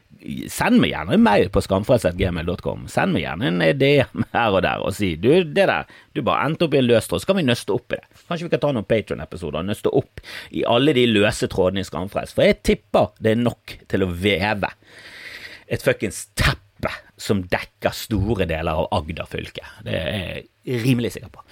Send 0.52 0.80
meg 0.82 0.92
gjerne 0.92 1.16
en 1.16 1.24
mail 1.24 1.50
på 1.52 1.62
skamfrelst.gmail.com. 1.64 2.86
Send 2.92 3.16
meg 3.16 3.24
gjerne 3.26 3.50
en 3.50 3.64
DM 3.80 4.26
her 4.34 4.56
og 4.56 4.62
der 4.66 4.84
og 4.84 4.94
si 4.96 5.14
du, 5.20 5.30
det 5.44 5.66
der, 5.68 5.88
du 6.16 6.22
bare 6.26 6.46
endte 6.48 6.66
opp 6.66 6.76
i 6.76 6.80
en 6.80 6.88
løs 6.88 7.08
tråd, 7.10 7.22
så 7.22 7.30
kan 7.30 7.40
vi 7.40 7.46
nøste 7.46 7.74
opp 7.74 7.92
i 7.94 8.00
det. 8.00 8.22
Kanskje 8.26 8.48
vi 8.48 8.54
kan 8.54 8.62
ta 8.62 8.72
noen 8.74 8.88
Patron-episoder 8.88 9.62
og 9.62 9.68
nøste 9.70 9.92
opp 10.00 10.22
i 10.56 10.64
alle 10.68 10.94
de 10.96 11.06
løse 11.10 11.48
trådene 11.52 11.84
i 11.84 11.88
Skamfrelst, 11.88 12.36
for 12.36 12.46
jeg 12.46 12.60
tipper 12.66 13.12
det 13.22 13.34
er 13.34 13.42
nok 13.42 13.76
til 13.90 14.06
å 14.06 14.10
veve 14.10 14.72
et 15.66 15.82
fuckings 15.82 16.26
teppe 16.38 16.92
som 17.18 17.42
dekker 17.50 17.94
store 17.96 18.46
deler 18.48 18.76
av 18.76 18.90
Agder 18.94 19.28
fylke. 19.30 19.64
Det 19.84 19.94
er 19.96 20.18
jeg 20.66 20.82
rimelig 20.84 21.16
sikker 21.16 21.32
på. 21.32 21.44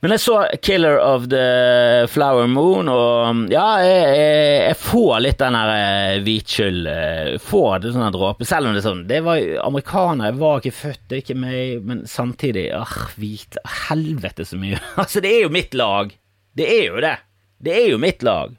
Men 0.00 0.14
jeg 0.14 0.22
så 0.22 0.36
Killer 0.64 0.96
of 1.04 1.26
the 1.28 2.06
Flower 2.08 2.46
Moon, 2.48 2.88
og 2.88 3.50
ja, 3.52 3.66
jeg, 3.84 4.14
jeg, 4.16 4.54
jeg 4.70 4.78
får 4.80 5.18
litt 5.20 5.42
den 5.42 5.58
der 5.58 5.72
eh, 5.74 6.20
hvitskyld 6.24 6.88
eh, 6.88 7.34
Får 7.44 7.82
det 7.82 7.92
sånn 7.92 8.14
dråpe. 8.14 8.48
Selv 8.48 8.70
om 8.70 8.72
det 8.72 8.80
er 8.80 8.86
sånn 8.86 9.02
Det 9.10 9.18
var 9.26 9.42
amerikanere, 9.66 10.30
jeg 10.30 10.40
var 10.40 10.62
ikke 10.62 10.78
født, 10.78 11.02
det 11.04 11.18
er 11.18 11.24
ikke 11.26 11.38
meg, 11.42 11.84
men 11.90 12.00
samtidig 12.08 12.64
ah, 12.78 12.96
hvit 13.20 13.60
Helvete 13.90 14.48
så 14.48 14.56
mye. 14.60 14.80
altså, 15.02 15.20
det 15.20 15.34
er 15.34 15.44
jo 15.44 15.52
mitt 15.52 15.76
lag. 15.76 16.16
Det 16.56 16.72
er 16.78 16.82
jo 16.88 17.04
det. 17.04 17.14
Det 17.60 17.76
er 17.76 17.88
jo 17.92 18.00
mitt 18.00 18.24
lag. 18.24 18.56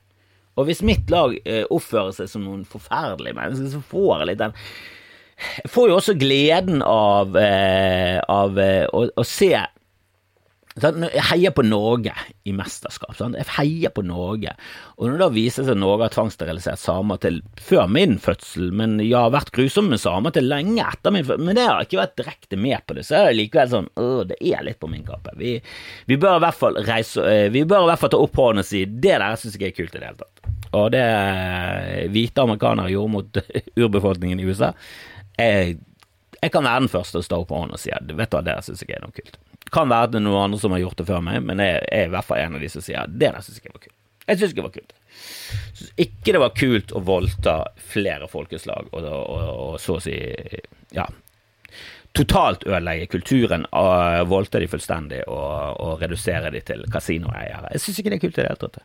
Og 0.62 0.68
hvis 0.70 0.86
mitt 0.86 1.10
lag 1.10 1.34
eh, 1.42 1.66
oppfører 1.74 2.14
seg 2.16 2.30
som 2.30 2.46
noen 2.46 2.64
forferdelige 2.70 3.38
mennesker, 3.38 3.74
så 3.74 3.82
får 3.82 4.12
jeg 4.20 4.30
litt 4.30 4.42
den 4.44 4.58
Jeg 5.42 5.74
får 5.74 5.90
jo 5.90 5.98
også 5.98 6.20
gleden 6.22 6.84
av, 6.86 7.34
eh, 7.40 8.20
av 8.30 8.60
eh, 8.62 8.86
å, 8.94 9.08
å 9.10 9.26
se 9.26 9.56
jeg 10.80 11.24
heier 11.28 11.52
på 11.52 11.66
Norge 11.68 12.14
i 12.48 12.54
mesterskap. 12.56 13.12
Sant? 13.18 13.36
Jeg 13.36 13.50
heier 13.58 13.92
på 13.92 14.04
Norge. 14.08 14.54
Og 14.96 15.08
når 15.08 15.18
det 15.18 15.22
da 15.26 15.28
viser 15.36 15.66
seg 15.68 15.76
at 15.76 15.82
Norge 15.82 16.08
har 16.08 16.14
tvangssterilisert 16.16 16.80
samer 16.80 17.20
til 17.24 17.42
før 17.60 17.90
min 17.92 18.16
fødsel, 18.22 18.70
men 18.72 18.96
jeg 19.04 19.18
har 19.18 19.34
vært 19.36 19.52
grusom 19.56 19.90
med 19.92 20.00
samer 20.02 20.32
til 20.36 20.48
lenge 20.48 20.86
etter 20.86 21.12
min 21.12 21.28
fødsel, 21.28 21.44
men 21.50 21.60
det 21.60 21.68
har 21.68 21.84
ikke 21.84 22.00
vært 22.00 22.16
direkte 22.22 22.62
med 22.62 22.88
på 22.88 22.96
det, 22.96 23.06
så 23.08 23.20
er 23.20 23.30
det 23.30 23.38
likevel 23.42 23.74
sånn 23.74 23.92
øh, 24.00 24.24
det 24.32 24.40
er 24.40 24.64
litt 24.64 24.80
på 24.80 24.92
min 24.92 25.06
kappe. 25.08 25.36
Vi, 25.42 25.58
vi, 26.08 26.20
bør 26.22 26.40
i 26.40 26.46
hvert 26.46 26.60
fall 26.64 26.80
reise 26.88 27.28
øh, 27.28 27.46
Vi 27.52 27.66
bør 27.68 27.86
i 27.86 27.92
hvert 27.92 28.04
fall 28.06 28.16
ta 28.16 28.24
opp 28.24 28.40
hånden 28.40 28.64
og 28.64 28.72
si 28.72 28.86
det 28.88 29.18
der 29.20 29.40
syns 29.40 29.60
jeg 29.60 29.74
er 29.74 29.78
kult 29.78 29.96
i 29.96 30.00
det 30.00 30.08
hele 30.08 30.24
tatt. 30.24 30.52
Og 30.72 30.92
det 30.96 31.04
øh, 31.04 32.10
hvite 32.16 32.48
amerikanere 32.48 32.94
gjorde 32.94 33.16
mot 33.20 33.44
urbefolkningen 33.84 34.40
i 34.40 34.48
USA 34.48 34.72
jeg, 35.42 35.80
jeg 36.42 36.52
kan 36.54 36.66
være 36.66 36.86
den 36.86 36.92
første 36.92 37.20
å 37.20 37.26
stå 37.26 37.44
opp 37.44 37.54
hånden 37.56 37.76
og 37.76 37.82
si 37.82 37.92
at 37.94 38.08
vet 38.08 38.32
du 38.32 38.38
hva, 38.38 38.46
det 38.46 38.62
syns 38.66 38.84
jeg 38.86 38.96
er 38.96 39.04
noe 39.04 39.16
kult. 39.16 39.40
Kan 39.72 39.92
være 39.92 40.12
det 40.12 40.20
er 40.20 40.26
noen 40.26 40.48
andre 40.48 40.60
som 40.60 40.74
har 40.76 40.82
gjort 40.84 41.00
det 41.00 41.08
før 41.08 41.22
meg, 41.24 41.42
men 41.48 41.62
jeg 41.64 41.82
er 41.88 42.08
i 42.08 42.12
hvert 42.12 42.28
fall 42.28 42.42
en 42.42 42.58
av 42.58 42.64
de 42.64 42.70
som 42.72 42.84
sier 42.84 43.12
det 43.12 43.30
der 43.30 43.44
syns 43.46 43.62
jeg 43.62 43.74
var 43.74 43.84
kult. 43.84 43.98
Jeg 44.28 44.40
syns 44.40 44.52
ikke 44.54 44.62
det 44.62 44.68
var 44.68 44.76
kult. 44.78 44.94
Ikke 46.02 46.34
det 46.36 46.42
var 46.42 46.54
kult 46.58 46.94
å 46.96 47.02
voldta 47.06 47.56
flere 47.92 48.28
folkeslag 48.32 48.90
og, 48.92 49.06
og, 49.06 49.52
og, 49.52 49.78
så 49.82 49.98
å 49.98 50.04
si 50.04 50.18
ja, 50.96 51.06
totalt 52.18 52.66
ødelegge 52.68 53.10
kulturen, 53.12 53.66
og 53.72 54.28
voldta 54.32 54.60
de 54.60 54.70
fullstendig 54.72 55.22
og, 55.28 55.80
og 55.82 56.04
redusere 56.04 56.52
de 56.54 56.64
til 56.68 56.84
kasinoeiere. 56.92 57.72
Jeg 57.76 57.86
syns 57.86 58.02
ikke 58.02 58.14
det 58.14 58.20
er 58.20 58.26
kult 58.26 58.38
i 58.38 58.42
det 58.42 58.50
hele 58.50 58.62
tatt. 58.66 58.82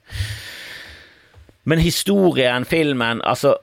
Men 1.66 1.82
historien, 1.82 2.66
filmen, 2.68 3.22
altså 3.26 3.56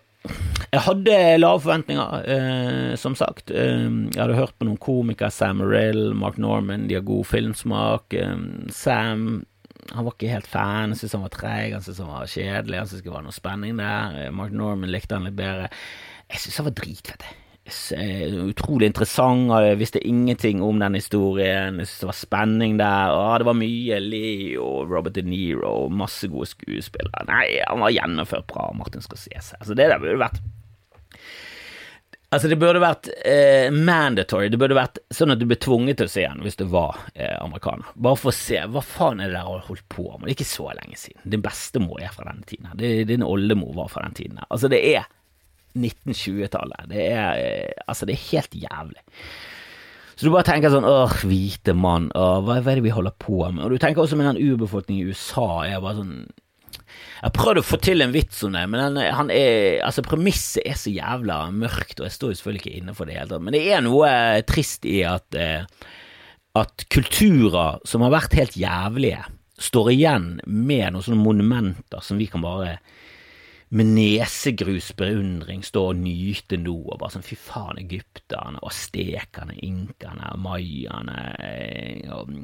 jeg 0.74 0.82
hadde 0.88 1.18
lave 1.38 1.62
forventninger, 1.62 2.28
eh, 2.34 2.92
som 2.98 3.16
sagt. 3.16 3.52
Eh, 3.54 3.86
jeg 4.10 4.18
hadde 4.20 4.38
hørt 4.40 4.56
på 4.58 4.66
noen 4.66 4.82
komikere, 4.82 5.30
Sam 5.32 5.62
Rill, 5.62 6.16
Mark 6.18 6.40
Norman, 6.42 6.88
de 6.90 6.98
har 6.98 7.06
god 7.06 7.28
filmsmak. 7.30 8.14
Eh, 8.18 8.38
Sam 8.74 9.44
han 9.92 10.06
var 10.06 10.16
ikke 10.16 10.32
helt 10.32 10.48
fan, 10.48 10.94
han 10.94 10.98
syntes 10.98 11.16
han 11.18 11.26
var 11.26 11.34
treig, 11.34 11.74
han 11.76 11.84
syntes 11.84 12.02
han 12.02 12.12
var 12.14 12.32
kjedelig, 12.32 12.80
han 12.80 12.90
syntes 12.90 13.06
det 13.06 13.14
var 13.14 13.26
noe 13.26 13.36
spenning 13.36 13.80
der. 13.80 14.18
Eh, 14.18 14.34
Mark 14.36 14.54
Norman 14.56 14.92
likte 14.92 15.18
han 15.18 15.28
litt 15.28 15.38
bedre. 15.38 15.70
Jeg 16.32 16.42
syntes 16.42 16.60
han 16.62 16.70
var 16.70 16.78
dritfett. 16.80 17.26
Eh, 17.96 18.34
utrolig 18.44 18.90
interessant, 18.90 19.52
jeg 19.64 19.78
visste 19.80 20.02
ingenting 20.04 20.64
om 20.66 20.82
den 20.82 20.98
historien. 21.00 21.80
Jeg 21.80 21.88
syntes 21.88 22.02
det 22.02 22.10
var 22.10 22.20
spenning 22.20 22.80
der. 22.82 23.14
Å, 23.14 23.38
det 23.40 23.48
var 23.48 23.60
mye 23.60 24.02
Leo, 24.04 24.72
Robert 24.90 25.16
De 25.20 25.24
Niro, 25.28 25.76
masse 25.92 26.28
gode 26.32 26.50
skuespillere. 26.52 27.28
Nei, 27.30 27.46
han 27.68 27.84
var 27.84 27.96
gjennomført 27.96 28.50
bra, 28.52 28.70
Martin 28.80 29.04
Scorsese. 29.06 29.60
Altså, 29.62 29.78
det 29.78 29.92
der 29.92 30.02
burde 30.02 30.20
vært 30.26 30.42
Altså, 32.34 32.50
det 32.50 32.58
burde 32.58 32.82
vært 32.82 33.10
eh, 33.30 33.68
mandatory. 33.74 34.48
Det 34.50 34.58
burde 34.62 34.78
vært 34.78 35.00
sånn 35.14 35.34
at 35.36 35.42
du 35.42 35.46
ble 35.50 35.58
tvunget 35.62 36.00
til 36.00 36.10
å 36.10 36.14
se 36.14 36.26
den 36.26 36.42
hvis 36.46 36.58
du 36.58 36.66
var 36.72 36.98
eh, 37.14 37.36
amerikaner. 37.44 37.92
Bare 37.94 38.18
for 38.20 38.32
å 38.32 38.36
se 38.38 38.58
hva 38.74 38.82
faen 38.86 39.22
er 39.22 39.30
det 39.30 39.38
der 39.38 39.50
har 39.50 39.68
holdt 39.68 39.86
på 39.94 40.08
med. 40.16 40.26
Det 40.26 40.32
er 40.32 40.38
ikke 40.40 40.50
så 40.50 40.70
lenge 40.74 40.98
siden. 41.00 41.22
Din 41.36 41.46
bestemor 41.46 42.02
er 42.02 42.14
fra 42.16 42.32
denne 42.32 42.48
tiden. 42.50 42.72
her. 42.72 43.06
din 43.14 43.26
oldemor 43.28 43.76
var 43.78 43.92
fra 43.94 44.06
den 44.08 44.18
tiden. 44.18 44.42
her. 44.42 44.50
Altså, 44.50 44.72
det 44.74 44.82
er 44.96 45.06
1920-tallet. 45.78 46.88
Det 46.90 47.10
er 47.12 47.44
eh, 47.44 47.84
Altså, 47.88 48.10
det 48.10 48.18
er 48.18 48.30
helt 48.32 48.58
jævlig. 48.66 49.04
Så 50.14 50.28
du 50.28 50.34
bare 50.34 50.46
tenker 50.46 50.70
sånn 50.70 50.86
åh, 50.86 51.14
hvite 51.26 51.74
mann, 51.74 52.12
hva, 52.14 52.42
hva 52.46 52.58
er 52.62 52.78
det 52.78 52.86
vi 52.86 52.94
holder 52.94 53.16
på 53.18 53.40
med? 53.48 53.64
Og 53.66 53.74
du 53.74 53.82
tenker 53.82 54.04
også 54.04 54.18
med 54.20 54.30
den 54.30 54.54
urbefolkningen 54.54 55.02
i 55.08 55.14
USA 55.14 55.48
er 55.66 55.82
bare 55.82 56.02
sånn 56.04 56.18
jeg 57.24 57.30
har 57.30 57.36
prøvd 57.38 57.62
å 57.62 57.64
få 57.64 57.78
til 57.80 58.04
en 58.04 58.12
vits 58.12 58.42
om 58.44 58.56
det, 58.56 58.64
men 58.68 58.82
han, 58.84 58.98
han 59.16 59.30
er, 59.32 59.78
altså 59.88 60.04
premisset 60.04 60.66
er 60.68 60.76
så 60.76 60.92
jævla 60.92 61.38
mørkt, 61.56 62.02
og 62.02 62.10
jeg 62.10 62.16
står 62.18 62.34
jo 62.34 62.40
selvfølgelig 62.40 62.64
ikke 62.64 62.82
inne 62.82 62.96
for 62.98 63.08
det 63.08 63.16
hele 63.16 63.30
tatt. 63.30 63.46
Men 63.46 63.56
det 63.56 63.62
er 63.72 63.86
noe 63.86 64.10
trist 64.50 64.84
i 64.90 64.98
at, 65.08 65.38
eh, 65.40 65.64
at 66.60 66.84
kulturer 66.92 67.80
som 67.88 68.04
har 68.04 68.12
vært 68.18 68.36
helt 68.42 68.58
jævlige, 68.60 69.24
står 69.64 69.94
igjen 69.94 70.28
med 70.44 70.90
noen 70.92 71.06
sånne 71.06 71.24
monumenter 71.24 72.04
som 72.04 72.20
vi 72.20 72.28
kan 72.28 72.44
bare 72.44 72.76
med 73.74 73.90
nesegrus 73.96 74.92
beundring 74.98 75.64
stå 75.66 75.88
og 75.94 76.02
nyte 76.02 76.60
nå, 76.62 76.76
og 76.76 77.00
bare 77.02 77.16
sånn 77.16 77.26
fy 77.26 77.38
faen, 77.40 77.80
egypterne, 77.82 78.60
stekerne, 78.70 79.56
inkerne, 79.66 80.36
mayaene 80.44 81.24
eh, 81.40 82.12
og, 82.14 82.36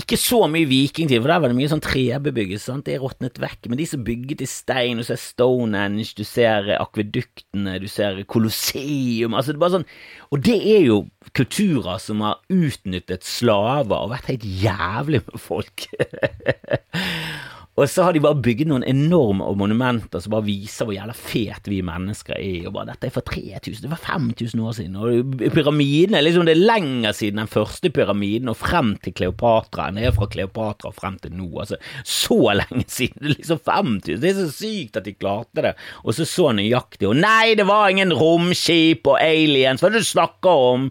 ikke 0.00 0.18
så 0.20 0.40
mye 0.50 0.68
vikingtid, 0.68 1.20
for 1.20 1.30
der 1.30 1.42
var 1.42 1.52
det 1.52 1.58
mye 1.58 1.70
sånn 1.70 1.82
trebebyggelse. 1.84 2.66
sant? 2.70 2.86
Det 2.88 2.96
er 2.96 3.04
råtnet 3.04 3.38
vekk. 3.42 3.68
Men 3.70 3.80
de 3.80 3.86
som 3.88 4.02
bygget 4.06 4.44
i 4.44 4.48
stein, 4.50 5.00
du 5.00 5.06
ser 5.06 5.20
Stonehenge, 5.20 6.08
du 6.16 6.24
ser 6.26 6.72
akveduktene, 6.78 7.78
du 7.82 7.88
ser 7.90 8.22
Colosseum 8.30 9.36
altså 9.36 9.52
det 9.52 9.58
er 9.58 9.64
bare 9.64 9.76
sånn, 9.78 9.88
Og 10.30 10.44
det 10.46 10.58
er 10.74 10.84
jo 10.86 10.98
kulturer 11.36 12.00
som 12.02 12.22
har 12.24 12.40
utnyttet 12.52 13.26
slaver 13.26 13.96
og 13.96 14.12
vært 14.14 14.30
helt 14.32 14.46
jævlig 14.64 15.24
med 15.26 15.40
folk. 15.42 15.88
Og 17.78 17.86
så 17.88 18.02
har 18.02 18.12
de 18.12 18.20
bare 18.20 18.40
bygget 18.42 18.68
noen 18.68 18.82
enorme 18.84 19.46
monumenter 19.56 20.20
som 20.20 20.34
bare 20.34 20.44
viser 20.48 20.84
hvor 20.84 20.94
jævla 20.96 21.14
fet 21.16 21.68
vi 21.70 21.78
mennesker 21.86 22.34
er. 22.34 22.66
Og 22.68 22.74
bare, 22.74 22.90
Dette 22.90 23.06
er 23.08 23.14
for 23.14 23.24
3000, 23.24 23.84
det 23.84 23.92
var 23.92 24.02
5000 24.02 24.64
år 24.66 24.74
siden. 24.76 24.96
Og 24.98 25.36
pyramidene 25.54 26.20
liksom, 26.20 26.44
Det 26.48 26.56
er 26.56 26.64
lenger 26.64 27.14
siden 27.16 27.40
den 27.40 27.50
første 27.50 27.92
pyramiden 27.94 28.50
og 28.52 28.58
frem 28.58 28.96
til 29.04 29.14
Kleopatra 29.16 29.86
enn 29.88 30.00
det 30.00 30.08
er 30.08 30.16
fra 30.16 30.28
Kleopatra 30.32 30.90
og 30.90 30.98
frem 30.98 31.16
til 31.22 31.32
nå. 31.38 31.48
Altså, 31.62 31.78
så 32.04 32.40
lenge 32.58 32.84
siden. 32.90 33.22
Det 33.22 33.30
er 33.30 33.36
liksom 33.38 33.62
5000. 33.70 34.20
Det 34.20 34.32
er 34.32 34.40
så 34.40 34.48
sykt 34.58 34.98
at 35.00 35.06
de 35.06 35.14
klarte 35.16 35.64
det. 35.64 35.74
Og 36.04 36.18
så 36.18 36.26
så 36.28 36.50
nøyaktig. 36.56 37.08
Og 37.08 37.16
nei, 37.22 37.54
det 37.56 37.68
var 37.70 37.88
ingen 37.88 38.12
romskip 38.12 39.06
og 39.06 39.22
aliens. 39.22 39.80
Hva 39.80 39.88
er 39.88 39.96
det 39.96 40.04
du 40.04 40.10
snakker 40.10 40.66
om? 40.74 40.90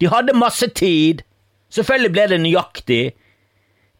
De 0.00 0.12
hadde 0.12 0.36
masse 0.36 0.68
tid. 0.76 1.24
Selvfølgelig 1.72 2.12
ble 2.14 2.28
det 2.34 2.40
nøyaktig. 2.44 3.02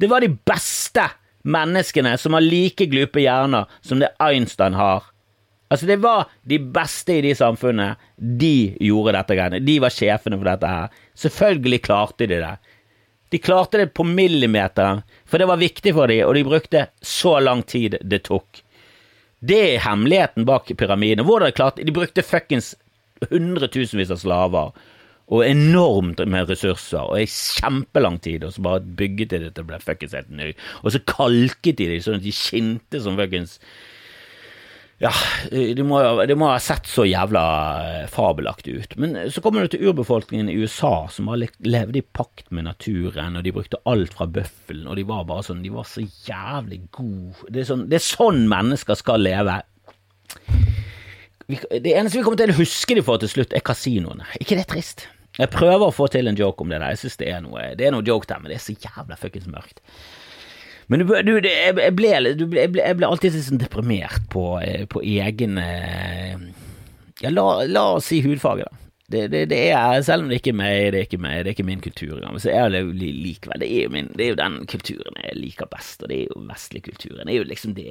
Det 0.00 0.08
var 0.08 0.22
de 0.22 0.30
beste 0.48 1.08
menneskene 1.42 2.16
som 2.18 2.36
har 2.36 2.44
like 2.44 2.86
glupe 2.90 3.22
hjerner 3.22 3.70
som 3.80 4.02
det 4.02 4.12
Einstein 4.22 4.76
har. 4.78 5.06
Altså, 5.70 5.86
det 5.86 6.00
var 6.02 6.26
de 6.42 6.58
beste 6.58 7.14
i 7.14 7.22
de 7.22 7.34
samfunnene. 7.38 7.94
De 8.16 8.74
gjorde 8.82 9.14
dette 9.14 9.36
greiene. 9.38 9.62
De 9.62 9.76
var 9.82 9.94
sjefene 9.94 10.38
for 10.40 10.50
dette 10.50 10.70
her. 10.70 10.96
Selvfølgelig 11.14 11.82
klarte 11.86 12.26
de 12.26 12.40
det. 12.42 12.56
De 13.30 13.38
klarte 13.38 13.78
det 13.78 13.92
på 13.94 14.02
millimeteren, 14.02 15.04
for 15.24 15.38
det 15.38 15.46
var 15.46 15.60
viktig 15.60 15.92
for 15.94 16.10
dem, 16.10 16.24
og 16.26 16.34
de 16.34 16.42
brukte 16.48 16.86
så 17.06 17.36
lang 17.38 17.62
tid 17.62 17.94
det 18.02 18.24
tok. 18.26 18.64
Det 19.38 19.60
er 19.68 19.84
hemmeligheten 19.84 20.44
bak 20.48 20.72
pyramiden. 20.76 21.24
Hvordan 21.24 21.52
de 21.52 21.56
klarte 21.56 21.84
De 21.86 21.94
brukte 21.94 22.26
fuckings 22.26 22.74
hundretusenvis 23.30 24.10
av 24.10 24.18
slaver 24.20 24.72
og 25.30 25.44
enormt 25.46 26.20
med 26.26 26.50
ressurser, 26.50 27.06
og 27.06 27.22
i 27.22 27.28
kjempelang 27.30 28.18
tid, 28.22 28.44
og 28.44 28.56
så 28.56 28.64
bare 28.66 28.82
bygget 28.82 29.30
de 29.30 29.38
det 29.44 29.52
til 29.52 29.62
det 29.62 29.68
ble 29.68 29.78
fuckings 29.84 30.16
helt 30.18 30.34
ny. 30.34 30.50
Og 30.82 30.90
så 30.94 31.02
kalket 31.06 31.78
de 31.78 31.86
det 31.92 32.02
sånn 32.02 32.18
at 32.18 32.26
de 32.26 32.34
skinte 32.34 33.02
som 33.04 33.18
fuckings 33.20 33.60
ja, 35.00 35.10
det 35.48 35.80
må, 35.80 35.96
de 36.28 36.34
må, 36.36 36.50
ha 36.50 36.58
sett 36.60 36.84
så 36.84 37.06
jævla 37.08 37.42
eh, 37.88 38.08
fabelaktig 38.12 38.74
ut. 38.82 38.96
Men 39.00 39.14
så 39.32 39.40
kommer 39.40 39.64
du 39.64 39.72
til 39.72 39.86
urbefolkningen 39.88 40.50
i 40.52 40.58
USA, 40.60 41.06
som 41.08 41.30
har 41.32 41.40
levd 41.40 41.96
i 41.96 42.02
pakt 42.04 42.50
med 42.52 42.66
naturen, 42.66 43.38
og 43.40 43.46
de 43.46 43.54
brukte 43.56 43.80
alt 43.88 44.12
fra 44.18 44.26
bøffelen, 44.28 44.84
og 44.84 44.98
de 45.00 45.06
var 45.08 45.24
bare 45.30 45.46
sånn, 45.46 45.62
de 45.64 45.72
var 45.72 45.88
så 45.88 46.04
jævlig 46.04 46.82
gode. 46.92 47.48
Det 47.48 47.62
er 47.62 47.70
sånn, 47.70 47.86
det 47.88 47.96
er 47.96 48.04
sånn 48.04 48.42
mennesker 48.52 49.00
skal 49.00 49.24
leve. 49.24 49.56
Det 51.48 51.94
eneste 51.96 52.20
vi 52.20 52.26
kommer 52.26 52.42
til 52.42 52.52
å 52.52 52.60
huske 52.60 52.98
de 53.00 53.06
får 53.06 53.24
til 53.24 53.32
slutt, 53.38 53.56
er 53.56 53.64
kasinoene. 53.64 54.28
ikke 54.36 54.60
det 54.60 54.68
trist? 54.68 55.08
Jeg 55.38 55.52
prøver 55.54 55.86
å 55.86 55.94
få 55.94 56.08
til 56.10 56.26
en 56.26 56.38
joke 56.38 56.64
om 56.64 56.72
det 56.72 56.80
der. 56.80 56.90
Jeg 56.94 57.04
synes 57.04 57.20
det 57.20 57.28
er 57.30 57.44
noe 57.44 57.68
Det 57.78 57.86
er 57.86 57.94
noe 57.94 58.06
joke 58.06 58.28
der, 58.28 58.40
men 58.42 58.50
det 58.50 58.58
er 58.58 58.64
så 58.64 58.74
jævla 58.74 59.18
fuckings 59.20 59.48
mørkt. 59.50 59.82
Men 60.90 61.04
du, 61.04 61.12
du 61.22 61.36
det, 61.38 61.52
jeg, 61.54 61.94
ble, 61.94 62.10
du, 62.34 62.48
jeg, 62.50 62.72
ble, 62.74 62.82
jeg 62.82 62.98
ble 62.98 63.06
alltid 63.06 63.36
sånn 63.38 63.60
deprimert 63.62 64.24
på, 64.32 64.56
eh, 64.58 64.88
på 64.90 65.04
egen 65.06 65.60
eh, 65.62 66.34
Ja, 67.22 67.30
la, 67.30 67.44
la, 67.68 67.84
oss 68.00 68.08
si 68.10 68.18
hudfarge, 68.24 68.66
da. 68.66 68.76
Det, 69.10 69.24
det, 69.30 69.44
det, 69.50 69.60
er, 69.74 70.02
selv 70.06 70.24
om 70.24 70.30
det 70.30 70.38
ikke 70.38 70.52
er 70.52 70.58
meg, 70.58 70.74
det 70.94 70.98
er 71.00 71.06
ikke 71.08 71.22
meg, 71.22 71.36
det 71.42 71.50
er 71.50 71.56
ikke 71.56 71.66
min 71.66 71.80
kultur 71.82 72.12
engang, 72.14 72.36
så 72.42 72.50
er 72.54 72.68
det 72.70 72.82
jo 72.84 72.92
likevel 72.94 73.58
det 73.58 73.66
er 73.66 73.88
jo, 73.88 73.90
min, 73.94 74.10
det 74.14 74.22
er 74.22 74.28
jo 74.32 74.38
den 74.38 74.58
kulturen 74.70 75.18
jeg 75.18 75.38
liker 75.38 75.70
best, 75.70 76.04
og 76.04 76.12
det 76.12 76.18
er 76.20 76.30
jo 76.30 76.44
vestlig 76.46 76.84
kulturen. 76.86 77.24
Det 77.24 77.34
er 77.34 77.40
jo 77.40 77.48
liksom 77.50 77.74
det 77.78 77.88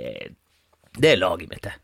Det 0.99 1.11
er 1.11 1.19
laget 1.19 1.51
mitt, 1.51 1.63
det. 1.67 1.75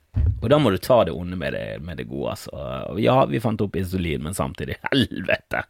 Og 0.42 0.48
da 0.52 0.60
må 0.62 0.72
du 0.72 0.78
ta 0.82 1.02
det 1.08 1.16
onde 1.16 1.38
med 1.40 1.56
det, 1.58 1.66
med 1.82 1.98
det 1.98 2.08
gode, 2.10 2.36
altså. 2.36 3.00
Ja, 3.02 3.24
vi 3.30 3.42
fant 3.44 3.64
opp 3.66 3.76
insulin, 3.80 4.24
men 4.26 4.38
samtidig, 4.38 4.80
helvete! 4.92 5.66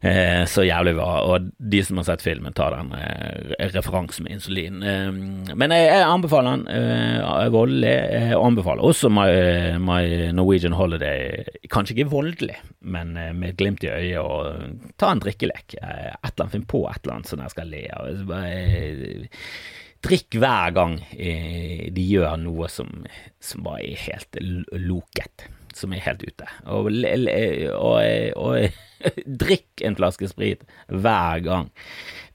Eh, 0.00 0.46
så 0.48 0.62
jævlig 0.64 0.94
var 0.96 1.26
Og 1.28 1.50
de 1.58 1.82
som 1.84 1.98
har 2.00 2.06
sett 2.06 2.22
filmen, 2.24 2.54
tar 2.56 2.72
den 2.72 2.94
eh, 2.96 3.66
referansen 3.74 4.24
med 4.24 4.38
insulin. 4.38 4.80
Eh, 4.80 5.10
men 5.52 5.74
jeg, 5.76 5.90
jeg, 5.90 6.06
anbefaler 6.06 6.56
den. 6.56 6.64
Eh, 6.72 7.50
voldelig. 7.52 7.92
Jeg 8.16 8.38
anbefaler 8.40 8.86
også 8.88 9.10
my, 9.12 9.28
my, 9.84 10.00
Norwegian 10.36 10.78
Holiday. 10.78 11.44
Kanskje 11.68 11.98
ikke 11.98 12.14
voldelig, 12.14 12.56
men 12.80 13.12
eh, 13.20 13.34
med 13.36 13.52
et 13.52 13.60
glimt 13.60 13.84
i 13.84 13.92
øyet, 13.92 14.24
og 14.24 14.96
ta 14.96 15.12
en 15.12 15.20
drikkelek. 15.20 15.76
Eh, 15.82 16.14
et 16.14 16.32
eller 16.32 16.46
annet, 16.46 16.56
Finn 16.56 16.68
på 16.70 16.86
et 16.88 17.04
eller 17.04 17.18
annet 17.18 17.34
som 17.34 17.44
jeg 17.44 17.52
skal 17.58 17.74
le 17.76 17.84
av. 17.92 18.08
Drikk 20.00 20.38
hver 20.40 20.72
gang 20.76 20.98
eh, 21.12 21.88
de 21.92 22.04
gjør 22.14 22.38
noe 22.40 22.68
som, 22.72 22.88
som 23.42 23.64
bare 23.66 23.84
er 23.84 24.04
helt 24.06 24.38
loket, 24.72 25.44
som 25.76 25.92
er 25.92 26.04
helt 26.06 26.24
ute. 26.24 26.46
Og, 26.72 26.88
og, 26.88 27.98
og, 28.40 28.78
drikk 29.44 29.84
en 29.84 29.96
flaske 29.96 30.28
sprit 30.30 30.64
hver 30.88 31.44
gang 31.44 31.68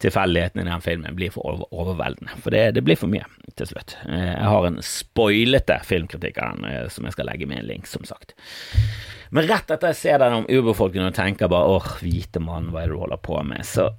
tilfeldighetene 0.01 0.65
i 0.65 0.69
den 0.69 0.85
filmen 0.85 1.17
blir 1.17 1.33
for 1.33 1.65
overveldende. 1.71 2.37
For 2.43 2.53
det, 2.53 2.75
det, 2.77 2.85
blir 2.85 2.99
for 2.99 3.09
mye 3.11 3.25
til 3.57 3.69
slutt. 3.71 3.97
Eh, 4.05 4.31
jeg 4.35 4.53
har 4.53 4.69
en 4.69 4.79
spoilete 4.85 5.81
filmkritikk 5.89 6.41
av 6.41 6.55
den 6.55 6.69
eh, 6.69 6.87
som 6.93 7.07
jeg 7.07 7.17
skal 7.17 7.29
legge 7.31 7.49
med 7.49 7.63
en 7.63 7.69
link, 7.69 7.89
som 7.89 8.05
sagt. 8.05 8.35
Men 9.33 9.47
rett 9.49 9.71
etter 9.73 9.91
jeg 9.91 10.01
ser 10.03 10.21
den 10.21 10.41
om 10.41 10.49
urbefolkningen 10.49 11.09
og 11.09 11.17
tenker 11.17 11.49
bare 11.51 11.79
åh, 11.79 11.93
hvite 12.03 12.41
mann, 12.43 12.69
hva 12.69 12.83
er 12.83 12.91
det 12.91 12.97
du 12.97 13.01
holder 13.01 13.21
på 13.25 13.41
med, 13.47 13.65
så 13.67 13.89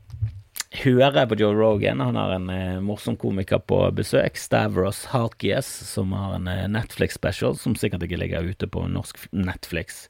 hører 0.83 1.27
på 1.29 1.37
Joe 1.41 1.55
Rogan. 1.55 2.01
Han 2.01 2.17
har 2.19 2.35
en 2.37 2.51
eh, 2.53 2.81
morsom 2.85 3.17
komiker 3.21 3.61
på 3.65 3.79
besøk, 3.97 4.37
Stavros 4.39 5.05
Harkies, 5.13 5.69
som 5.89 6.13
har 6.17 6.37
en 6.37 6.49
eh, 6.51 6.67
Netflix-special 6.73 7.57
som 7.61 7.77
sikkert 7.79 8.07
ikke 8.07 8.19
ligger 8.21 8.47
ute 8.47 8.69
på 8.71 8.85
norsk 8.91 9.27
Netflix. 9.33 10.07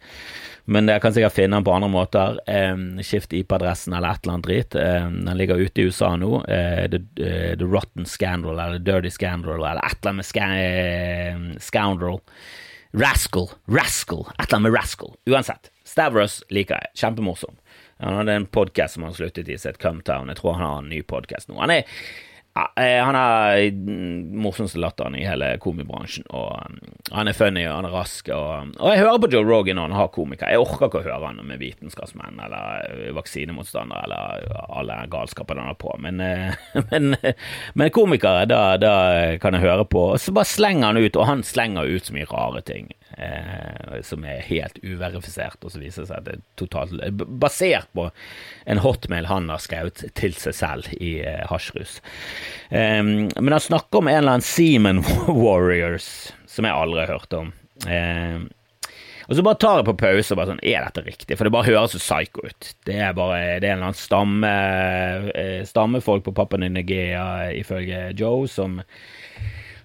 Men 0.67 0.91
jeg 0.91 1.03
kan 1.05 1.15
sikkert 1.15 1.37
finne 1.37 1.59
den 1.59 1.67
på 1.67 1.75
andre 1.75 1.91
måter. 1.93 2.41
Eh, 2.51 2.75
skift 3.07 3.35
IP-adressen 3.37 3.95
eller 3.97 4.17
et 4.17 4.25
eller 4.25 4.37
annet 4.37 4.49
drit. 4.49 4.79
Eh, 4.81 5.09
den 5.09 5.41
ligger 5.41 5.63
ute 5.63 5.83
i 5.83 5.89
USA 5.91 6.13
nå. 6.19 6.43
Eh, 6.45 6.85
the, 6.93 7.03
uh, 7.21 7.53
the, 7.57 7.67
Rotten 7.67 8.07
Scandal 8.07 8.59
eller 8.59 8.83
Dirty 8.83 9.11
Scandal 9.11 9.61
eller 9.61 9.83
et 9.83 9.99
eller 10.01 10.13
annet 10.13 10.23
med 10.23 10.31
sca 10.31 10.51
eh, 10.61 11.43
Scoundrel. 11.63 12.21
Rascal. 12.97 13.51
Rascal. 13.69 14.27
Et 14.39 14.47
eller 14.47 14.57
annet 14.57 14.71
med 14.71 14.79
Rascal. 14.79 15.15
Uansett. 15.31 15.71
Stavros 15.87 16.41
liker 16.51 16.81
jeg. 16.81 16.95
Kjempemorsom. 17.03 17.59
Han 17.99 18.15
hadde 18.15 18.33
en 18.33 18.47
podkast 18.47 18.95
som 18.95 19.03
han 19.03 19.15
sluttet 19.15 19.49
i, 19.49 19.59
som 19.59 19.73
het 19.73 19.83
Cometown. 19.83 20.29
Jeg 20.29 20.41
tror 20.41 20.59
han 20.59 20.69
har 20.69 20.81
en 20.83 20.91
ny 20.93 21.03
podkast 21.09 21.49
nå. 21.49 21.57
Han 21.63 21.73
er 21.73 21.87
eh, 22.77 23.01
han 23.01 23.17
har 23.17 23.63
morsomste 24.37 24.81
latteren 24.81 25.17
i 25.17 25.25
hele 25.25 25.55
komibransjen. 25.65 26.27
Og 26.29 26.51
um, 26.61 26.77
Han 27.11 27.29
er 27.31 27.37
funny, 27.37 27.63
og 27.65 27.79
han 27.79 27.89
er 27.89 27.97
rask. 27.97 28.29
Og, 28.37 28.75
og 28.77 28.93
jeg 28.93 29.01
hører 29.01 29.23
på 29.23 29.31
Joe 29.33 29.49
Rogan 29.49 29.81
når 29.81 29.89
han 29.89 29.97
har 29.97 30.13
komiker. 30.13 30.53
Jeg 30.53 30.61
orker 30.61 30.91
ikke 30.91 31.01
å 31.01 31.07
høre 31.07 31.31
han 31.31 31.41
med 31.49 31.63
vitenskapsmenn 31.63 32.45
eller 32.45 32.85
eh, 32.93 33.15
vaksinemotstandere 33.17 34.05
eller 34.05 34.61
alle 34.67 35.01
galskapene 35.13 35.65
han 35.65 35.73
har 35.73 35.81
på. 35.81 35.97
Men, 36.05 36.21
eh, 36.21 36.69
men, 36.91 37.17
men 37.73 37.95
komikere, 37.97 38.45
da, 38.53 38.63
da, 38.83 38.95
kan 39.41 39.57
jeg 39.57 39.65
høre 39.65 39.89
på. 39.89 40.11
Og 40.13 40.21
så 40.21 40.37
bare 40.37 40.53
slenger 40.53 40.91
han 40.91 41.01
ut, 41.01 41.17
og 41.17 41.31
han 41.33 41.47
slenger 41.47 41.97
ut 41.97 42.11
så 42.11 42.19
mye 42.19 42.29
rare 42.29 42.65
ting 42.69 42.93
eh, 43.17 44.01
som 44.07 44.25
er 44.25 44.45
helt 44.47 44.79
uverifisert, 44.83 45.59
og 45.63 45.73
så 45.73 45.81
viser 45.83 46.05
det 46.05 46.11
seg 46.11 46.19
at 46.19 46.27
det 46.27 46.37
er 46.37 46.45
totalt 46.61 47.23
Basert 47.41 47.89
på 47.97 48.09
en 48.67 48.83
hotmail 48.85 49.29
han 49.31 49.51
har 49.53 49.63
skrevet 49.63 50.05
til 50.19 50.37
seg 50.39 50.57
selv 50.57 50.91
i 51.01 51.19
eh, 51.25 51.45
hasjrus. 51.51 52.01
Eh, 52.71 53.03
men 53.03 53.53
han 53.53 53.63
snakker 53.63 54.03
om 54.03 54.11
en 54.13 54.21
eller 54.21 54.37
annen 54.37 54.47
Seaman 54.47 55.05
Warriors, 55.45 56.11
som 56.51 56.69
jeg 56.69 56.77
aldri 56.77 57.05
har 57.05 57.17
hørt 57.17 57.41
om. 57.41 57.55
Eh, 57.87 58.47
og 59.27 59.35
så 59.35 59.43
bare 59.43 59.59
tar 59.59 59.81
jeg 59.81 59.89
på 59.89 59.97
pause 59.99 60.33
og 60.33 60.39
bare 60.39 60.53
sånn 60.53 60.63
Er 60.63 60.85
dette 60.87 61.03
riktig? 61.03 61.35
For 61.35 61.47
det 61.47 61.55
bare 61.55 61.67
høres 61.67 61.97
så 61.97 62.01
psycho 62.03 62.45
ut. 62.47 62.69
Det 62.87 62.99
er 63.03 63.17
bare 63.17 63.59
Det 63.59 63.67
er 63.67 63.75
en 63.75 63.81
eller 63.81 63.89
annen 63.91 63.99
stamme, 63.99 64.53
eh, 65.35 65.63
stammefolk 65.67 66.25
på 66.29 66.35
Papua 66.37 66.61
Ny-Guinea, 66.63 67.51
ifølge 67.59 68.13
Joe, 68.19 68.47
som 68.47 68.79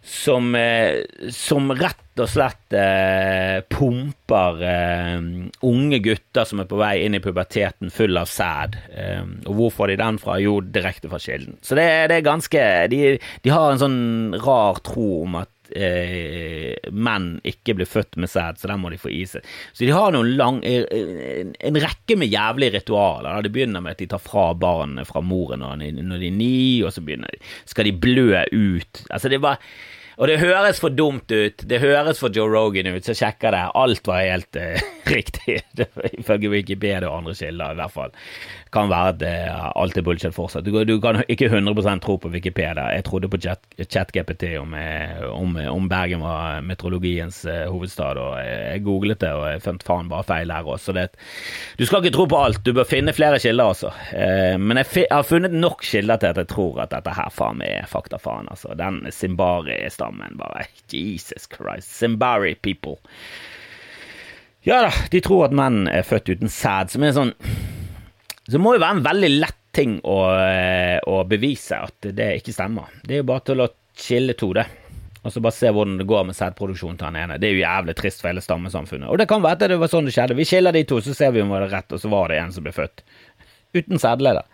som, 0.01 0.55
eh, 0.55 1.03
som, 1.29 1.69
rett 1.77 2.21
og 2.21 2.29
slett 2.29 2.73
eh, 2.75 3.61
pumper 3.69 4.63
eh, 4.65 5.21
unge 5.67 5.99
gutter 6.03 6.47
som 6.47 6.63
er 6.63 6.69
på 6.69 6.79
vei 6.81 6.95
inn 7.05 7.15
i 7.15 7.21
puberteten 7.23 7.93
full 7.93 8.17
av 8.19 8.29
sæd. 8.29 8.77
Eh, 8.97 9.23
og 9.45 9.53
hvor 9.57 9.73
får 9.77 9.93
de 9.93 9.99
den 10.01 10.19
fra? 10.21 10.39
Jo, 10.41 10.57
direkte 10.61 11.11
fra 11.11 11.21
kilden. 11.21 11.59
Så 11.61 11.77
det, 11.77 11.87
det 12.11 12.19
er 12.19 12.27
ganske 12.27 12.67
de, 12.91 13.01
de, 13.45 13.53
har 13.53 13.71
en 13.71 13.81
sånn 13.81 14.41
rar 14.41 14.81
tro 14.85 15.23
om 15.23 15.41
at 15.43 15.53
eh, 15.75 16.89
menn 16.91 17.33
ikke 17.47 17.75
blir 17.77 17.89
født 17.89 18.17
med 18.21 18.31
sæd, 18.31 18.59
så 18.61 18.71
den 18.71 18.81
må 18.83 18.91
de 18.93 18.99
få 19.01 19.11
i 19.13 19.23
seg. 19.29 19.45
Så 19.71 19.85
de 19.85 19.93
har 19.95 20.13
noen 20.15 20.33
lang, 20.39 20.59
eh, 20.67 20.83
en 21.59 21.79
rekke 21.81 22.17
med 22.19 22.31
jævlige 22.31 22.75
ritualer. 22.79 23.41
Det 23.45 23.53
begynner 23.53 23.83
med 23.83 23.95
at 23.95 24.03
de 24.03 24.09
tar 24.11 24.23
fra 24.23 24.51
barnet 24.57 25.09
fra 25.09 25.23
moren 25.25 25.61
når 25.61 26.19
de, 26.19 26.27
er 26.27 26.35
ni, 26.35 26.81
og 26.85 26.93
så 26.93 27.03
begynner, 27.05 27.31
de, 27.33 27.41
skal 27.69 27.87
de 27.87 27.95
blø 27.95 28.29
ut. 28.51 29.03
Altså, 29.09 29.29
det 29.29 29.41
bare 29.43 29.59
Og 30.21 30.29
det 30.29 30.37
høres 30.37 30.77
for 30.77 30.93
dumt 30.93 31.31
ut, 31.33 31.63
det 31.65 31.79
høres 31.81 32.19
for 32.21 32.29
Joe 32.29 32.45
Rogan 32.53 32.91
ut, 32.93 33.05
så 33.07 33.15
sjekker 33.17 33.55
det. 33.55 33.61
Alt 33.73 34.05
var 34.05 34.21
helt 34.21 34.57
uh, 34.59 34.77
riktig, 35.09 35.55
ifølge 36.13 36.51
Wikipedia 36.51 37.09
og 37.09 37.23
andre 37.23 37.33
kilder, 37.39 37.73
i 37.73 37.79
hvert 37.79 37.93
fall. 37.95 38.11
Kan 38.71 38.91
være 38.91 39.15
at 39.15 39.23
uh, 39.25 39.71
alt 39.81 39.97
er 39.97 40.05
bullshit 40.05 40.35
fortsatt. 40.35 40.67
Du, 40.67 40.77
du, 40.85 40.93
kan 41.01 41.23
ikke 41.25 41.49
100 41.49 41.97
tro 42.05 42.19
på 42.21 42.29
Wikipedia. 42.29 42.91
Jeg 42.93 43.07
trodde 43.07 43.31
på 43.33 43.39
ChatGPT 43.41 44.45
om, 44.61 44.75
eh, 44.77 45.23
om, 45.25 45.57
om, 45.57 45.89
Bergen 45.89 46.21
var 46.21 46.61
meteorologiens 46.69 47.41
uh, 47.49 47.65
hovedstad, 47.73 48.21
og 48.21 48.37
jeg 48.45 48.85
googlet 48.85 49.23
det, 49.25 49.33
og 49.33 49.47
jeg 49.49 49.65
fant 49.65 49.87
faen 49.87 50.11
bare 50.11 50.27
feil 50.29 50.53
her 50.53 50.69
også. 50.69 50.93
Det, 50.93 51.07
du 51.81 51.85
skal 51.87 52.05
ikke 52.05 52.13
tro 52.19 52.27
på 52.29 52.43
alt, 52.43 52.61
du 52.61 52.75
bør 52.77 52.85
finne 52.85 53.17
flere 53.17 53.41
kilder 53.41 53.73
også. 53.73 53.89
men 54.61 54.77
jeg, 54.77 54.85
jeg, 55.01 55.09
har 55.09 55.25
funnet 55.25 55.57
nok 55.57 55.81
kilder 55.81 56.21
til 56.21 56.29
at 56.29 56.43
jeg 56.43 56.51
tror 56.53 56.83
at 56.85 56.93
dette 56.93 57.17
her 57.17 57.33
faen 57.33 57.57
meg 57.57 57.73
er 57.81 57.89
faktafaen, 57.89 58.53
altså. 58.53 58.77
Den 58.77 59.01
Zimbari-stammen, 59.09 60.10
bare 60.39 60.67
Jesus 60.91 61.47
Christ. 61.51 61.89
Zimbari 61.99 62.55
people. 62.55 62.99
Ja 64.63 64.81
da, 64.85 64.91
de 65.09 65.21
tror 65.25 65.47
at 65.47 65.55
menn 65.57 65.87
er 65.89 66.05
født 66.05 66.29
uten 66.29 66.51
sæd, 66.51 66.91
som 66.93 67.01
er 67.01 67.15
sånn 67.15 67.31
Så 68.45 68.59
må 68.61 68.75
jo 68.75 68.83
være 68.83 68.99
en 68.99 69.07
veldig 69.07 69.31
lett 69.39 69.57
ting 69.71 69.95
å, 70.03 70.17
eh, 70.35 70.99
å 71.07 71.23
bevise 71.25 71.77
at 71.79 72.11
det 72.11 72.27
ikke 72.41 72.53
stemmer. 72.53 72.91
Det 73.07 73.15
er 73.15 73.21
jo 73.21 73.29
bare 73.29 73.45
til 73.47 73.63
å 73.63 73.69
chille 73.95 74.35
to, 74.35 74.51
det. 74.57 74.65
Og 75.21 75.31
så 75.31 75.41
bare 75.43 75.55
se 75.55 75.69
hvordan 75.69 75.99
det 76.01 76.07
går 76.09 76.25
med 76.27 76.35
sædproduksjonen 76.35 76.97
til 76.99 77.07
han 77.07 77.19
ene. 77.21 77.37
Det 77.39 77.47
er 77.47 77.55
jo 77.55 77.61
jævlig 77.63 77.95
trist 77.95 78.23
for 78.23 78.31
hele 78.31 78.41
stammesamfunnet. 78.43 79.07
Og 79.07 79.21
det 79.21 79.27
kan 79.29 79.43
være 79.43 79.59
at 79.59 79.71
det 79.71 79.77
var 79.79 79.91
sånn 79.91 80.09
det 80.09 80.15
skjedde. 80.15 80.37
Vi 80.37 80.47
skiller 80.49 80.75
de 80.75 80.83
to, 80.89 80.97
så 81.05 81.13
ser 81.15 81.31
vi 81.35 81.43
om 81.43 81.51
det 81.51 81.59
var 81.59 81.71
rett, 81.77 81.93
og 81.93 82.01
så 82.01 82.11
var 82.11 82.33
det 82.33 82.39
en 82.41 82.53
som 82.55 82.65
ble 82.65 82.73
født 82.75 83.03
uten 83.77 83.99
sædleder. 84.01 84.47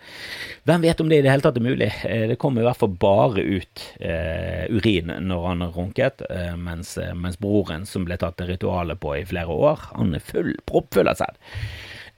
Hvem 0.68 0.84
vet 0.84 1.02
om 1.02 1.10
det 1.10 1.20
i 1.20 1.26
det 1.26 1.32
hele 1.32 1.46
tatt 1.46 1.58
er 1.60 1.66
mulig? 1.66 1.90
Eh, 2.06 2.26
det 2.32 2.40
kommer 2.42 2.62
i 2.64 2.68
hvert 2.68 2.82
fall 2.82 2.94
bare 3.02 3.44
ut 3.44 3.84
eh, 4.00 4.66
urin 4.74 5.14
når 5.30 5.48
han 5.48 5.68
runket, 5.76 6.26
eh, 6.30 6.56
mens, 6.60 6.98
eh, 7.02 7.14
mens, 7.16 7.40
broren, 7.42 7.86
som 7.88 8.08
ble 8.08 8.18
tatt 8.20 8.42
ritualet 8.48 9.00
på 9.02 9.16
i 9.18 9.26
flere 9.28 9.54
år, 9.54 9.90
han 9.96 10.18
er 10.18 10.24
full, 10.24 10.56
proppfull 10.70 11.10
av 11.12 11.22
sæd. 11.22 11.40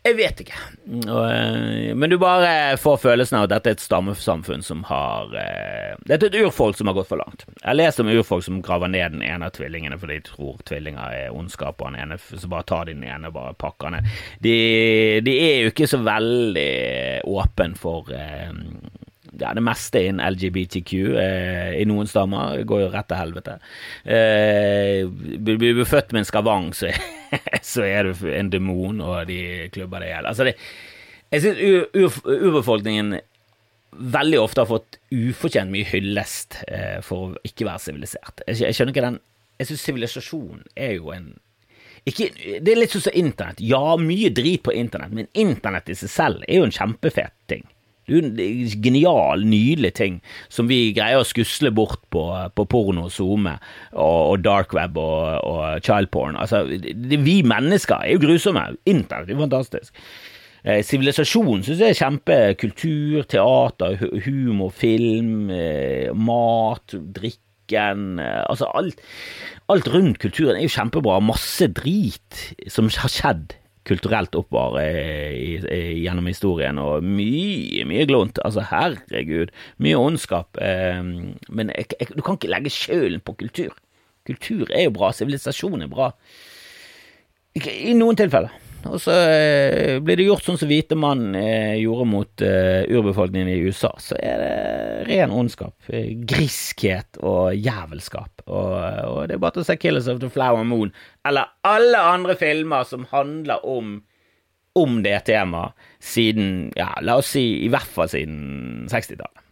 Jeg 0.09 0.17
vet 0.17 0.39
ikke. 0.41 0.59
Eh, 0.89 1.95
men 1.95 2.09
du 2.09 2.17
bare 2.21 2.77
får 2.81 2.97
følelsen 3.03 3.37
av 3.37 3.45
at 3.45 3.51
dette 3.53 3.69
er 3.69 3.77
et 3.77 3.83
stammesamfunn 3.83 4.63
som 4.65 4.81
har 4.89 5.35
eh, 5.37 5.91
Dette 6.09 6.29
er 6.29 6.31
et 6.31 6.47
urfolk 6.47 6.79
som 6.79 6.89
har 6.89 6.97
gått 6.97 7.11
for 7.11 7.21
langt. 7.21 7.45
Jeg 7.61 7.77
leser 7.77 8.05
om 8.05 8.09
urfolk 8.13 8.45
som 8.47 8.61
graver 8.65 8.89
ned 8.89 9.17
den 9.17 9.25
ene 9.25 9.49
av 9.49 9.53
tvillingene 9.57 9.99
fordi 10.01 10.17
de 10.17 10.25
tror 10.31 10.57
tvillinger 10.65 11.17
er 11.19 11.35
ondskap, 11.35 11.77
og 11.81 11.93
den 11.93 12.01
ene 12.01 12.17
så 12.17 12.49
bare 12.49 12.67
tar 12.69 12.89
de 12.89 12.97
den 12.97 13.05
ene 13.05 13.29
og 13.29 13.37
bare 13.37 13.57
pakker 13.59 13.93
ned. 13.93 14.09
De, 14.41 14.55
de 15.25 15.35
er 15.45 15.61
jo 15.65 15.73
ikke 15.75 15.89
så 15.91 16.01
veldig 16.01 16.71
åpen 17.29 17.77
for 17.77 18.09
eh, 18.15 18.49
ja, 19.39 19.53
det 19.53 19.63
meste 19.63 20.01
innen 20.07 20.25
LGBTQ 20.33 20.93
eh, 21.21 21.71
i 21.79 21.85
noen 21.89 22.09
stammer 22.09 22.63
går 22.67 22.85
jo 22.85 22.91
rett 22.93 23.09
til 23.11 23.21
helvete. 23.21 23.59
Eh, 24.03 25.05
blir 25.05 25.77
du 25.77 25.85
født 25.87 26.13
med 26.13 26.23
en 26.23 26.29
skavang, 26.29 26.71
så, 26.75 26.89
så, 27.71 27.83
er 27.85 28.09
du 28.09 28.29
en 28.33 28.51
demon, 28.53 29.01
og 29.05 29.27
de 29.29 29.69
klubber 29.73 30.03
deg 30.03 30.11
i 30.11 30.13
hjel. 30.15 30.29
Altså 30.29 30.49
jeg 31.29 31.43
syns 31.43 32.23
urbefolkningen 32.25 33.19
veldig 33.89 34.39
ofte 34.41 34.63
har 34.63 34.69
fått 34.69 34.97
ufortjent 35.13 35.71
mye 35.73 35.87
hyllest 35.89 36.59
eh, 36.67 36.97
for 37.05 37.29
å 37.35 37.43
ikke 37.45 37.67
være 37.67 37.83
sivilisert. 37.83 38.43
Jeg, 38.47 38.63
jeg, 38.63 38.77
skjønner 38.77 38.95
ikke 38.95 39.05
den 39.05 39.19
Jeg 39.59 39.69
syns 39.69 39.85
sivilisasjon 39.85 40.65
er 40.77 40.95
jo 40.97 41.13
en 41.13 41.31
ikke, 42.07 42.29
det 42.63 42.71
er 42.71 42.79
litt 42.79 42.93
sånn 42.93 43.03
som 43.09 43.17
internett. 43.19 43.59
Ja, 43.61 43.97
mye 43.99 44.31
drit 44.33 44.63
på 44.65 44.73
internett, 44.73 45.11
men 45.13 45.27
internett 45.37 45.91
i 45.91 45.97
seg 45.99 46.09
selv 46.09 46.45
er 46.47 46.61
jo 46.61 46.65
en 46.65 46.73
kjempefet 46.73 47.35
ting. 47.51 47.65
Genial, 48.09 49.45
nydelig 49.45 49.93
ting 49.99 50.17
som 50.49 50.69
vi 50.69 50.89
greier 50.95 51.21
å 51.21 51.27
skusle 51.27 51.71
bort 51.75 52.01
på, 52.13 52.25
på 52.55 52.65
porno, 52.69 53.07
SoMe 53.13 53.55
og, 53.93 54.33
og 54.33 54.43
dark 54.45 54.73
web 54.77 54.97
og, 54.99 55.45
og 55.45 55.85
child 55.85 56.11
porn. 56.13 56.39
Altså, 56.39 56.65
vi 56.65 57.39
mennesker 57.45 58.01
er 58.01 58.15
jo 58.15 58.25
grusomme. 58.25 58.65
Internett 58.89 59.31
er 59.33 59.39
fantastisk. 59.39 59.93
Eh, 60.67 60.81
sivilisasjon 60.83 61.61
eh, 61.61 61.65
syns 61.67 61.83
jeg 61.83 61.93
er 61.93 61.99
kjempekultur, 62.01 63.23
teater, 63.31 63.95
humor, 64.25 64.73
film, 64.75 65.47
eh, 65.55 66.09
mat, 66.11 66.97
drikken 67.15 68.19
eh, 68.19 68.41
Altså 68.49 68.67
alt, 68.75 68.99
alt 69.71 69.87
rundt 69.93 70.19
kulturen 70.19 70.57
er 70.57 70.65
jo 70.65 70.73
kjempebra. 70.75 71.21
Masse 71.23 71.69
drit 71.79 72.43
som 72.67 72.91
har 72.91 73.13
skjedd 73.13 73.55
kulturelt 73.87 74.35
oppover 74.37 74.79
gjennom 74.81 76.27
historien, 76.29 76.79
og 76.81 77.05
mye, 77.05 77.85
mye 77.89 78.05
glunt. 78.09 78.41
Altså, 78.45 78.65
herregud, 78.69 79.53
mye 79.81 79.99
ondskap. 79.99 80.59
Eh, 80.61 81.01
men 81.49 81.73
jeg, 81.75 81.91
jeg, 81.99 82.11
du 82.15 82.23
kan 82.25 82.39
ikke 82.39 82.51
legge 82.51 82.73
skylden 82.73 83.23
på 83.25 83.37
kultur. 83.39 83.75
Kultur 84.29 84.69
er 84.75 84.87
jo 84.87 84.95
bra, 84.95 85.13
sivilisasjon 85.15 85.85
er 85.85 85.91
bra. 85.91 86.11
I 87.59 87.95
noen 87.97 88.19
tilfeller. 88.19 88.53
Og 88.87 89.01
så 89.03 89.11
eh, 89.11 89.97
blir 90.03 90.19
det 90.19 90.27
gjort 90.29 90.45
sånn 90.45 90.59
som 90.61 90.69
hvite 90.69 90.95
mann 90.99 91.33
eh, 91.35 91.75
gjorde 91.81 92.05
mot 92.07 92.43
uh, 92.45 92.85
urbefolkningen 92.87 93.49
i 93.51 93.57
USA. 93.67 93.91
Så 93.99 94.15
er 94.23 94.39
det 94.39 94.53
ren 95.09 95.33
ondskap. 95.35 95.75
Griskhet 96.29 97.19
og 97.19 97.57
jævelskap. 97.57 98.45
Og, 98.47 98.75
og 98.79 99.19
det 99.27 99.35
er 99.35 99.43
bare 99.43 99.57
til 99.57 99.65
å 99.65 99.67
se 99.67 99.77
'Killers 99.79 100.07
of 100.11 100.21
the 100.23 100.31
Flower 100.31 100.63
Moon' 100.63 100.93
eller 101.27 101.51
alle 101.67 101.99
andre 101.99 102.37
filmer 102.39 102.87
som 102.87 103.07
handler 103.11 103.65
om 103.67 103.99
om 104.79 105.01
det 105.03 105.25
temaet 105.27 105.73
siden, 105.99 106.71
ja, 106.77 106.93
la 107.01 107.17
oss 107.19 107.33
si 107.33 107.43
i 107.65 107.69
hvert 107.73 107.89
fall 107.89 108.07
siden 108.11 108.87
60-tallet. 108.91 109.48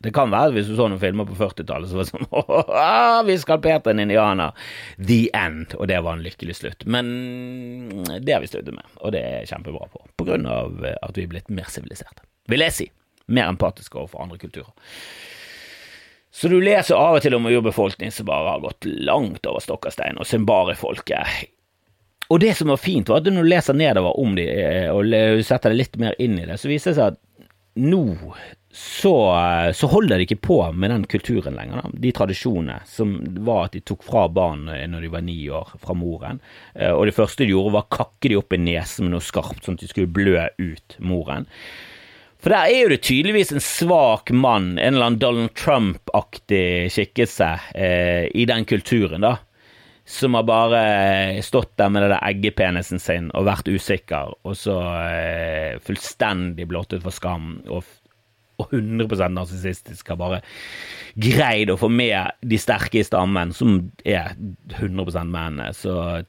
Det 0.00 0.14
kan 0.16 0.30
være 0.32 0.54
hvis 0.54 0.70
du 0.70 0.76
så 0.78 0.86
noen 0.88 1.00
filmer 1.00 1.26
på 1.28 1.36
40-tallet 1.36 1.90
så 1.90 1.98
var 1.98 2.06
sånn 2.08 2.28
Åh, 2.40 3.18
Vi 3.28 3.36
skalperte 3.42 3.92
en 3.92 4.00
indianer. 4.00 4.56
The 4.96 5.26
end. 5.36 5.74
Og 5.76 5.90
det 5.90 5.98
var 6.06 6.16
en 6.16 6.24
lykkelig 6.24 6.56
slutt. 6.56 6.86
Men 6.88 7.10
det 8.16 8.32
har 8.32 8.40
vi 8.40 8.48
sluttet 8.48 8.72
med, 8.76 8.86
og 9.00 9.12
det 9.16 9.20
er 9.20 9.50
kjempebra 9.50 9.90
på. 9.92 10.00
På 10.16 10.28
grunn 10.28 10.48
av 10.48 10.80
at 10.88 11.18
vi 11.18 11.26
er 11.26 11.34
blitt 11.34 11.52
mer 11.52 11.68
siviliserte. 11.68 12.24
Vil 12.48 12.64
jeg 12.64 12.76
si. 12.76 12.88
Mer 13.30 13.52
empatiske 13.52 14.00
overfor 14.00 14.24
andre 14.24 14.40
kulturer. 14.40 14.72
Så 16.32 16.48
du 16.48 16.60
leser 16.62 16.94
av 16.96 17.18
og 17.18 17.24
til 17.24 17.34
om 17.36 17.48
urbefolkning 17.50 18.12
som 18.14 18.28
bare 18.28 18.54
har 18.54 18.62
gått 18.62 18.86
langt 18.86 19.46
over 19.50 19.62
stokk 19.62 19.88
og 19.90 19.94
stein, 19.94 20.18
og 20.20 20.28
Zimbari-folket. 20.30 21.50
Og 22.30 22.38
det 22.40 22.54
som 22.56 22.70
var 22.70 22.78
fint, 22.78 23.10
var 23.10 23.20
at 23.20 23.28
når 23.28 23.44
du 23.44 23.50
leser 23.50 23.76
nedover 23.76 24.16
om 24.22 24.36
de, 24.38 24.46
eh, 24.46 24.86
og 24.94 25.10
setter 25.44 25.74
deg 25.74 25.80
litt 25.82 25.98
mer 26.00 26.14
inn 26.22 26.38
i 26.38 26.46
det, 26.46 26.56
så 26.62 26.70
viser 26.70 26.94
det 26.94 27.00
seg 27.00 27.12
at 27.12 27.50
nå 27.80 28.04
så, 28.72 29.14
så, 29.74 29.86
holder 29.90 30.20
de 30.20 30.26
ikke 30.28 30.42
på 30.46 30.60
med 30.72 30.92
den 30.92 31.04
kulturen 31.10 31.56
lenger. 31.58 31.82
Da. 31.82 31.90
De 32.04 32.12
tradisjonene 32.14 32.78
som 32.86 33.16
var 33.42 33.66
at 33.66 33.74
de 33.74 33.82
tok 33.82 34.04
fra 34.06 34.28
barn 34.30 34.68
når 34.68 35.02
de 35.02 35.10
var 35.10 35.24
ni 35.26 35.38
år, 35.50 35.72
fra 35.82 35.96
moren. 35.98 36.38
Eh, 36.74 36.92
og 36.92 37.08
det 37.08 37.16
første 37.16 37.42
de 37.42 37.50
gjorde, 37.50 37.74
var 37.74 37.88
å 37.88 37.96
kakke 37.98 38.30
de 38.30 38.38
opp 38.38 38.54
i 38.54 38.60
nesen 38.62 39.08
med 39.08 39.16
noe 39.16 39.26
skarpt, 39.26 39.64
sånn 39.66 39.78
at 39.78 39.82
de 39.82 39.90
skulle 39.90 40.14
blø 40.14 40.46
ut 40.62 40.98
moren. 41.02 41.48
For 42.40 42.54
der 42.54 42.70
er 42.70 42.84
jo 42.84 42.92
det 42.94 43.02
tydeligvis 43.04 43.50
en 43.52 43.64
svak 43.64 44.30
mann, 44.32 44.72
en 44.78 44.94
eller 44.94 45.10
annen 45.10 45.20
Donald 45.20 45.54
Trump-aktig 45.58 46.88
skikkelse 46.94 47.50
eh, 47.74 48.30
i 48.30 48.46
den 48.48 48.64
kulturen, 48.70 49.26
da. 49.26 49.36
Som 50.10 50.34
har 50.38 50.46
bare 50.46 51.42
stått 51.44 51.74
der 51.78 51.90
med 51.92 52.02
det 52.02 52.14
der 52.14 52.24
eggepenisen 52.30 53.02
sin 53.02 53.28
og 53.36 53.44
vært 53.46 53.68
usikker, 53.70 54.32
og 54.46 54.56
så 54.58 54.78
eh, 55.10 55.74
fullstendig 55.84 56.70
blottet 56.70 57.02
for 57.04 57.14
skam 57.14 57.58
og 57.68 57.84
og 58.60 58.74
100 58.74 59.30
narsissistisk 59.34 60.12
har 60.12 60.18
bare 60.20 60.40
greid 61.20 61.72
å 61.72 61.78
få 61.80 61.88
med 61.92 62.36
de 62.46 62.58
sterke 62.60 63.00
i 63.00 63.06
stammen, 63.06 63.54
som 63.56 63.78
er 64.04 64.34
100% 64.76 65.32
mennene, 65.32 65.70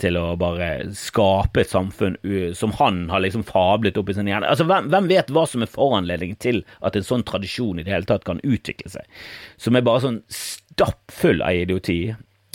til 0.02 0.18
å 0.20 0.26
bare 0.40 0.72
skape 0.98 1.64
et 1.64 1.72
samfunn 1.72 2.18
som 2.58 2.74
han 2.80 3.04
har 3.12 3.24
liksom 3.24 3.46
fablet 3.48 4.00
opp 4.02 4.10
i 4.10 4.18
sin 4.18 4.32
hjerne. 4.32 4.50
Altså, 4.50 4.66
hvem, 4.70 4.90
hvem 4.94 5.12
vet 5.12 5.32
hva 5.34 5.46
som 5.50 5.66
er 5.66 5.72
foranledningen 5.72 6.40
til 6.42 6.64
at 6.82 6.98
en 6.98 7.08
sånn 7.08 7.28
tradisjon 7.28 7.80
i 7.80 7.86
det 7.86 7.94
hele 7.94 8.10
tatt 8.10 8.26
kan 8.28 8.42
utvikle 8.44 8.92
seg, 8.92 9.24
som 9.62 9.78
er 9.78 9.86
bare 9.86 10.06
sånn 10.08 10.22
stappfull 10.32 11.44
av 11.46 11.62
idioti? 11.62 12.02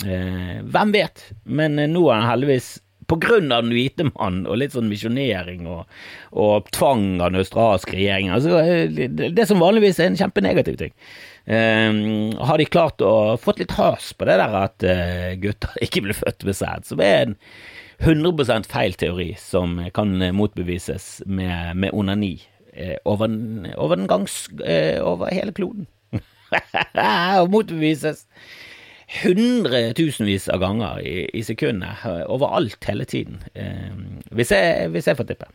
Eh, 0.05 0.59
hvem 0.61 0.91
vet? 0.93 1.23
Men 1.49 1.79
eh, 1.81 1.89
nå 1.89 2.03
er 2.11 2.19
han 2.19 2.29
heldigvis 2.29 2.75
på 3.07 3.17
grunn 3.23 3.51
av 3.55 3.63
den 3.63 3.73
hvite 3.75 4.09
mann 4.09 4.41
og 4.47 4.59
litt 4.59 4.75
sånn 4.75 4.89
misjonering 4.91 5.67
og, 5.71 5.87
og, 6.35 6.67
tvang 6.75 7.21
av 7.21 7.31
den 7.31 7.41
australske 7.41 7.95
regjeringen. 7.95 8.35
Altså, 8.35 8.59
det, 9.31 9.47
som 9.47 9.63
vanligvis 9.63 10.01
er 10.01 10.11
en 10.11 10.19
kjempenegativ 10.19 10.77
ting. 10.81 10.93
Um, 11.47 12.35
har 12.43 12.59
de 12.59 12.67
klart 12.67 13.03
å 13.05 13.37
fått 13.39 13.61
litt 13.61 13.77
has 13.77 14.11
på 14.11 14.27
det 14.27 14.35
der 14.41 14.55
at 14.59 14.83
uh, 14.83 15.31
gutter 15.39 15.77
ikke 15.85 16.03
blir 16.03 16.17
født 16.17 16.43
med 16.47 16.59
sæd, 16.59 16.87
som 16.89 17.03
er 17.03 17.21
en 17.23 17.37
100 17.97 18.67
feil 18.69 18.93
teori 18.99 19.31
som 19.41 19.79
kan 19.95 20.11
motbevises 20.35 21.23
med, 21.25 21.79
med 21.79 21.95
onani 21.95 22.35
uh, 22.75 22.97
over, 23.07 23.31
over, 23.79 23.95
den 23.95 24.11
gangs 24.11 24.43
uh, 24.59 24.99
over 25.07 25.31
hele 25.31 25.55
kloden. 25.55 25.87
og 27.39 27.49
motbevises 27.51 28.27
hundretusenvis 29.07 30.49
av 30.51 30.59
ganger 30.63 30.99
i, 30.99 31.15
i 31.33 31.43
sekundet, 31.47 32.03
overalt 32.27 32.83
hele 32.89 33.07
tiden. 33.07 33.39
Eh, 33.53 33.93
hvis, 34.35 34.51
jeg, 34.51 34.89
hvis 34.91 35.07
jeg 35.07 35.19
får 35.19 35.29
tippe. 35.31 35.51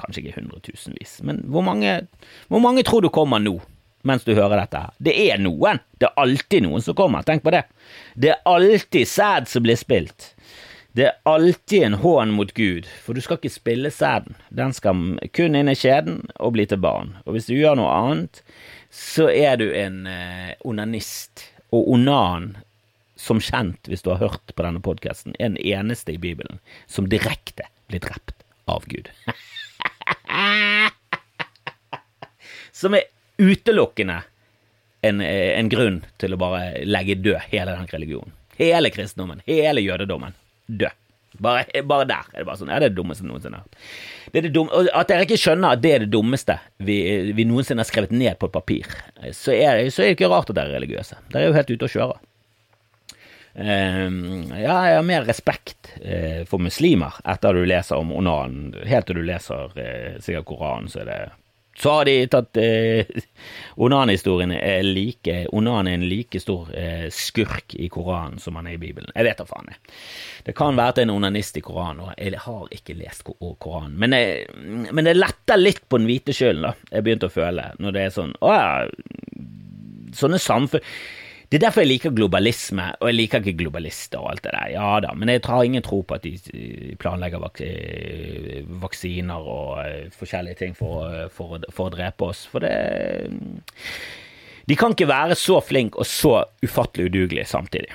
Kanskje 0.00 0.24
ikke 0.24 0.40
hundretusenvis, 0.40 1.18
men 1.28 1.42
hvor 1.52 1.64
mange, 1.66 2.00
hvor 2.48 2.62
mange 2.64 2.82
tror 2.86 3.04
du 3.04 3.12
kommer 3.12 3.42
nå? 3.42 3.58
mens 4.02 4.24
du 4.24 4.34
hører 4.34 4.62
dette 4.62 4.80
her. 4.80 4.92
Det 4.98 5.12
er 5.28 5.40
noen. 5.42 5.80
Det 6.00 6.08
er 6.08 6.22
alltid 6.22 6.64
noen 6.64 6.84
som 6.84 6.96
kommer. 6.96 7.24
Tenk 7.26 7.44
på 7.44 7.52
det. 7.54 7.66
Det 8.14 8.32
er 8.32 8.42
alltid 8.48 9.08
sæd 9.08 9.48
som 9.50 9.64
blir 9.66 9.76
spilt. 9.76 10.32
Det 10.96 11.06
er 11.06 11.18
alltid 11.28 11.84
en 11.86 11.98
hån 12.02 12.32
mot 12.34 12.50
Gud, 12.56 12.88
for 13.04 13.14
du 13.14 13.22
skal 13.22 13.38
ikke 13.38 13.52
spille 13.52 13.92
sæden. 13.94 14.34
Den 14.48 14.74
skal 14.74 15.20
kun 15.36 15.54
inn 15.54 15.70
i 15.70 15.76
skjeden 15.78 16.24
og 16.40 16.56
bli 16.56 16.66
til 16.66 16.80
barn. 16.82 17.14
Og 17.26 17.36
hvis 17.36 17.46
du 17.46 17.54
gjør 17.54 17.78
noe 17.78 17.92
annet, 17.94 18.42
så 18.90 19.28
er 19.30 19.60
du 19.60 19.68
en 19.70 20.02
eh, 20.10 20.56
onanist. 20.66 21.46
Og 21.70 21.92
onan, 21.94 22.56
som 23.20 23.40
kjent, 23.44 23.88
hvis 23.90 24.02
du 24.04 24.10
har 24.14 24.22
hørt 24.22 24.54
på 24.56 24.64
denne 24.64 24.80
podkasten, 24.84 25.34
er 25.38 25.52
den 25.52 25.60
eneste 25.60 26.14
i 26.14 26.20
Bibelen 26.20 26.60
som 26.88 27.08
direkte 27.12 27.68
blir 27.90 28.00
drept 28.00 28.46
av 28.70 28.86
Gud. 28.88 29.10
som 32.80 32.96
er 32.96 33.10
utelukkende 33.40 34.22
en, 35.04 35.20
en, 35.20 35.68
grunn 35.72 36.00
til 36.20 36.36
å 36.36 36.40
bare 36.40 36.84
legge 36.88 37.18
død 37.20 37.40
hele 37.52 37.76
den 37.76 37.88
religionen. 37.92 38.32
Hele 38.60 38.92
kristendommen, 38.92 39.40
hele 39.46 39.80
jødedommen. 39.84 40.36
Død. 40.66 40.96
Bare, 41.40 41.64
bare, 41.86 42.04
der 42.08 42.26
er 42.34 42.42
det 42.42 42.46
bare 42.48 42.58
sånn. 42.58 42.72
Ja, 42.72 42.80
det 42.82 42.88
er 42.88 42.92
det 42.92 42.98
dummeste 42.98 43.24
noensinne. 43.24 43.62
Det 44.34 44.42
det 44.48 44.50
dumme, 44.52 44.82
at 44.96 45.08
dere 45.08 45.24
ikke 45.24 45.38
skjønner 45.40 45.76
at 45.76 45.82
det 45.84 45.92
er 45.94 46.02
det 46.04 46.10
dummeste 46.12 46.56
vi, 46.84 46.96
vi 47.36 47.46
noensinne 47.48 47.84
har 47.84 47.88
skrevet 47.88 48.12
ned 48.12 48.36
på 48.40 48.50
et 48.50 48.56
papir, 48.56 48.90
så 49.36 49.54
er, 49.54 49.84
så 49.94 50.02
er 50.02 50.10
det 50.10 50.18
ikke 50.18 50.32
rart 50.32 50.50
at 50.50 50.58
dere 50.58 50.74
er 50.74 50.80
religiøse. 50.80 51.20
Dere 51.30 51.46
er 51.46 51.52
jo 51.52 51.56
helt 51.56 51.72
ute 51.72 51.88
å 51.88 51.94
kjøre. 51.94 52.18
Uh, 53.50 54.06
ja, 54.54 54.76
jeg 54.86 54.98
har 55.00 55.06
mer 55.06 55.26
respekt 55.26 55.92
uh, 56.04 56.46
for 56.48 56.62
muslimer 56.62 57.18
etter 57.28 57.56
du 57.56 57.64
leser 57.66 57.98
om 57.98 58.12
onan. 58.14 58.74
Helt 58.86 59.10
til 59.10 59.20
du 59.20 59.26
leser 59.26 59.74
uh, 59.74 60.18
sikkert 60.22 60.48
Koranen, 60.52 60.90
så 60.92 61.02
er 61.02 61.10
det 61.10 61.20
så 61.80 61.90
har 61.90 62.04
de 62.04 62.14
tatt 62.26 62.56
eh, 62.60 63.06
Onan-historien 63.84 64.52
er 64.52 64.82
like 64.84 65.46
Onan 65.56 65.88
er 65.88 65.96
en 65.96 66.08
like 66.10 66.40
stor 66.42 66.68
eh, 66.76 67.06
skurk 67.14 67.74
i 67.74 67.88
Koranen 67.88 68.40
som 68.42 68.58
han 68.58 68.68
er 68.68 68.76
i 68.76 68.82
Bibelen. 68.82 69.12
Jeg 69.14 69.24
vet 69.24 69.40
da 69.40 69.46
faen. 69.48 69.70
Jeg. 69.70 69.94
Det 70.50 70.56
kan 70.58 70.76
være 70.76 70.92
at 70.92 70.98
det 70.98 71.04
er 71.04 71.08
en 71.08 71.14
onanist 71.14 71.56
i 71.56 71.64
Koranen, 71.64 72.02
og 72.04 72.12
jeg 72.18 72.42
har 72.44 72.74
ikke 72.76 72.98
lest 72.98 73.24
Koranen. 73.24 73.96
Men, 74.02 74.16
jeg, 74.16 74.44
men 74.90 75.08
det 75.08 75.16
letter 75.16 75.60
litt 75.60 75.86
på 75.88 76.00
den 76.00 76.10
hvite 76.10 76.36
skylden, 76.36 76.68
da. 76.68 76.74
Jeg 76.90 77.06
begynte 77.06 77.30
å 77.30 77.34
føle, 77.38 77.70
når 77.80 77.96
det 77.96 78.04
er 78.04 78.14
sånn 78.14 78.36
Å 78.44 78.52
ja, 78.52 78.68
sånne 80.20 80.40
samfunn 80.42 80.84
det 81.50 81.58
er 81.58 81.64
derfor 81.64 81.82
jeg 81.82 81.90
liker 81.90 82.12
globalisme, 82.14 82.84
og 83.02 83.08
jeg 83.08 83.16
liker 83.16 83.42
ikke 83.42 83.64
globalister 83.64 84.20
og 84.22 84.28
alt 84.30 84.44
det 84.44 84.52
der. 84.54 84.68
Ja 84.70 84.90
da, 85.02 85.10
men 85.18 85.32
jeg 85.32 85.42
har 85.42 85.64
ingen 85.66 85.82
tro 85.82 85.98
på 86.06 86.14
at 86.14 86.22
de 86.22 86.94
planlegger 87.02 87.42
vak 87.42 87.58
vaksiner 88.84 89.48
og 89.50 89.80
eh, 89.82 90.04
forskjellige 90.14 90.60
ting 90.60 90.76
for, 90.78 91.26
for, 91.34 91.56
for, 91.74 91.88
å 91.88 91.94
drepe 91.96 92.28
oss. 92.30 92.44
For 92.52 92.62
det 92.62 92.76
De 94.70 94.76
kan 94.78 94.94
ikke 94.94 95.08
være 95.10 95.34
så 95.34 95.56
flinke 95.58 95.98
og 95.98 96.06
så 96.06 96.36
ufattelig 96.62 97.10
udugelige 97.10 97.50
samtidig. 97.50 97.90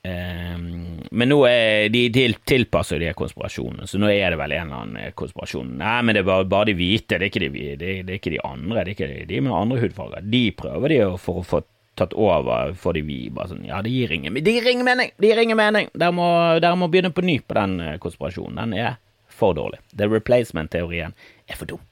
Um, 0.00 1.02
men 1.12 1.28
nå 1.28 1.36
er 1.44 1.90
de, 1.92 2.06
de 2.08 2.22
tilpasser 2.48 3.02
de 3.02 3.10
konspirasjonene, 3.12 3.84
så 3.84 4.00
nå 4.00 4.08
er 4.08 4.32
det 4.32 4.38
vel 4.40 4.54
en 4.56 4.70
eller 4.70 4.86
annen 4.86 5.18
konspirasjon. 5.20 5.74
Nei, 5.82 5.98
men 6.00 6.16
det 6.16 6.22
er 6.22 6.48
bare, 6.48 6.70
de 6.70 6.76
hvite, 6.78 7.18
det 7.20 7.28
er 7.28 7.44
de, 7.44 7.66
det, 7.76 7.90
er 8.06 8.16
ikke 8.16 8.32
de 8.32 8.40
andre, 8.40 8.86
det 8.86 8.94
er 8.94 8.96
ikke 8.96 9.28
de 9.28 9.42
med 9.44 9.58
andre 9.58 9.82
hudfarger. 9.84 10.24
De 10.32 10.42
prøver 10.56 10.94
de 10.94 11.02
for 11.20 11.42
å 11.42 11.44
få 11.44 11.60
tatt 12.00 12.16
over 12.16 12.74
for 12.80 12.96
de 12.96 13.04
vi 13.06 13.20
bare 13.34 13.52
sånn 13.52 13.68
Ja, 13.68 13.82
det 13.84 13.92
gir 13.92 14.12
ingen, 14.16 14.34
det 14.40 14.56
gir 14.56 14.66
ingen 14.72 14.88
mening! 14.88 15.12
Det 15.20 15.30
gir 15.30 15.42
ingen 15.42 15.58
mening! 15.60 15.92
Dere 15.94 16.16
må, 16.16 16.26
der 16.62 16.76
må 16.80 16.88
begynne 16.90 17.12
på 17.14 17.24
ny 17.24 17.38
på 17.44 17.56
den 17.58 17.78
eh, 17.84 17.96
konspirasjonen. 18.02 18.58
Den 18.60 18.76
er 18.80 18.98
for 19.40 19.56
dårlig. 19.56 19.80
The 19.96 20.08
replacement-teorien 20.10 21.16
er 21.48 21.58
for 21.60 21.70
dum. 21.70 21.82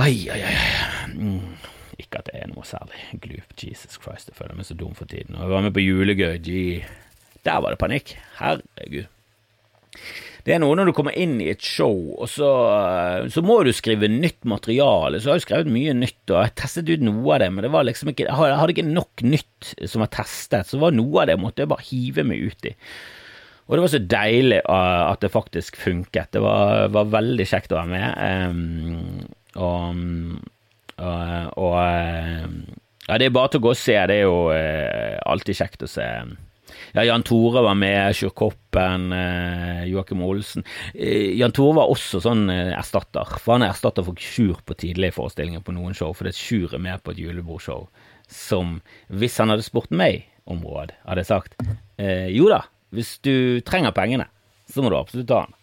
Ai, 0.00 0.28
ai, 0.32 0.40
ai. 0.40 0.56
Mm. 1.12 1.56
Ikke 2.00 2.22
at 2.22 2.30
det 2.30 2.40
er 2.40 2.50
noe 2.50 2.64
særlig 2.66 3.20
glup. 3.22 3.52
Jesus 3.58 3.98
Christ, 4.00 4.30
jeg 4.30 4.38
føler 4.38 4.56
meg 4.56 4.66
så 4.68 4.76
dum 4.78 4.94
for 4.96 5.10
tiden. 5.10 5.36
Og 5.36 5.44
jeg 5.44 5.52
var 5.52 5.66
med 5.66 5.74
på 5.76 5.84
julegøy. 5.84 6.38
Gee. 6.42 6.86
Der 7.44 7.60
var 7.60 7.74
det 7.74 7.80
panikk. 7.82 8.14
Herregud. 8.38 9.10
Det 10.42 10.56
er 10.56 10.58
noe 10.62 10.74
når 10.74 10.90
du 10.90 10.94
kommer 10.96 11.14
inn 11.14 11.36
i 11.42 11.52
et 11.52 11.62
show, 11.62 12.16
og 12.18 12.26
så, 12.30 12.48
så 13.30 13.42
må 13.46 13.60
du 13.62 13.70
skrive 13.74 14.10
nytt 14.10 14.42
materiale. 14.48 15.20
Så 15.22 15.30
har 15.30 15.38
jeg 15.38 15.46
skrevet 15.46 15.70
mye 15.70 15.94
nytt, 15.94 16.22
og 16.32 16.40
jeg 16.40 16.54
testet 16.58 16.90
ut 16.90 17.04
noe 17.06 17.36
av 17.36 17.44
det, 17.44 17.50
men 17.54 17.66
det 17.66 17.70
var 17.74 17.86
liksom 17.86 18.10
ikke, 18.10 18.26
jeg 18.26 18.58
hadde 18.58 18.74
ikke 18.74 18.88
nok 18.88 19.22
nytt 19.22 19.72
som 19.86 20.02
var 20.02 20.10
testet, 20.16 20.66
så 20.66 20.82
var 20.82 20.96
noe 20.96 21.22
av 21.22 21.30
det 21.30 21.38
måtte 21.38 21.62
jeg 21.62 21.70
bare 21.70 21.86
hive 21.86 22.26
meg 22.26 22.42
ut 22.50 22.70
i. 22.72 22.74
Og 23.68 23.78
det 23.78 23.84
var 23.84 23.92
så 23.92 24.02
deilig 24.02 24.60
uh, 24.66 25.02
at 25.12 25.22
det 25.22 25.30
faktisk 25.32 25.78
funket. 25.78 26.32
Det 26.34 26.42
var, 26.42 26.88
var 26.92 27.12
veldig 27.14 27.46
kjekt 27.46 27.72
å 27.72 27.78
være 27.78 27.92
med. 27.94 28.50
Um, 28.50 29.22
og, 29.62 30.02
og, 30.98 31.52
og 31.62 31.78
ja, 33.06 33.18
det 33.20 33.28
er 33.28 33.36
bare 33.36 33.52
til 33.52 33.62
å 33.62 33.66
gå 33.68 33.76
og 33.76 33.78
se. 33.78 33.94
Det 34.10 34.18
er 34.18 34.26
jo 34.26 34.50
alltid 35.30 35.62
kjekt 35.62 35.86
å 35.86 35.90
se. 35.94 36.08
Ja, 36.92 37.04
Jan 37.04 37.22
Tore 37.22 37.62
var 37.62 37.74
med, 37.74 38.16
Sjur 38.16 38.30
Koppen, 38.36 39.12
eh, 39.12 39.84
Joakim 39.84 40.22
Olsen. 40.22 40.64
Eh, 40.94 41.38
Jan 41.38 41.52
Tore 41.52 41.78
var 41.78 41.88
også 41.88 42.20
sånn 42.20 42.50
eh, 42.52 42.74
erstatter, 42.76 43.38
for 43.40 43.56
han 43.56 43.64
er 43.64 43.72
erstatter 43.72 44.04
for 44.04 44.20
Sjur 44.20 44.60
på 44.60 44.76
tidlige 44.76 45.16
forestillinger 45.16 45.64
på 45.64 45.72
noen 45.72 45.96
show, 45.96 46.12
fordi 46.12 46.34
Sjur 46.36 46.74
er 46.76 46.82
med 46.84 47.00
på 47.00 47.14
et 47.14 47.22
julebordshow 47.22 47.86
som, 48.28 48.76
hvis 49.08 49.40
han 49.40 49.54
hadde 49.54 49.64
spurt 49.64 49.88
meg 49.88 50.26
om 50.44 50.60
råd, 50.68 50.92
hadde 51.08 51.24
jeg 51.24 51.30
sagt 51.30 51.56
eh, 51.96 52.28
jo 52.28 52.50
da, 52.52 52.60
hvis 52.92 53.14
du 53.24 53.64
trenger 53.64 53.96
pengene, 53.96 54.28
så 54.68 54.84
må 54.84 54.92
du 54.92 54.98
absolutt 55.00 55.30
ta 55.32 55.46
den, 55.46 55.56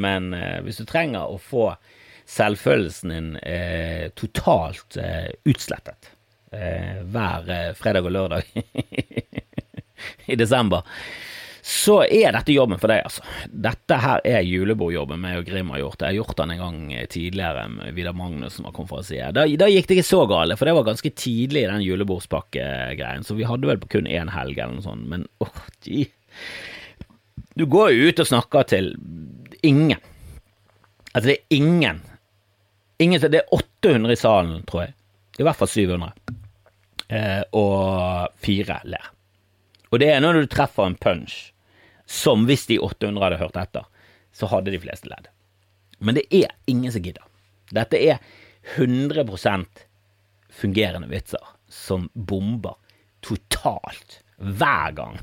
men 0.00 0.32
hvis 0.64 0.80
du 0.80 0.86
trenger 0.88 1.28
å 1.28 1.36
få 1.40 1.74
selvfølelsen 2.28 3.12
din 3.12 3.30
totalt 4.16 4.98
utslettet 5.48 6.12
hver 6.52 7.48
fredag 7.80 8.06
og 8.06 8.14
lørdag 8.14 8.52
i 10.26 10.38
desember, 10.38 10.86
så 11.62 12.00
er 12.06 12.32
dette 12.32 12.54
jobben 12.54 12.80
for 12.80 12.90
deg, 12.90 13.04
altså. 13.04 13.24
Dette 13.52 13.98
her 14.00 14.22
er 14.26 14.46
julebordjobben 14.46 15.20
meg 15.20 15.42
og 15.42 15.48
Grim 15.50 15.72
har 15.74 15.82
gjort. 15.82 16.00
Jeg 16.00 16.08
har 16.08 16.18
gjort 16.22 16.38
den 16.40 16.54
en 16.54 16.62
gang 16.62 16.78
tidligere 17.12 17.66
med 17.74 17.94
Vidar 17.94 18.16
Magnus 18.16 18.56
som 18.56 18.66
var 18.66 18.74
konferansier. 18.76 19.34
Da, 19.36 19.44
da, 19.44 19.68
gikk 19.68 19.90
det 19.90 19.98
ikke 19.98 20.08
så 20.08 20.24
galt, 20.30 20.56
for 20.58 20.70
det 20.70 20.76
var 20.78 20.88
ganske 20.88 21.12
tidlig 21.12 21.66
i 21.66 21.70
den 21.70 21.84
julebordspakkegreien, 21.84 23.26
så 23.26 23.36
vi 23.36 23.48
hadde 23.48 23.68
vel 23.68 23.82
på 23.82 23.92
kun 23.98 24.08
én 24.08 24.32
helg 24.32 24.56
eller 24.56 24.78
noe 24.78 24.86
sånt, 24.86 25.06
men 25.12 25.28
åh, 25.44 25.50
oh, 25.50 25.68
gee. 25.84 26.08
Du 27.58 27.66
går 27.68 27.92
jo 27.92 28.08
ut 28.08 28.22
og 28.24 28.30
snakker 28.30 28.68
til 28.70 28.94
ingen. 29.66 30.00
Altså, 31.12 31.26
det 31.28 31.36
er 31.36 31.56
ingen. 31.58 32.00
ingen 33.02 33.20
det 33.20 33.42
er 33.42 33.54
800 33.54 34.14
i 34.14 34.20
salen, 34.20 34.60
tror 34.68 34.86
jeg. 34.86 34.96
I 35.40 35.44
hvert 35.44 35.58
fall 35.58 35.70
700. 35.70 36.36
Eh, 37.10 37.42
og 37.58 38.30
fire 38.40 38.80
ler. 38.88 39.10
Og 39.90 40.00
det 40.02 40.10
er 40.12 40.22
når 40.22 40.40
du 40.40 40.50
treffer 40.50 40.86
en 40.86 40.98
punch 40.98 41.50
som 42.10 42.46
hvis 42.48 42.66
de 42.66 42.80
800 42.82 43.22
hadde 43.22 43.40
hørt 43.42 43.58
etter, 43.58 43.86
så 44.34 44.48
hadde 44.50 44.72
de 44.74 44.80
fleste 44.82 45.10
ledd. 45.10 45.28
Men 45.98 46.16
det 46.18 46.26
er 46.34 46.50
ingen 46.70 46.92
som 46.92 47.04
gidder. 47.04 47.26
Dette 47.74 47.98
er 47.98 48.18
100% 48.76 49.84
fungerende 50.60 51.10
vitser 51.10 51.54
som 51.70 52.08
bomber 52.14 52.74
totalt 53.22 54.20
hver 54.40 54.94
gang. 54.96 55.18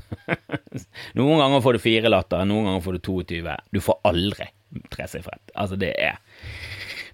noen 1.18 1.42
ganger 1.42 1.64
får 1.64 1.76
du 1.76 1.82
fire 1.82 2.12
latter, 2.12 2.44
noen 2.48 2.70
ganger 2.70 2.84
får 2.84 2.98
du 2.98 3.00
22. 3.10 3.56
Du 3.74 3.80
får 3.84 4.00
aldri 4.08 4.48
tresifret. 4.94 5.42
Altså, 5.54 5.78
det 5.80 5.92
er 5.98 6.20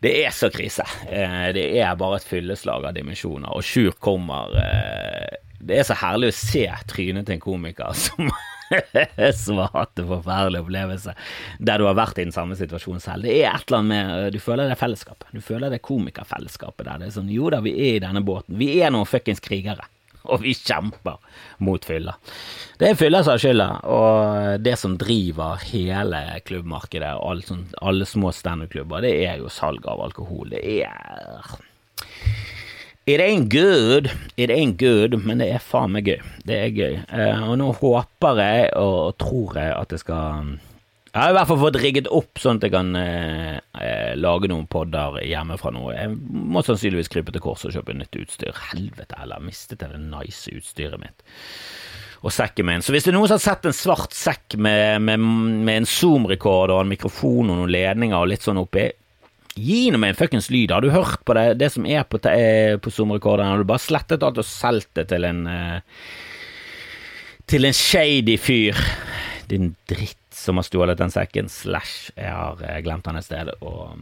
det 0.04 0.12
er 0.20 0.34
så 0.36 0.50
krise. 0.52 0.84
Eh, 1.08 1.48
det 1.56 1.64
er 1.80 1.96
bare 1.96 2.18
et 2.18 2.26
fylleslag 2.28 2.84
av 2.84 2.92
dimensjoner, 2.92 3.48
og 3.56 3.64
Sjur 3.64 3.94
kommer 4.04 4.52
eh, 4.60 5.38
det 5.68 5.78
er 5.80 5.86
så 5.88 5.96
herlig 5.98 6.32
å 6.32 6.36
se 6.36 6.66
trynet 6.90 7.28
til 7.28 7.38
en 7.38 7.42
komiker 7.42 7.96
som, 8.04 8.28
som 9.38 9.62
har 9.62 9.72
hatt 9.74 10.02
en 10.02 10.10
forferdelig 10.10 10.62
opplevelse 10.64 11.14
der 11.58 11.80
du 11.80 11.88
har 11.88 11.98
vært 11.98 12.20
i 12.20 12.26
den 12.26 12.34
samme 12.36 12.58
situasjonen 12.58 13.02
selv. 13.02 13.26
Det 13.28 13.38
er 13.40 13.50
et 13.52 13.66
eller 13.68 13.80
annet 13.80 13.90
med 13.94 14.36
Du 14.36 14.40
føler 14.42 14.70
det 14.70 14.78
fellesskapet. 14.80 15.32
Du 15.32 15.42
føler 15.44 15.72
det 15.72 15.82
komikerfellesskapet 15.84 16.86
der. 16.88 17.02
Det 17.02 17.10
er 17.10 17.18
sånn 17.18 17.32
Jo 17.32 17.50
da, 17.52 17.62
vi 17.64 17.74
er 17.74 17.98
i 17.98 18.04
denne 18.04 18.24
båten. 18.24 18.56
Vi 18.60 18.74
er 18.80 18.94
noen 18.94 19.08
fuckings 19.08 19.42
krigere. 19.44 19.88
Og 20.32 20.40
vi 20.40 20.54
kjemper 20.56 21.18
mot 21.64 21.84
fylla. 21.84 22.14
Det 22.80 22.88
er 22.88 22.96
fylla 22.96 23.20
som 23.22 23.34
har 23.34 23.42
skylda, 23.42 23.66
og 23.92 24.62
det 24.64 24.72
som 24.80 24.94
driver 24.96 25.60
hele 25.68 26.22
klubbmarkedet 26.48 27.10
og 27.18 27.26
alle, 27.28 27.44
sånt, 27.44 27.74
alle 27.84 28.08
små 28.08 28.32
standup-klubber, 28.32 29.04
det 29.04 29.12
er 29.28 29.42
jo 29.42 29.52
salg 29.52 29.84
av 29.84 30.00
alkohol. 30.06 30.48
Det 30.56 30.62
er 30.80 31.44
It 33.06 33.20
ain't 33.20 33.50
good, 33.50 34.10
it 34.36 34.48
ain't 34.48 34.78
good, 34.78 35.18
men 35.26 35.42
det 35.42 35.50
er 35.52 35.60
faen 35.60 35.92
meg 35.92 36.06
gøy. 36.08 36.20
Det 36.48 36.56
er 36.56 36.70
gøy. 36.72 36.94
Uh, 37.10 37.50
og 37.50 37.58
nå 37.60 37.66
håper 37.76 38.40
jeg 38.40 38.70
og 38.80 39.18
tror 39.20 39.58
jeg 39.60 39.74
at 39.76 39.92
det 39.92 40.00
skal 40.00 40.54
Jeg 41.10 41.20
har 41.20 41.34
i 41.34 41.36
hvert 41.36 41.50
fall 41.50 41.60
fått 41.60 41.76
rigget 41.82 42.08
opp 42.08 42.40
sånn 42.40 42.56
at 42.56 42.64
jeg 42.64 42.72
kan 42.72 42.96
uh, 42.96 43.60
lage 44.16 44.48
noen 44.48 44.64
podder 44.72 45.20
hjemmefra 45.20 45.74
nå. 45.76 45.84
Jeg 45.92 46.16
må 46.16 46.64
sannsynligvis 46.64 47.12
krype 47.12 47.34
til 47.34 47.44
korset 47.44 47.68
og 47.74 47.76
kjøpe 47.76 47.98
nytt 48.00 48.22
utstyr. 48.24 48.56
Helvete 48.72 49.20
heller, 49.20 49.44
mistet 49.44 49.84
jeg 49.84 49.92
det 49.92 50.00
nice 50.08 50.56
utstyret 50.56 51.04
mitt. 51.04 51.28
Og 52.24 52.32
sekken 52.32 52.70
min. 52.70 52.80
Så 52.80 52.96
hvis 52.96 53.04
det 53.04 53.12
er 53.12 53.18
noen 53.18 53.28
som 53.28 53.36
har 53.36 53.44
sett 53.50 53.68
en 53.68 53.76
svart 53.76 54.16
sekk 54.16 54.56
med, 54.56 55.04
med, 55.04 55.20
med 55.20 55.82
en 55.82 55.92
Zoom-rekord 55.92 56.72
og 56.72 56.80
en 56.80 56.96
mikrofon 56.96 57.52
og 57.52 57.66
noen 57.66 57.76
ledninger 57.76 58.16
og 58.16 58.32
litt 58.32 58.48
sånn 58.48 58.64
oppi, 58.64 58.88
Gi 59.54 59.86
nå 59.94 60.00
meg 60.02 60.14
en 60.14 60.18
fuckings 60.18 60.48
lyd. 60.50 60.72
Har 60.74 60.82
du 60.82 60.90
hørt 60.90 61.22
på 61.26 61.34
det, 61.38 61.46
det 61.60 61.70
som 61.70 61.86
er 61.86 62.02
på, 62.10 62.18
eh, 62.26 62.74
på 62.82 62.90
Zoom-rekorderen? 62.90 63.52
Har 63.52 63.62
du 63.62 63.68
bare 63.68 63.82
slettet 63.82 64.24
alt 64.26 64.40
og 64.42 64.48
solgt 64.48 64.90
det 64.98 65.06
til 65.12 65.26
en 65.28 65.46
uh, 65.46 65.78
Til 67.46 67.68
en 67.68 67.76
shady 67.76 68.34
fyr? 68.40 68.74
Din 69.46 69.76
dritt 69.86 70.18
som 70.34 70.58
har 70.58 70.66
stjålet 70.66 70.98
den 70.98 71.14
sekken. 71.14 71.48
Slash, 71.52 72.10
jeg 72.16 72.34
har 72.34 72.58
uh, 72.58 72.80
glemt 72.82 73.06
han 73.06 73.20
et 73.20 73.28
sted, 73.28 73.52
og, 73.60 73.94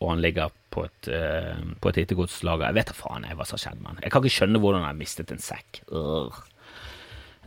og 0.00 0.10
han 0.10 0.24
ligger 0.24 0.50
på 0.74 0.88
et, 0.88 1.12
uh, 1.14 1.62
et 1.92 2.02
hittegodslager. 2.02 2.66
Jeg 2.72 2.80
vet 2.80 2.90
da 2.90 2.98
faen 2.98 3.28
jeg 3.28 3.38
hva 3.38 3.46
som 3.46 3.60
har 3.60 3.66
skjedd 3.68 3.82
med 3.84 3.92
han. 3.92 4.02
Jeg 4.02 4.10
kan 4.10 4.24
ikke 4.24 4.38
skjønne 4.40 4.64
hvordan 4.64 4.82
han 4.82 4.90
har 4.90 4.98
mistet 4.98 5.30
en 5.30 5.46
sekk. 5.46 5.84
Urgh. 5.92 6.48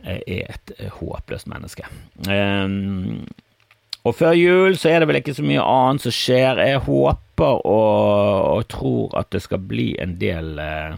Jeg 0.06 0.22
er 0.40 0.54
et 0.54 0.72
håpløst 1.00 1.48
menneske. 1.50 1.84
Um, 2.28 3.26
og 4.06 4.14
før 4.14 4.36
jul 4.38 4.76
så 4.78 4.92
er 4.92 5.02
det 5.02 5.08
vel 5.10 5.18
ikke 5.18 5.34
så 5.34 5.44
mye 5.46 5.62
annet 5.66 6.04
som 6.04 6.14
skjer. 6.14 6.60
Jeg 6.62 6.82
håper 6.86 7.64
og, 7.66 8.44
og 8.52 8.68
tror 8.70 9.16
at 9.18 9.32
det 9.34 9.42
skal 9.42 9.64
bli 9.66 9.88
en 10.02 10.14
del 10.20 10.60
uh, 10.62 10.94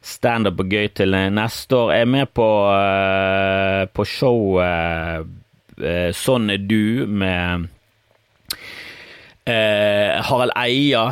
standup 0.00 0.62
og 0.64 0.72
gøy 0.72 0.88
til 0.96 1.16
neste 1.36 1.76
år. 1.76 1.92
Jeg 1.98 2.06
er 2.06 2.14
med 2.14 2.32
på, 2.32 2.48
uh, 2.72 3.84
på 3.92 4.08
showet 4.08 5.28
uh, 5.80 6.08
Sånn 6.16 6.50
er 6.52 6.64
du 6.68 7.06
med 7.08 7.68
Harald 9.50 10.52
Eia 10.60 11.06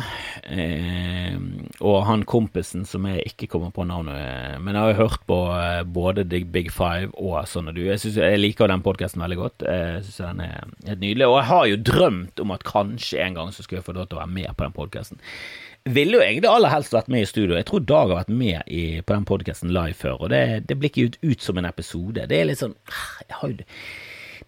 og 1.79 2.01
han 2.09 2.25
kompisen 2.27 2.83
som 2.87 3.05
jeg 3.07 3.23
ikke 3.29 3.47
kommer 3.53 3.71
på 3.71 3.85
navnet 3.87 4.59
Men 4.59 4.75
jeg 4.75 4.81
har 4.81 4.91
jo 4.91 4.99
hørt 5.03 5.21
på 5.29 5.37
eh, 5.55 5.83
både 5.87 6.25
The 6.27 6.41
Big 6.43 6.73
Five 6.75 7.13
og 7.15 7.37
Sånn 7.47 7.71
er 7.71 7.77
du. 7.77 7.81
Jeg, 7.85 8.01
synes, 8.03 8.19
jeg 8.19 8.41
liker 8.41 8.67
den 8.69 8.83
podkasten 8.83 9.23
veldig 9.23 9.39
godt. 9.39 9.63
Jeg 9.63 10.03
synes 10.03 10.19
den 10.19 10.43
er 10.43 10.57
helt 10.89 11.01
nydelig. 11.01 11.27
Og 11.29 11.37
jeg 11.37 11.49
har 11.53 11.69
jo 11.71 11.79
drømt 11.91 12.43
om 12.43 12.53
at 12.55 12.67
kanskje 12.67 13.23
en 13.23 13.39
gang 13.39 13.55
så 13.55 13.63
skulle 13.63 13.79
jeg 13.79 13.87
få 13.87 13.95
lov 13.95 14.09
til 14.09 14.19
å 14.19 14.21
være 14.25 14.35
med 14.35 14.51
på 14.51 14.67
den 14.67 14.75
podkasten. 14.75 15.23
Ville 15.89 16.19
jo 16.19 16.23
egentlig 16.25 16.51
aller 16.51 16.73
helst 16.73 16.93
vært 16.93 17.09
med 17.11 17.23
i 17.23 17.29
studio. 17.29 17.55
Jeg 17.55 17.69
tror 17.69 17.87
Dag 17.87 18.11
har 18.11 18.19
vært 18.19 18.35
med 18.43 18.59
i, 18.67 18.83
på 18.99 19.15
den 19.15 19.27
podkasten 19.29 19.71
live 19.73 19.95
før, 19.97 20.25
og 20.25 20.33
det, 20.35 20.43
det 20.67 20.77
blir 20.77 20.91
ikke 20.91 21.07
ut, 21.07 21.19
ut, 21.23 21.43
som 21.45 21.61
en 21.61 21.69
episode. 21.69 22.27
Det 22.27 22.39
er 22.39 22.49
litt 22.49 22.59
sånn 22.59 22.75
ah, 22.91 23.11
Jeg 23.23 23.39
har 23.39 23.53
jo, 23.53 23.69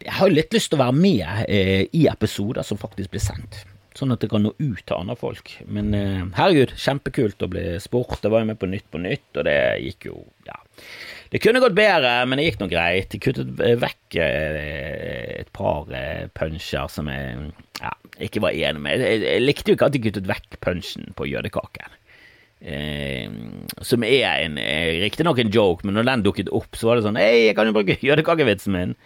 jeg 0.01 0.17
har 0.17 0.27
jo 0.27 0.36
litt 0.36 0.57
lyst 0.57 0.73
til 0.73 0.82
å 0.82 0.84
være 0.84 0.99
med 0.99 1.45
eh, 1.47 1.86
i 1.95 2.07
episoder 2.11 2.67
som 2.67 2.82
faktisk 2.82 3.15
blir 3.15 3.23
sendt 3.23 3.63
sånn 3.97 4.13
at 4.15 4.23
det 4.23 4.29
kan 4.31 4.43
nå 4.45 4.53
ut 4.57 4.83
til 4.85 4.97
andre 4.97 5.15
folk. 5.19 5.53
Men 5.67 5.93
eh, 5.97 6.21
herregud, 6.37 6.75
kjempekult 6.79 7.43
å 7.43 7.49
bli 7.51 7.65
spurt. 7.83 8.19
Det 8.23 8.31
var 8.31 8.43
jo 8.43 8.51
med 8.51 8.59
på 8.61 8.69
Nytt 8.71 8.87
på 8.91 9.01
Nytt, 9.03 9.29
og 9.35 9.47
det 9.47 9.57
gikk 9.85 10.11
jo 10.11 10.21
ja. 10.47 10.57
Det 11.31 11.39
kunne 11.39 11.61
gått 11.63 11.77
bedre, 11.77 12.11
men 12.27 12.39
det 12.39 12.49
gikk 12.49 12.59
nå 12.59 12.67
greit. 12.71 13.09
De 13.13 13.19
kuttet 13.23 13.51
vekk 13.55 14.19
eh, 14.19 15.39
et 15.41 15.51
par 15.55 15.87
eh, 15.95 16.27
som 16.91 17.07
jeg 17.11 17.51
ja, 17.79 17.93
ikke 18.27 18.43
var 18.43 18.55
enig 18.55 18.83
med. 18.83 19.03
Jeg, 19.03 19.23
jeg, 19.23 19.43
likte 19.45 19.71
jo 19.71 19.79
ikke 19.79 19.91
at 19.91 19.95
de 19.95 20.03
kuttet 20.03 20.29
vekk 20.29 20.59
punchen 20.63 21.11
på 21.15 21.29
jødekaken. 21.31 21.97
Eh, 22.61 23.31
som 23.81 24.03
er 24.05 24.27
en 24.43 24.59
eh, 24.61 24.99
riktignok 25.01 25.39
en 25.41 25.53
joke, 25.55 25.87
men 25.87 25.97
når 25.97 26.09
den 26.11 26.25
dukket 26.27 26.51
opp, 26.53 26.75
så 26.77 26.91
var 26.91 26.99
det 26.99 27.07
sånn 27.07 27.17
Hei, 27.17 27.47
jeg 27.47 27.55
kan 27.57 27.71
jo 27.71 27.77
bruke 27.79 27.97
jødekakevitsen 28.05 28.75
min. 28.75 28.97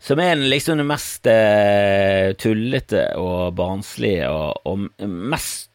Som 0.00 0.20
er 0.22 0.38
liksom 0.38 0.78
det 0.78 0.86
mest 0.86 1.26
eh, 1.26 2.34
tullete 2.38 3.08
og 3.18 3.56
barnslige 3.58 4.28
og, 4.30 4.60
og, 4.68 4.86
mest 5.04 5.66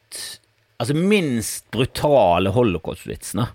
Altså 0.82 0.96
minst 0.98 1.70
brutale 1.72 2.52
holocaust-vitsen, 2.52 3.40
da. 3.40 3.46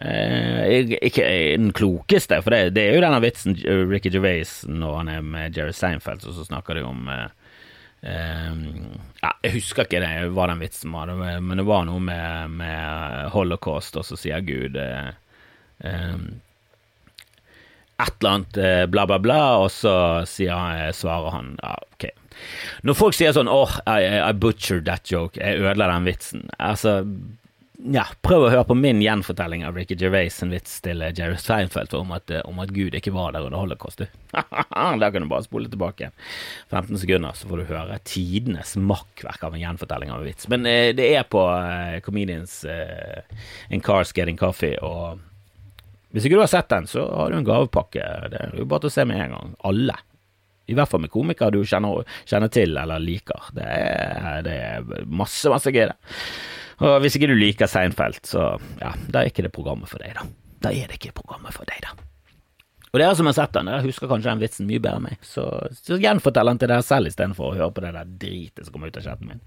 Uh, 0.00 0.94
ikke 1.04 1.24
den 1.58 1.72
klokeste, 1.76 2.38
for 2.40 2.54
det, 2.54 2.70
det, 2.78 2.86
er 2.86 2.94
jo 2.96 3.02
denne 3.02 3.18
vitsen 3.20 3.58
Ricky 3.90 4.08
Gervais 4.14 4.52
når 4.64 4.94
han 4.96 5.10
er 5.12 5.26
med 5.26 5.58
Jerry 5.58 5.74
Seinfeld, 5.76 6.24
og 6.24 6.38
så 6.38 6.46
snakker 6.46 6.78
de 6.78 6.84
om 6.86 7.10
uh, 7.10 7.26
ja, 8.00 9.32
Jeg 9.42 9.52
husker 9.58 9.84
ikke 9.84 10.00
det, 10.00 10.30
hva 10.32 10.46
den 10.48 10.62
vitsen 10.62 10.94
var, 10.94 11.12
men 11.12 11.60
det 11.60 11.66
var 11.68 11.84
noe 11.90 12.00
med, 12.00 12.56
med 12.62 13.34
holocaust, 13.34 13.98
og 14.00 14.06
så 14.08 14.16
sier 14.16 14.40
Gud 14.46 14.78
um, 14.80 16.24
et 18.00 18.16
eller 18.20 18.32
annet 18.32 18.60
eh, 18.60 18.86
bla, 18.90 19.06
bla, 19.10 19.20
bla, 19.22 19.42
og 19.64 19.70
så 19.74 19.94
sier, 20.28 20.90
svarer 20.96 21.36
han 21.36 21.54
ja, 21.60 21.76
ok. 21.94 22.08
Når 22.88 22.96
folk 22.96 23.16
sier 23.16 23.34
sånn 23.36 23.50
åh, 23.52 23.76
oh, 23.76 23.90
I, 23.90 24.22
I 24.24 24.32
butchered 24.32 24.86
that 24.88 25.10
joke, 25.10 25.40
jeg 25.40 25.60
ødela 25.60 25.90
den 25.92 26.08
vitsen, 26.08 26.48
altså 26.56 27.00
ja, 27.88 28.04
prøv 28.24 28.44
å 28.44 28.50
høre 28.52 28.66
på 28.68 28.76
min 28.76 29.00
gjenfortelling 29.00 29.62
av 29.64 29.76
Ricky 29.78 29.96
Gervais 29.98 30.34
sin 30.36 30.52
vits 30.52 30.80
til 30.84 31.00
eh, 31.04 31.12
Jerry 31.16 31.38
Seinfeld 31.40 31.94
om 31.96 32.12
at, 32.16 32.30
eh, 32.32 32.42
om 32.48 32.60
at 32.62 32.72
Gud 32.76 32.96
ikke 32.96 33.12
var 33.14 33.32
der 33.34 33.46
under 33.46 33.62
holocaust, 33.62 34.02
du. 34.02 34.18
da 35.00 35.10
kan 35.10 35.24
du 35.24 35.30
bare 35.30 35.46
spole 35.46 35.70
tilbake 35.70 36.10
15 36.68 37.00
sekunder, 37.00 37.36
så 37.36 37.48
får 37.48 37.62
du 37.62 37.70
høre 37.70 37.98
tidenes 38.04 38.76
makkverk 38.76 39.46
av 39.46 39.56
en 39.56 39.64
gjenfortelling 39.64 40.12
av 40.12 40.20
en 40.20 40.28
vits. 40.28 40.48
Men 40.52 40.68
eh, 40.68 40.90
det 40.96 41.08
er 41.14 41.26
på 41.30 41.44
eh, 41.56 41.98
Comedians 42.04 42.60
eh, 42.68 43.24
In 43.70 43.84
Cars 43.84 44.12
Getting 44.16 44.40
Coffee, 44.40 44.76
og 44.84 45.24
hvis 46.10 46.26
ikke 46.26 46.38
du 46.38 46.42
har 46.42 46.50
sett 46.50 46.70
den, 46.72 46.88
så 46.90 47.04
har 47.06 47.30
du 47.30 47.38
en 47.38 47.46
gavepakke. 47.46 48.06
Det 48.32 48.40
er 48.40 48.54
jo 48.58 48.66
bare 48.70 48.84
til 48.84 48.90
å 48.90 48.94
se 48.96 49.04
med 49.06 49.20
en 49.22 49.36
gang. 49.36 49.52
Alle. 49.70 49.96
I 50.70 50.76
hvert 50.78 50.90
fall 50.90 51.02
med 51.02 51.12
komikere 51.12 51.54
du 51.54 51.64
kjenner, 51.66 52.04
kjenner 52.28 52.50
til 52.54 52.76
eller 52.78 53.02
liker. 53.02 53.50
Det 53.54 53.66
er, 53.66 54.42
det 54.46 54.56
er 54.56 55.06
masse, 55.06 55.50
masse 55.50 55.72
gøy, 55.74 55.86
det. 55.90 55.96
Og 56.80 57.00
hvis 57.04 57.18
ikke 57.18 57.28
du 57.30 57.36
liker 57.36 57.68
Seinfeld, 57.68 58.22
så 58.26 58.54
ja, 58.80 58.94
da 59.12 59.22
er 59.22 59.30
ikke 59.30 59.44
det 59.46 59.52
programmet 59.54 59.90
for 59.90 60.02
deg, 60.02 60.14
da. 60.16 60.24
Da 60.64 60.72
er 60.72 60.88
det 60.88 61.00
ikke 61.00 61.16
programmet 61.20 61.54
for 61.54 61.68
deg, 61.68 61.82
da. 61.84 61.94
Og 62.90 62.98
dere 62.98 63.14
som 63.14 63.28
har 63.30 63.36
sett 63.36 63.52
den, 63.54 63.68
dere 63.70 63.86
husker 63.86 64.10
kanskje 64.10 64.32
den 64.32 64.40
vitsen 64.42 64.66
mye 64.66 64.82
bedre 64.82 64.98
enn 64.98 65.04
meg, 65.06 65.26
så, 65.26 65.44
så 65.78 65.98
gjenfortell 66.00 66.50
den 66.50 66.58
til 66.62 66.72
dere 66.72 66.86
selv 66.86 67.10
istedenfor 67.10 67.52
å 67.52 67.58
høre 67.58 67.74
på 67.76 67.84
det 67.84 67.92
der 67.94 68.14
dritet 68.24 68.64
som 68.66 68.74
kommer 68.74 68.90
ut 68.90 68.98
av 68.98 69.06
chatten 69.06 69.30
min. 69.30 69.44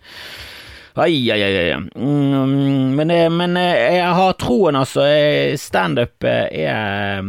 Ai, 0.96 1.32
ai, 1.32 1.42
ai. 1.42 1.74
Mm, 1.96 2.96
men, 2.96 3.12
eh, 3.12 3.30
men, 3.30 3.58
eh, 3.58 3.96
jeg 3.96 4.14
har 4.14 4.34
troen, 4.34 4.76
altså. 4.76 5.02
Eh, 5.02 5.56
standup 5.58 6.24
er, 6.24 7.24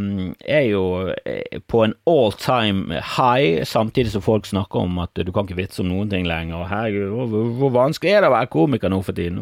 er 0.44 0.66
jo 0.68 1.14
på 1.66 1.84
en 1.84 1.94
all 2.06 2.32
time 2.32 3.00
high, 3.16 3.64
samtidig 3.64 4.12
som 4.12 4.22
folk 4.22 4.46
snakker 4.46 4.84
om 4.84 4.98
at 4.98 5.14
du 5.16 5.32
kan 5.32 5.48
ikke 5.48 5.62
vitse 5.62 5.80
om 5.80 5.88
noen 5.88 6.12
ting 6.12 6.28
lenger. 6.28 6.66
Herregud, 6.68 7.16
hvor, 7.16 7.48
hvor 7.56 7.74
vanskelig 7.78 8.12
er 8.12 8.20
det 8.20 8.30
å 8.32 8.36
være 8.36 8.52
komiker 8.52 8.92
nå 8.92 9.00
for 9.06 9.16
tiden? 9.16 9.40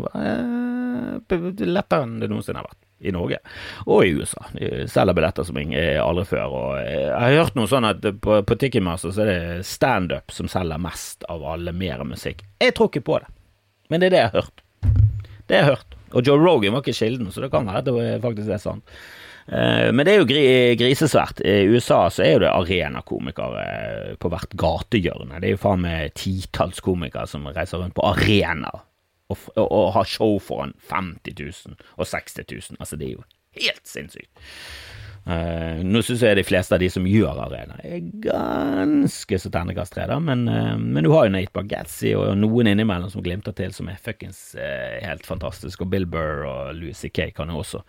Lettere 1.27 2.07
enn 2.07 2.17
det 2.23 2.31
noensinne 2.31 2.63
har 2.63 2.71
vært 2.71 2.81
i 3.03 3.11
Norge 3.11 3.43
og 3.91 4.07
i 4.07 4.15
USA. 4.15 4.47
De 4.55 4.87
selger 4.87 5.19
billetter 5.19 5.51
som 5.51 5.59
aldri 5.59 6.29
før. 6.31 6.59
Og 6.63 6.79
jeg 6.79 7.11
har 7.11 7.39
hørt 7.41 7.59
noe 7.59 7.67
sånn 7.67 7.91
at 7.91 8.07
på, 8.23 8.39
på 8.47 8.61
Ticketmaster 8.61 9.11
så 9.11 9.27
er 9.27 9.33
det 9.33 9.67
standup 9.67 10.31
som 10.31 10.47
selger 10.47 10.79
mest 10.79 11.27
av 11.27 11.43
alle, 11.43 11.75
mer 11.75 12.07
musikk. 12.07 12.47
Jeg 12.63 12.79
tror 12.79 12.93
ikke 12.93 13.09
på 13.11 13.25
det. 13.25 13.33
Men 13.93 14.01
det 14.01 14.09
er 14.09 14.15
det 14.15 14.23
jeg 14.23 14.31
har 14.33 14.41
hørt. 14.41 14.63
Det 15.49 15.59
jeg 15.59 15.67
har 15.67 15.75
hørt. 15.77 15.99
Og 16.13 16.25
Joe 16.27 16.41
Rogan 16.41 16.75
var 16.75 16.85
ikke 16.85 16.97
kilden, 16.97 17.29
så 17.33 17.45
det 17.45 17.53
kan 17.53 17.69
være 17.69 17.83
at 17.83 17.89
det 17.89 18.23
faktisk 18.25 18.53
er 18.53 18.63
sant. 18.63 18.97
Eh, 19.49 19.89
men 19.93 20.07
det 20.07 20.15
er 20.15 20.23
jo 20.23 20.29
grisesvært. 20.81 21.43
I 21.45 21.67
USA 21.73 22.05
så 22.13 22.25
er 22.25 22.33
jo 22.35 22.43
det 22.45 22.53
arenakomikere 22.53 23.65
eh, 23.65 24.15
på 24.21 24.31
hvert 24.33 24.57
gatehjørne. 24.61 25.41
Det 25.43 25.51
er 25.51 25.57
jo 25.57 25.63
faen 25.65 25.85
meg 25.85 26.15
titalls 26.19 26.83
komikere 26.85 27.27
som 27.31 27.49
reiser 27.51 27.83
rundt 27.83 27.97
på 27.99 28.07
arena 28.13 28.73
og, 29.33 29.39
og, 29.57 29.67
og 29.67 29.87
har 29.97 30.09
show 30.09 30.37
foran 30.43 30.77
50 30.91 31.37
000 31.69 31.79
og 31.97 32.07
60 32.07 32.43
000. 32.45 32.81
Altså, 32.81 32.99
det 33.01 33.09
er 33.09 33.17
jo 33.17 33.27
helt 33.59 33.87
sinnssykt. 33.89 34.31
Uh, 35.23 35.79
nå 35.87 36.01
syns 36.03 36.25
jeg 36.25 36.35
de 36.35 36.43
fleste 36.43 36.75
av 36.75 36.81
de 36.83 36.89
som 36.91 37.05
gjør 37.07 37.37
arena, 37.45 37.77
er 37.87 38.01
ganske 38.25 39.37
så 39.39 39.51
ternekast 39.55 39.95
tre, 39.95 40.09
da, 40.11 40.17
men, 40.19 40.49
uh, 40.51 40.75
men, 40.75 40.99
du 41.07 41.13
har 41.13 41.29
jo 41.29 41.35
Nate 41.37 41.55
Bargatzy 41.55 42.11
og 42.19 42.33
noen 42.41 42.73
innimellom 42.73 43.13
som 43.13 43.23
glimter 43.23 43.55
til, 43.55 43.71
som 43.77 43.87
er 43.93 44.01
fuckings 44.03 44.41
uh, 44.59 44.99
helt 44.99 45.23
fantastisk, 45.29 45.85
og 45.85 45.93
Bill 45.95 46.09
Burr 46.11 46.43
og 46.51 46.75
Louis 46.81 46.99
C.K. 46.99 47.29
kan 47.37 47.55
jo 47.55 47.63
også 47.63 47.85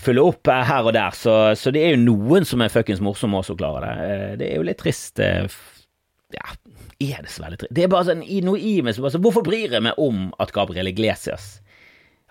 følge 0.00 0.24
opp 0.24 0.48
her 0.48 0.88
og 0.88 0.96
der, 0.96 1.12
så, 1.12 1.36
så, 1.60 1.74
det 1.76 1.84
er 1.84 1.92
jo 1.92 2.06
noen 2.06 2.48
som 2.48 2.64
er 2.64 2.72
fuckings 2.72 3.04
morsomme 3.04 3.36
også, 3.44 3.58
klarer 3.60 3.84
det. 3.84 4.16
det 4.40 4.48
er 4.48 4.56
jo 4.56 4.66
litt 4.70 4.80
trist. 4.80 5.20
ja, 5.20 6.56
er 7.04 7.20
det 7.20 7.36
så 7.36 7.44
veldig 7.44 7.60
trist? 7.66 7.76
Det 7.76 7.84
er 7.84 7.92
bare 7.92 8.14
sånn 8.14 8.24
noe 8.48 8.56
i 8.56 8.78
meg 8.80 8.96
som 8.96 9.04
bare 9.04 9.18
sånn 9.18 9.28
Hvorfor 9.28 9.44
bryr 9.44 9.76
jeg 9.76 9.84
meg 9.84 10.00
om 10.00 10.30
at 10.40 10.56
Gabriel 10.56 10.88
Iglesias 10.88 11.58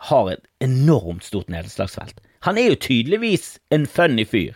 har 0.09 0.33
et 0.33 0.47
enormt 0.65 1.29
stort 1.29 1.53
nedslagsfelt? 1.53 2.25
Han 2.45 2.59
er 2.61 2.69
jo 2.69 2.77
tydeligvis 2.77 3.55
en 3.73 3.87
funny 3.89 4.25
fyr. 4.29 4.53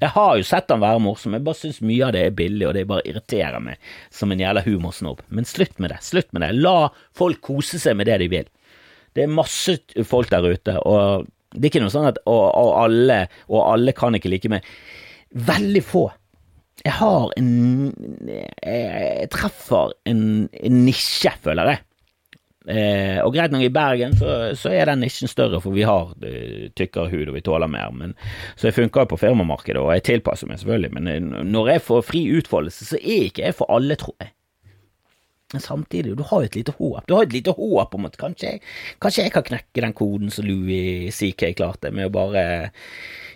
Jeg 0.00 0.12
har 0.12 0.36
jo 0.36 0.44
sett 0.44 0.72
han 0.72 0.82
være 0.82 1.00
morsom, 1.04 1.34
jeg 1.36 1.44
bare 1.44 1.58
syns 1.58 1.82
mye 1.84 2.04
av 2.04 2.14
det 2.16 2.22
er 2.26 2.36
billig, 2.36 2.64
og 2.68 2.74
det 2.76 2.84
bare 2.88 3.04
irriterer 3.08 3.62
meg 3.64 3.80
som 4.12 4.32
en 4.32 4.40
jævla 4.40 4.62
humorsnobb. 4.64 5.22
Men 5.28 5.48
slutt 5.48 5.76
med 5.80 5.92
det, 5.92 6.02
slutt 6.04 6.28
med 6.36 6.44
det. 6.44 6.50
La 6.56 6.90
folk 7.16 7.40
kose 7.44 7.80
seg 7.80 7.96
med 7.96 8.08
det 8.08 8.18
de 8.24 8.28
vil. 8.32 8.48
Det 9.16 9.24
er 9.24 9.32
masse 9.32 9.78
folk 10.04 10.32
der 10.32 10.44
ute, 10.44 10.76
og 10.84 11.28
det 11.56 11.64
er 11.64 11.70
ikke 11.70 11.84
noe 11.84 11.92
sånn 11.92 12.08
at 12.10 12.20
og, 12.28 12.44
og 12.44 12.70
alle, 12.82 13.22
og 13.48 13.62
alle 13.64 13.96
kan 13.96 14.16
ikke 14.16 14.32
like 14.32 14.52
meg. 14.52 14.68
Veldig 15.48 15.84
få. 15.84 16.06
Jeg 16.84 16.92
har 16.98 17.30
en 17.40 17.48
Jeg 18.62 19.28
treffer 19.32 19.96
en, 20.08 20.22
en 20.52 20.80
nisje, 20.84 21.32
føler 21.44 21.72
jeg. 21.72 21.85
Eh, 22.66 23.18
og 23.22 23.30
greit 23.34 23.52
nok, 23.54 23.62
i 23.62 23.70
Bergen 23.70 24.16
så, 24.18 24.32
så, 24.58 24.72
er 24.74 24.90
den 24.90 25.04
nisjen 25.04 25.30
større, 25.30 25.60
for 25.62 25.74
vi 25.76 25.84
har 25.86 26.10
uh, 26.10 26.64
tykkere 26.74 27.12
hud 27.12 27.30
og 27.30 27.36
vi 27.36 27.44
tåler 27.46 27.70
mer. 27.70 27.92
Men, 27.94 28.16
så 28.58 28.70
jeg 28.70 28.78
funker 28.80 29.04
jo 29.04 29.12
på 29.12 29.20
firmamarkedet, 29.22 29.82
og 29.82 29.92
jeg 29.94 30.06
tilpasser 30.08 30.50
meg 30.50 30.58
selvfølgelig. 30.62 30.94
Men 30.98 31.12
eh, 31.12 31.44
når 31.46 31.76
jeg 31.76 31.84
får 31.86 32.08
fri 32.08 32.24
utfoldelse, 32.40 32.88
så 32.90 32.98
er 32.98 33.28
ikke 33.28 33.46
jeg 33.46 33.58
for 33.58 33.70
alle, 33.76 33.98
tror 34.00 34.16
jeg. 34.22 34.32
Men 35.54 35.62
samtidig, 35.62 36.16
du 36.18 36.24
har 36.26 36.42
jo 36.42 36.48
et 36.50 36.56
lite 36.58 36.74
håp. 36.74 37.04
Du 37.06 37.14
har 37.14 37.22
et 37.22 37.36
lite 37.36 37.52
håp 37.54 37.92
om 37.94 38.08
at 38.08 38.16
kanskje 38.18 38.56
kanskje 38.98 39.28
jeg 39.28 39.34
kan 39.36 39.44
knekke 39.46 39.84
den 39.84 39.94
koden 39.94 40.32
som 40.34 40.48
Louis 40.48 41.14
CK 41.14 41.52
klarte, 41.54 41.92
med 41.94 42.08
å 42.08 42.14
bare 42.16 42.42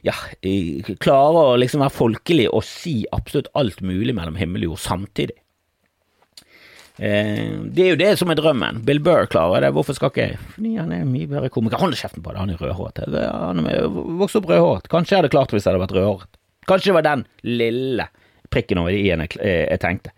ja, 0.03 0.17
klare 0.99 1.45
å 1.53 1.55
liksom 1.61 1.85
være 1.85 1.95
folkelig 1.95 2.49
og 2.51 2.67
si 2.67 3.05
absolutt 3.15 3.53
alt 3.55 3.79
mulig 3.87 4.17
mellom 4.19 4.41
himmel 4.41 4.67
og 4.67 4.73
jord 4.73 4.83
samtidig. 4.89 5.39
Eh, 7.01 7.57
det 7.73 7.85
er 7.85 7.95
jo 7.95 8.01
det 8.01 8.11
som 8.21 8.31
er 8.33 8.39
drømmen. 8.39 8.83
Bill 8.85 9.01
Burr 9.05 9.29
klarer 9.33 9.65
det, 9.65 9.73
hvorfor 9.77 9.97
skal 9.97 10.13
ikke 10.13 10.27
jeg? 10.27 10.39
Fordi 10.57 10.75
han 10.77 10.93
er 10.93 11.09
mye 11.09 11.31
bedre 11.31 11.51
komiker. 11.53 11.81
Hold 11.81 11.97
kjeften 11.99 12.25
på 12.25 12.35
det, 12.35 12.43
han 12.43 12.53
er 12.53 12.61
rødhåret. 12.61 13.03
Han 13.33 13.67
er 13.67 13.89
vokst 14.21 14.39
opp 14.41 14.49
rødhåret. 14.51 14.89
Kanskje 14.93 15.17
jeg 15.17 15.23
hadde 15.23 15.33
klart 15.33 15.51
det 15.51 15.59
hvis 15.59 15.69
jeg 15.69 15.73
hadde 15.75 15.85
vært 15.87 15.97
rødhåret. 15.97 16.41
Kanskje 16.69 16.91
det 16.91 16.97
var 16.99 17.09
den 17.09 17.27
lille 17.49 18.09
prikken 18.53 18.83
over 18.83 18.95
i-en 18.95 19.25
jeg, 19.25 19.37
jeg 19.41 19.81
tenkte 19.83 20.15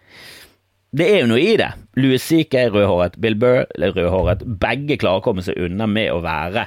det 0.93 1.07
er 1.09 1.23
jo 1.23 1.29
noe 1.31 1.41
i 1.41 1.55
det. 1.57 1.71
Louis 1.97 2.21
C.K. 2.21 2.67
rødhåret, 2.69 3.15
Bill 3.17 3.39
Burr 3.41 3.63
rødhåret. 3.81 4.43
Begge 4.61 4.99
klarer 5.01 5.23
å 5.23 5.25
komme 5.25 5.41
seg 5.45 5.57
unna 5.65 5.87
med 5.89 6.11
å 6.13 6.19
være 6.21 6.67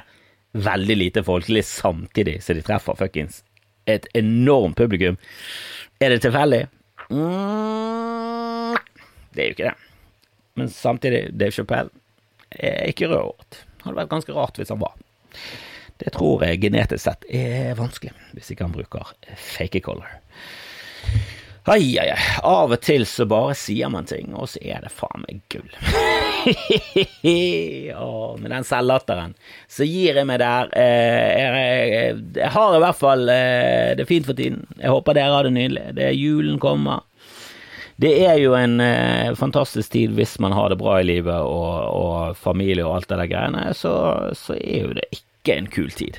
veldig 0.66 0.96
lite 0.98 1.22
folkelig 1.22 1.62
samtidig 1.68 2.40
så 2.42 2.56
de 2.56 2.64
treffer 2.66 2.98
fuckings 2.98 3.44
et 3.86 4.06
enormt 4.18 4.76
publikum. 4.76 5.16
Er 6.02 6.10
det 6.10 6.22
tilfeldig? 6.24 6.64
Mm, 7.10 8.74
det 9.34 9.42
er 9.42 9.46
jo 9.46 9.54
ikke 9.56 9.68
det. 9.70 9.76
Men 10.56 10.70
samtidig, 10.72 11.28
Dave 11.36 11.54
Chappelle 11.54 11.92
er 12.50 12.90
ikke 12.90 13.10
rødhåret. 13.10 13.62
Hadde 13.84 13.98
vært 14.00 14.12
ganske 14.12 14.36
rart 14.36 14.60
hvis 14.60 14.72
han 14.72 14.82
var. 14.82 14.96
Det 16.00 16.12
tror 16.12 16.44
jeg 16.44 16.60
genetisk 16.60 17.06
sett 17.06 17.24
er 17.32 17.76
vanskelig, 17.78 18.12
hvis 18.36 18.52
ikke 18.52 18.66
han 18.66 18.74
bruker 18.74 19.12
fake 19.40 19.80
color. 19.84 20.08
Ai, 21.66 21.96
ai, 21.98 22.12
ai. 22.12 22.18
Av 22.46 22.70
og 22.70 22.78
til 22.78 23.02
så 23.10 23.24
bare 23.26 23.56
sier 23.58 23.90
man 23.90 24.06
ting, 24.06 24.30
og 24.38 24.46
så 24.52 24.60
er 24.62 24.84
det 24.84 24.92
faen 24.94 25.24
meg 25.24 25.40
gull. 25.50 25.66
oh, 27.98 28.36
med 28.38 28.54
den 28.54 28.66
selvlatteren 28.68 29.34
så 29.66 29.88
gir 29.88 30.20
jeg 30.20 30.28
meg 30.30 30.38
der. 30.44 30.70
Eh, 30.78 31.42
jeg, 31.42 32.20
jeg, 32.38 32.52
har 32.54 32.76
i 32.76 32.82
hvert 32.84 33.00
fall 33.00 33.26
eh, 33.34 33.96
det 33.98 34.06
fint 34.06 34.28
for 34.28 34.38
tiden. 34.38 34.62
Jeg 34.78 34.94
håper 34.94 35.18
dere 35.18 35.34
har 35.34 35.48
det 35.48 35.56
nydelig. 35.56 35.88
Det 35.98 36.06
er 36.06 36.14
julen 36.14 36.62
kommer. 36.62 37.02
Det 37.96 38.12
er 38.26 38.36
jo 38.42 38.52
en 38.58 38.80
eh, 38.84 39.32
fantastisk 39.38 39.94
tid 39.94 40.12
hvis 40.18 40.36
man 40.42 40.52
har 40.52 40.68
det 40.68 40.80
bra 40.80 40.98
i 41.00 41.06
livet 41.08 41.36
og, 41.36 41.70
og 41.96 42.36
familie 42.36 42.84
og 42.84 42.98
alt 42.98 43.08
det 43.08 43.20
der 43.22 43.30
greiene, 43.30 43.62
så, 43.76 43.92
så 44.36 44.56
er 44.58 44.82
jo 44.84 44.96
det 44.98 45.06
ikke 45.16 45.56
en 45.56 45.70
kul 45.72 45.88
tid 45.96 46.18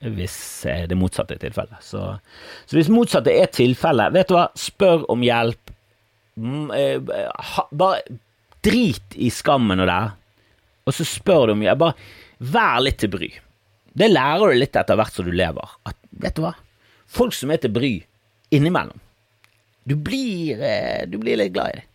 hvis 0.00 0.66
eh, 0.66 0.84
det 0.88 0.98
motsatte 0.98 1.36
er 1.36 1.40
tilfellet. 1.40 1.78
Så, 1.80 2.02
så, 2.66 2.76
hvis 2.76 2.92
motsatte 2.92 3.32
er 3.32 3.48
tilfellet, 3.52 4.12
vet 4.14 4.28
du 4.28 4.36
hva, 4.36 4.48
spør 4.58 5.06
om 5.12 5.24
hjelp. 5.24 5.72
Mm, 6.36 6.68
eh, 6.76 7.14
bare 7.72 8.02
drit 8.66 9.16
i 9.16 9.30
skammen 9.32 9.80
og 9.80 9.88
det, 9.88 10.02
og 10.86 10.94
så 10.94 11.06
spør 11.08 11.48
du 11.48 11.56
om 11.56 11.64
hjelp. 11.64 11.82
Bare 11.86 12.52
vær 12.52 12.84
litt 12.84 13.00
til 13.02 13.12
bry. 13.14 13.30
Det 13.96 14.10
lærer 14.12 14.52
du 14.52 14.60
litt 14.60 14.76
etter 14.76 14.98
hvert 14.98 15.16
som 15.16 15.26
du 15.26 15.32
lever. 15.32 15.76
At, 15.88 15.96
vet 16.20 16.36
du 16.36 16.44
hva, 16.44 16.52
folk 17.08 17.34
som 17.36 17.52
er 17.54 17.62
til 17.62 17.72
bry 17.72 17.94
innimellom, 18.54 19.00
du 19.86 19.94
blir, 19.96 20.62
eh, 20.62 21.04
du 21.06 21.20
blir 21.22 21.38
litt 21.38 21.54
glad 21.54 21.74
i 21.74 21.78
dem 21.80 21.92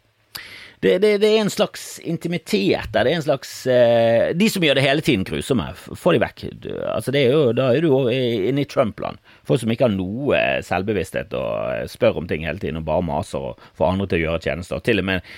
det, 0.81 0.95
det, 0.97 1.17
det, 1.21 1.29
er 1.29 1.43
en 1.43 1.51
slags 1.53 1.99
intimitet 1.99 2.89
der. 2.89 3.05
Det 3.05 3.11
er 3.11 3.19
en 3.19 3.25
slags 3.27 3.51
eh, 3.69 4.31
De 4.33 4.47
som 4.49 4.63
gjør 4.65 4.79
det 4.79 4.85
hele 4.87 5.03
tiden 5.05 5.25
grusomme, 5.27 5.67
få 5.77 6.15
de 6.15 6.21
vekk. 6.23 6.45
Altså 6.89 7.13
det 7.13 7.21
er 7.21 7.35
jo, 7.35 7.43
da 7.53 7.67
er 7.69 7.85
du 7.85 7.91
inne 8.09 8.63
i 8.63 8.69
Trump-land. 8.69 9.21
Folk 9.47 9.63
som 9.63 9.71
ikke 9.73 9.87
har 9.87 9.93
noe 9.93 10.39
selvbevissthet 10.65 11.33
og 11.37 11.89
spør 11.89 12.21
om 12.21 12.27
ting 12.29 12.45
hele 12.45 12.61
tiden 12.61 12.77
og 12.81 12.87
bare 12.87 13.05
maser 13.05 13.51
og 13.51 13.63
får 13.77 13.93
andre 13.93 14.07
til 14.09 14.19
å 14.19 14.25
gjøre 14.25 14.43
tjenester. 14.45 14.83
Til 14.85 15.01
og 15.01 15.07
med, 15.09 15.31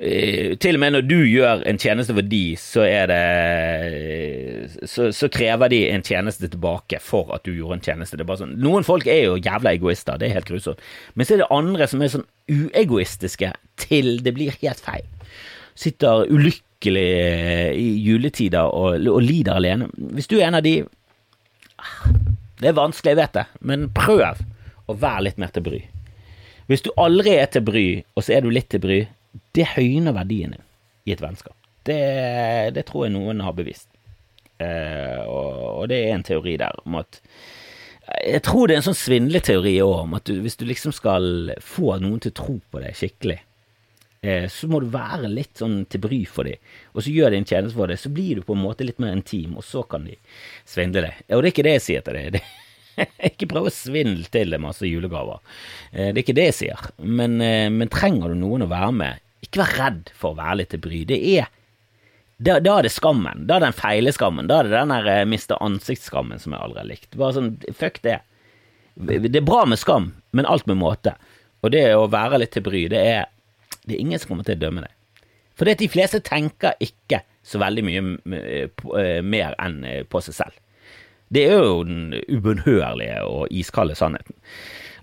uh, 0.00 0.54
til 0.60 0.78
og 0.78 0.82
med 0.82 0.96
når 0.96 1.06
du 1.06 1.16
gjør 1.22 1.62
en 1.70 1.80
tjeneste 1.80 2.16
for 2.16 2.30
de, 2.34 2.44
så 2.60 2.88
det 3.10 3.20
så, 4.90 5.10
så, 5.14 5.30
krever 5.32 5.70
de 5.72 5.80
en 5.90 6.04
tjeneste 6.04 6.50
tilbake 6.50 7.00
for 7.02 7.30
at 7.36 7.46
du 7.46 7.54
gjorde 7.54 7.78
en 7.78 7.86
tjeneste. 7.86 8.18
Det 8.18 8.26
er 8.26 8.30
bare 8.32 8.42
sånn, 8.42 8.56
Noen 8.64 8.86
folk 8.86 9.06
er 9.10 9.22
jo 9.28 9.38
jævla 9.38 9.74
egoister, 9.74 10.18
det 10.18 10.28
er 10.28 10.38
helt 10.40 10.50
grusomt. 10.50 10.82
Men 11.14 11.26
så 11.26 11.36
er 11.36 11.44
det 11.44 11.50
andre 11.54 11.88
som 11.90 12.02
er 12.02 12.12
sånn 12.12 12.28
uegoistiske 12.50 13.52
til 13.80 14.18
det 14.24 14.34
blir 14.36 14.54
helt 14.62 14.82
feil. 14.84 15.06
Sitter 15.78 16.28
ulykkelig 16.30 17.08
eh, 17.14 17.70
i 17.78 17.88
juletider 18.04 18.70
og, 18.70 19.00
og 19.10 19.22
lider 19.24 19.58
alene. 19.58 19.88
Hvis 20.14 20.30
du 20.30 20.38
er 20.38 20.48
en 20.48 20.60
av 20.60 20.66
de 20.66 20.76
ah, 21.80 22.04
Det 22.64 22.70
er 22.70 22.78
vanskelig, 22.78 23.12
jeg 23.12 23.20
vet 23.20 23.34
det, 23.36 23.42
men 23.60 23.90
prøv 23.92 24.38
å 24.88 24.94
være 24.96 25.26
litt 25.26 25.40
mer 25.42 25.50
til 25.52 25.66
bry. 25.66 25.82
Hvis 26.70 26.84
du 26.86 26.94
aldri 26.96 27.34
er 27.36 27.50
til 27.52 27.60
bry, 27.66 27.88
og 28.16 28.24
så 28.24 28.38
er 28.38 28.44
du 28.44 28.48
litt 28.48 28.70
til 28.72 28.80
bry, 28.80 29.02
det 29.52 29.66
høyner 29.74 30.16
verdien 30.16 30.54
din 30.54 30.64
i 31.04 31.12
et 31.12 31.20
vennskap. 31.20 31.52
Det, 31.84 31.98
det 32.72 32.86
tror 32.88 33.04
jeg 33.04 33.12
noen 33.18 33.42
har 33.44 33.52
bevist. 33.58 33.90
Eh, 34.56 35.20
og, 35.28 35.60
og, 35.82 35.84
det 35.92 35.98
er 36.06 36.14
en 36.14 36.24
teori 36.24 36.54
der 36.62 36.80
om 36.86 36.96
at 37.02 37.20
jeg 38.24 38.40
tror 38.46 38.68
det 38.68 38.78
er 38.78 38.80
en 38.80 38.86
sånn 38.86 38.96
svindleteori 38.96 39.74
òg, 39.84 39.94
om 40.06 40.16
at 40.16 40.24
du, 40.28 40.38
hvis 40.40 40.56
du 40.56 40.64
liksom 40.68 40.96
skal 40.96 41.52
få 41.60 41.98
noen 42.00 42.22
til 42.24 42.32
å 42.32 42.38
tro 42.38 42.56
på 42.72 42.80
deg 42.80 42.96
skikkelig, 42.96 43.42
så 44.48 44.68
må 44.70 44.80
du 44.80 44.86
være 44.92 45.28
litt 45.28 45.60
sånn 45.60 45.82
til 45.90 46.00
bry 46.04 46.20
for 46.30 46.48
dem, 46.48 46.60
og 46.94 47.04
så 47.04 47.12
gjør 47.12 47.34
de 47.34 47.40
en 47.42 47.48
tjeneste 47.48 47.76
for 47.76 47.90
deg, 47.90 48.00
så 48.00 48.12
blir 48.14 48.40
du 48.40 48.46
på 48.46 48.56
en 48.56 48.62
måte 48.62 48.86
litt 48.86 49.00
mer 49.02 49.12
intim, 49.16 49.56
og 49.58 49.66
så 49.66 49.82
kan 49.88 50.06
de 50.08 50.14
svindle 50.68 51.06
deg. 51.06 51.24
Og 51.28 51.42
det 51.42 51.50
er 51.50 51.54
ikke 51.54 51.66
det 51.66 51.74
jeg 51.78 51.84
sier 51.88 52.06
til 52.06 52.20
deg. 52.20 52.38
ikke 53.30 53.50
prøv 53.50 53.68
å 53.68 53.74
svindle 53.74 54.30
til 54.32 54.54
deg 54.54 54.62
masse 54.62 54.86
julegaver. 54.88 55.42
Eh, 55.92 56.12
det 56.12 56.18
er 56.18 56.22
ikke 56.24 56.38
det 56.38 56.48
jeg 56.50 56.58
sier. 56.60 56.86
Men, 57.02 57.36
eh, 57.42 57.68
men 57.74 57.92
trenger 57.92 58.32
du 58.32 58.40
noen 58.40 58.66
å 58.66 58.70
være 58.70 58.94
med, 59.00 59.22
ikke 59.44 59.64
vær 59.64 59.76
redd 59.80 60.14
for 60.16 60.32
å 60.32 60.40
være 60.40 60.62
litt 60.62 60.72
til 60.74 60.82
bry. 60.84 61.02
Det 61.08 61.20
er 61.36 61.50
da, 62.36 62.58
da, 62.58 62.78
er 62.78 62.86
det 62.88 62.90
skammen. 62.90 63.44
Da 63.46 63.56
er 63.56 63.62
det 63.62 63.68
den 63.68 63.78
feileskammen. 63.78 64.48
Da 64.50 64.58
er 64.58 64.68
det 64.68 64.74
den 64.74 64.92
der 64.92 65.28
miste 65.30 65.58
ansiktsskammen 65.62 66.40
som 66.42 66.54
jeg 66.54 66.64
aldri 66.64 66.82
har 66.82 66.88
likt. 66.88 67.12
Bare 67.18 67.36
sånn, 67.36 67.52
fuck 67.78 68.00
det. 68.04 68.18
Det 68.94 69.30
er 69.30 69.46
bra 69.46 69.62
med 69.66 69.78
skam, 69.78 70.10
men 70.34 70.48
alt 70.50 70.66
med 70.70 70.80
måte. 70.80 71.14
Og 71.64 71.72
det 71.74 71.86
å 71.96 72.08
være 72.10 72.42
litt 72.42 72.52
til 72.54 72.64
bry, 72.66 72.84
det 72.90 73.00
er, 73.00 73.30
det 73.84 73.96
er 73.96 74.04
ingen 74.04 74.20
som 74.20 74.32
kommer 74.32 74.46
til 74.46 74.58
å 74.58 74.62
dømme 74.64 74.84
deg. 74.84 75.24
For 75.54 75.68
det 75.68 75.78
de 75.82 75.90
fleste 75.90 76.22
tenker 76.24 76.78
ikke 76.82 77.22
så 77.46 77.60
veldig 77.62 77.84
mye 77.86 78.04
uh, 78.04 79.20
mer 79.22 79.54
enn 79.62 79.82
uh, 79.86 80.00
på 80.08 80.22
seg 80.24 80.38
selv. 80.40 80.60
Det 81.34 81.44
er 81.48 81.60
jo 81.60 81.84
den 81.86 82.14
ubønnhørlige 82.30 83.20
og 83.26 83.52
iskalde 83.54 83.96
sannheten 83.98 84.36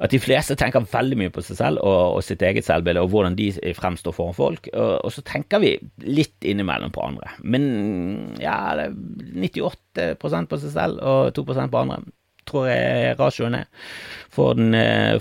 at 0.01 0.13
de 0.13 0.19
fleste 0.21 0.55
tenker 0.57 0.85
veldig 0.89 1.17
mye 1.19 1.33
på 1.33 1.43
seg 1.45 1.59
selv 1.59 1.81
og, 1.85 2.17
og 2.17 2.23
sitt 2.25 2.41
eget 2.45 2.65
selvbilde 2.65 3.03
og 3.03 3.11
hvordan 3.13 3.35
de 3.37 3.51
fremstår 3.77 4.15
foran 4.15 4.37
folk, 4.37 4.69
og, 4.73 4.93
og, 5.05 5.11
så 5.13 5.21
tenker 5.25 5.61
vi 5.61 5.75
litt 6.07 6.47
innimellom 6.47 6.93
på 6.93 7.03
andre. 7.05 7.35
Men 7.45 7.67
ja, 8.41 8.87
98% 8.89 10.49
på 10.49 10.61
seg 10.63 10.73
selv 10.73 11.03
og 11.05 11.35
2% 11.37 11.73
på 11.73 11.83
andre 11.83 12.01
tror 12.49 12.69
jeg 12.71 13.17
ratioen 13.19 13.59
er 13.59 13.67
for 14.31 14.55
den, 14.57 14.73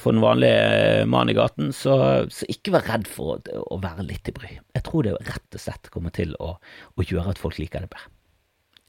for 0.03 0.15
den 0.15 0.23
vanlige 0.23 1.05
mannen 1.11 1.35
i 1.35 1.37
gaten. 1.37 1.75
Så, 1.77 1.97
så, 2.31 2.49
ikke 2.53 2.77
vær 2.77 2.89
redd 2.89 3.11
for 3.11 3.37
å, 3.37 3.61
å 3.75 3.81
være 3.83 4.07
litt 4.07 4.31
i 4.31 4.37
bry. 4.37 4.55
Jeg 4.77 4.87
tror 4.87 5.07
det 5.07 5.19
rett 5.29 5.59
og 5.59 5.65
slett 5.67 5.93
kommer 5.93 6.15
til 6.17 6.37
å, 6.39 6.55
å 6.97 7.07
gjøre 7.07 7.35
at 7.35 7.43
folk 7.43 7.61
liker 7.61 7.85
det 7.85 7.93
bedre. 7.93 8.15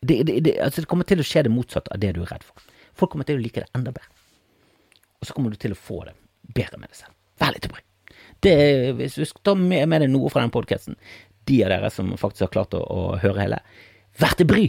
Det, 0.01 0.17
det, 0.25 0.39
det, 0.47 0.55
altså 0.63 0.81
det 0.81 0.89
kommer 0.89 1.09
til 1.09 1.21
å 1.21 1.27
skje 1.27 1.45
det 1.45 1.53
motsatte 1.53 1.93
av 1.93 2.01
det 2.01 2.15
du 2.15 2.23
er 2.23 2.33
redd 2.33 2.45
for. 2.47 2.71
Folk 2.97 3.13
kommer 3.13 3.27
til 3.27 3.37
å 3.37 3.43
like 3.43 3.61
det 3.61 3.69
enda 3.77 3.93
bedre 3.93 4.21
og 5.21 5.27
så 5.27 5.37
kommer 5.37 5.53
du 5.53 5.59
til 5.61 5.75
å 5.75 5.77
få 5.77 6.01
det 6.07 6.15
bedre 6.55 6.79
med 6.81 6.89
deg 6.89 6.97
selv. 7.03 7.15
Vær 7.41 7.53
litt 7.53 7.67
i 7.67 7.71
bry. 7.71 7.83
Hvis 8.97 9.19
du 9.19 9.25
skal 9.29 9.43
ta 9.45 9.53
med, 9.57 9.85
med 9.89 10.01
deg 10.03 10.09
noe 10.09 10.31
fra 10.33 10.41
den 10.41 10.53
podkasten, 10.53 10.97
de 11.49 11.59
av 11.65 11.73
dere 11.73 11.91
som 11.93 12.09
faktisk 12.17 12.47
har 12.47 12.53
klart 12.55 12.77
å, 12.77 12.81
å 12.81 13.01
høre 13.21 13.43
hele, 13.43 13.59
vær 14.17 14.33
til 14.37 14.49
bry. 14.49 14.65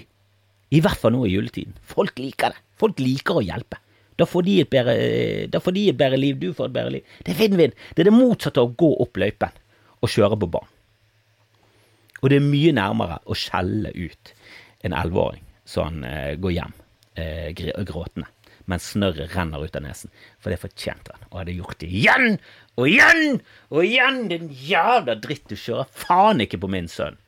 I 0.73 0.81
hvert 0.83 1.01
fall 1.01 1.15
nå 1.15 1.27
i 1.29 1.35
juletiden. 1.35 1.77
Folk 1.85 2.19
liker 2.21 2.55
det. 2.55 2.63
Folk 2.81 3.01
liker 3.03 3.41
å 3.41 3.45
hjelpe. 3.45 3.79
Da 4.21 4.27
får, 4.29 4.45
de 4.47 4.59
et 4.63 4.71
bedre, 4.71 5.61
får 5.65 5.75
de 5.77 5.87
et 5.91 5.99
bedre 5.99 6.19
liv, 6.21 6.37
du 6.39 6.53
får 6.57 6.69
et 6.69 6.77
bedre 6.77 6.95
liv. 6.97 7.15
Det 7.25 7.33
er 7.33 7.41
vinn-vinn. 7.41 7.73
Det 7.93 8.05
er 8.05 8.11
det 8.11 8.17
motsatte 8.17 8.61
av 8.61 8.71
å 8.71 8.77
gå 8.79 8.91
opp 9.05 9.21
løypen 9.21 9.57
og 10.03 10.13
kjøre 10.13 10.39
på 10.41 10.51
banen. 10.53 10.75
Og 12.23 12.31
det 12.31 12.39
er 12.39 12.45
mye 12.47 12.75
nærmere 12.77 13.19
å 13.27 13.35
skjelle 13.35 13.91
ut 13.97 14.35
en 14.87 14.95
elleveåring 14.95 15.43
så 15.65 15.87
han 15.89 16.05
eh, 16.05 16.35
går 16.39 16.55
hjem 16.55 16.73
eh, 17.19 17.51
gråtende 17.55 18.29
mens 18.71 18.93
snørret 18.93 19.33
renner 19.35 19.65
ut 19.65 19.75
av 19.75 19.83
nesen. 19.83 20.13
For 20.39 20.53
det 20.53 20.61
fortjente 20.63 21.17
han, 21.17 21.25
og 21.33 21.41
hadde 21.41 21.57
gjort 21.57 21.81
det 21.81 21.89
igjen 21.91 22.37
og 22.79 22.87
igjen 22.87 23.41
og 23.73 23.81
igjen! 23.83 24.21
Din 24.31 24.53
jævla 24.55 25.17
dritt, 25.19 25.49
du 25.51 25.59
kjører 25.59 25.91
faen 25.91 26.45
ikke 26.45 26.61
på 26.63 26.71
min 26.71 26.87
sønn! 26.91 27.19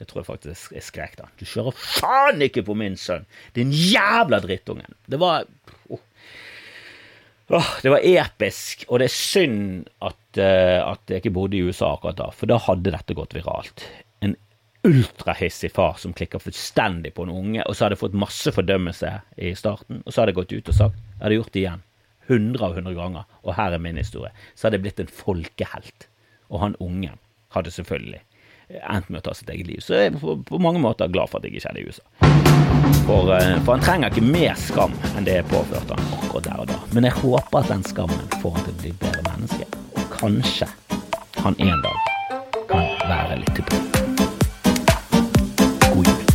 Det 0.00 0.06
tror 0.08 0.22
jeg 0.22 0.30
faktisk 0.30 0.72
jeg 0.72 0.84
skrek 0.86 1.18
da. 1.18 1.26
Du 1.36 1.44
kjører 1.44 1.76
faen 1.76 2.40
ikke 2.46 2.64
på 2.64 2.72
min 2.78 2.94
sønn! 2.96 3.26
Din 3.56 3.68
jævla 3.74 4.38
drittungen! 4.40 4.96
Det 5.04 5.18
var 5.20 5.44
oh. 5.92 6.00
Oh, 7.52 7.72
Det 7.82 7.92
var 7.92 8.06
episk, 8.06 8.86
og 8.88 9.02
det 9.02 9.10
er 9.10 9.12
synd 9.12 9.90
at, 10.06 10.22
uh, 10.38 10.92
at 10.94 11.12
jeg 11.12 11.20
ikke 11.20 11.34
bodde 11.36 11.58
i 11.58 11.64
USA 11.66 11.90
akkurat 11.96 12.16
da, 12.16 12.30
for 12.32 12.48
da 12.48 12.56
hadde 12.62 12.94
dette 12.94 13.16
gått 13.18 13.34
viralt 13.36 13.84
En 14.24 14.36
ultrahissig 14.86 15.72
far 15.74 15.98
som 16.00 16.14
klikker 16.16 16.40
fullstendig 16.40 17.12
på 17.16 17.26
en 17.26 17.34
unge, 17.34 17.60
og 17.66 17.76
så 17.76 17.84
hadde 17.84 17.98
jeg 17.98 18.04
fått 18.06 18.16
masse 18.22 18.54
fordømmelse 18.56 19.12
i 19.36 19.52
starten, 19.58 20.00
og 20.06 20.14
så 20.14 20.22
hadde 20.22 20.32
jeg 20.32 20.40
gått 20.40 20.56
ut 20.56 20.72
og 20.72 20.78
sagt 20.78 20.96
jeg 21.02 21.24
hadde 21.26 21.40
gjort 21.42 21.52
det 21.52 21.64
igjen. 21.66 21.84
Hundre 22.30 22.70
av 22.70 22.78
hundre 22.78 22.96
ganger, 22.96 23.28
og 23.44 23.52
her 23.58 23.76
er 23.76 23.82
min 23.82 24.00
historie. 24.00 24.32
Så 24.54 24.68
hadde 24.68 24.78
jeg 24.78 24.86
blitt 24.86 25.02
en 25.02 25.12
folkehelt. 25.12 26.06
Og 26.48 26.62
han 26.62 26.78
ungen 26.80 27.18
hadde 27.52 27.74
selvfølgelig 27.74 28.22
endt 28.78 29.08
med 29.10 29.20
å 29.20 29.28
ta 29.28 29.34
sitt 29.34 29.50
eget 29.50 29.66
liv. 29.66 29.80
Så 29.84 29.96
jeg 29.96 30.12
er 30.12 30.18
på, 30.20 30.36
på 30.46 30.60
mange 30.62 30.82
måter 30.82 31.10
glad 31.12 31.30
for 31.30 31.40
at 31.40 31.48
jeg 31.48 31.58
ikke 31.58 31.70
er 31.70 31.78
det 31.78 31.82
i 31.82 31.88
USA. 31.90 32.04
For, 33.06 33.32
eh, 33.34 33.56
for, 33.64 33.74
han 33.74 33.84
trenger 33.84 34.12
ikke 34.12 34.26
mer 34.26 34.54
skam 34.60 34.94
enn 35.16 35.26
det 35.26 35.40
jeg 35.40 35.48
påførte 35.50 35.96
han 35.96 36.14
akkurat 36.20 36.46
der 36.46 36.62
og 36.64 36.70
da. 36.70 36.78
Men 36.94 37.08
jeg 37.08 37.18
håper 37.18 37.62
at 37.62 37.72
den 37.72 37.84
skammen 37.88 38.22
får 38.42 38.56
han 38.58 38.68
til 38.68 38.74
å 38.74 38.80
bli 38.84 38.94
bedre 39.02 39.22
menneske. 39.32 39.64
Og 39.96 40.04
kanskje 40.14 40.70
han 41.40 41.58
en 41.58 41.84
dag 41.86 41.98
kan 42.70 42.86
være 43.10 43.40
litt 43.42 43.54
tilbake. 43.58 43.88
God 45.90 46.06
jul. 46.06 46.26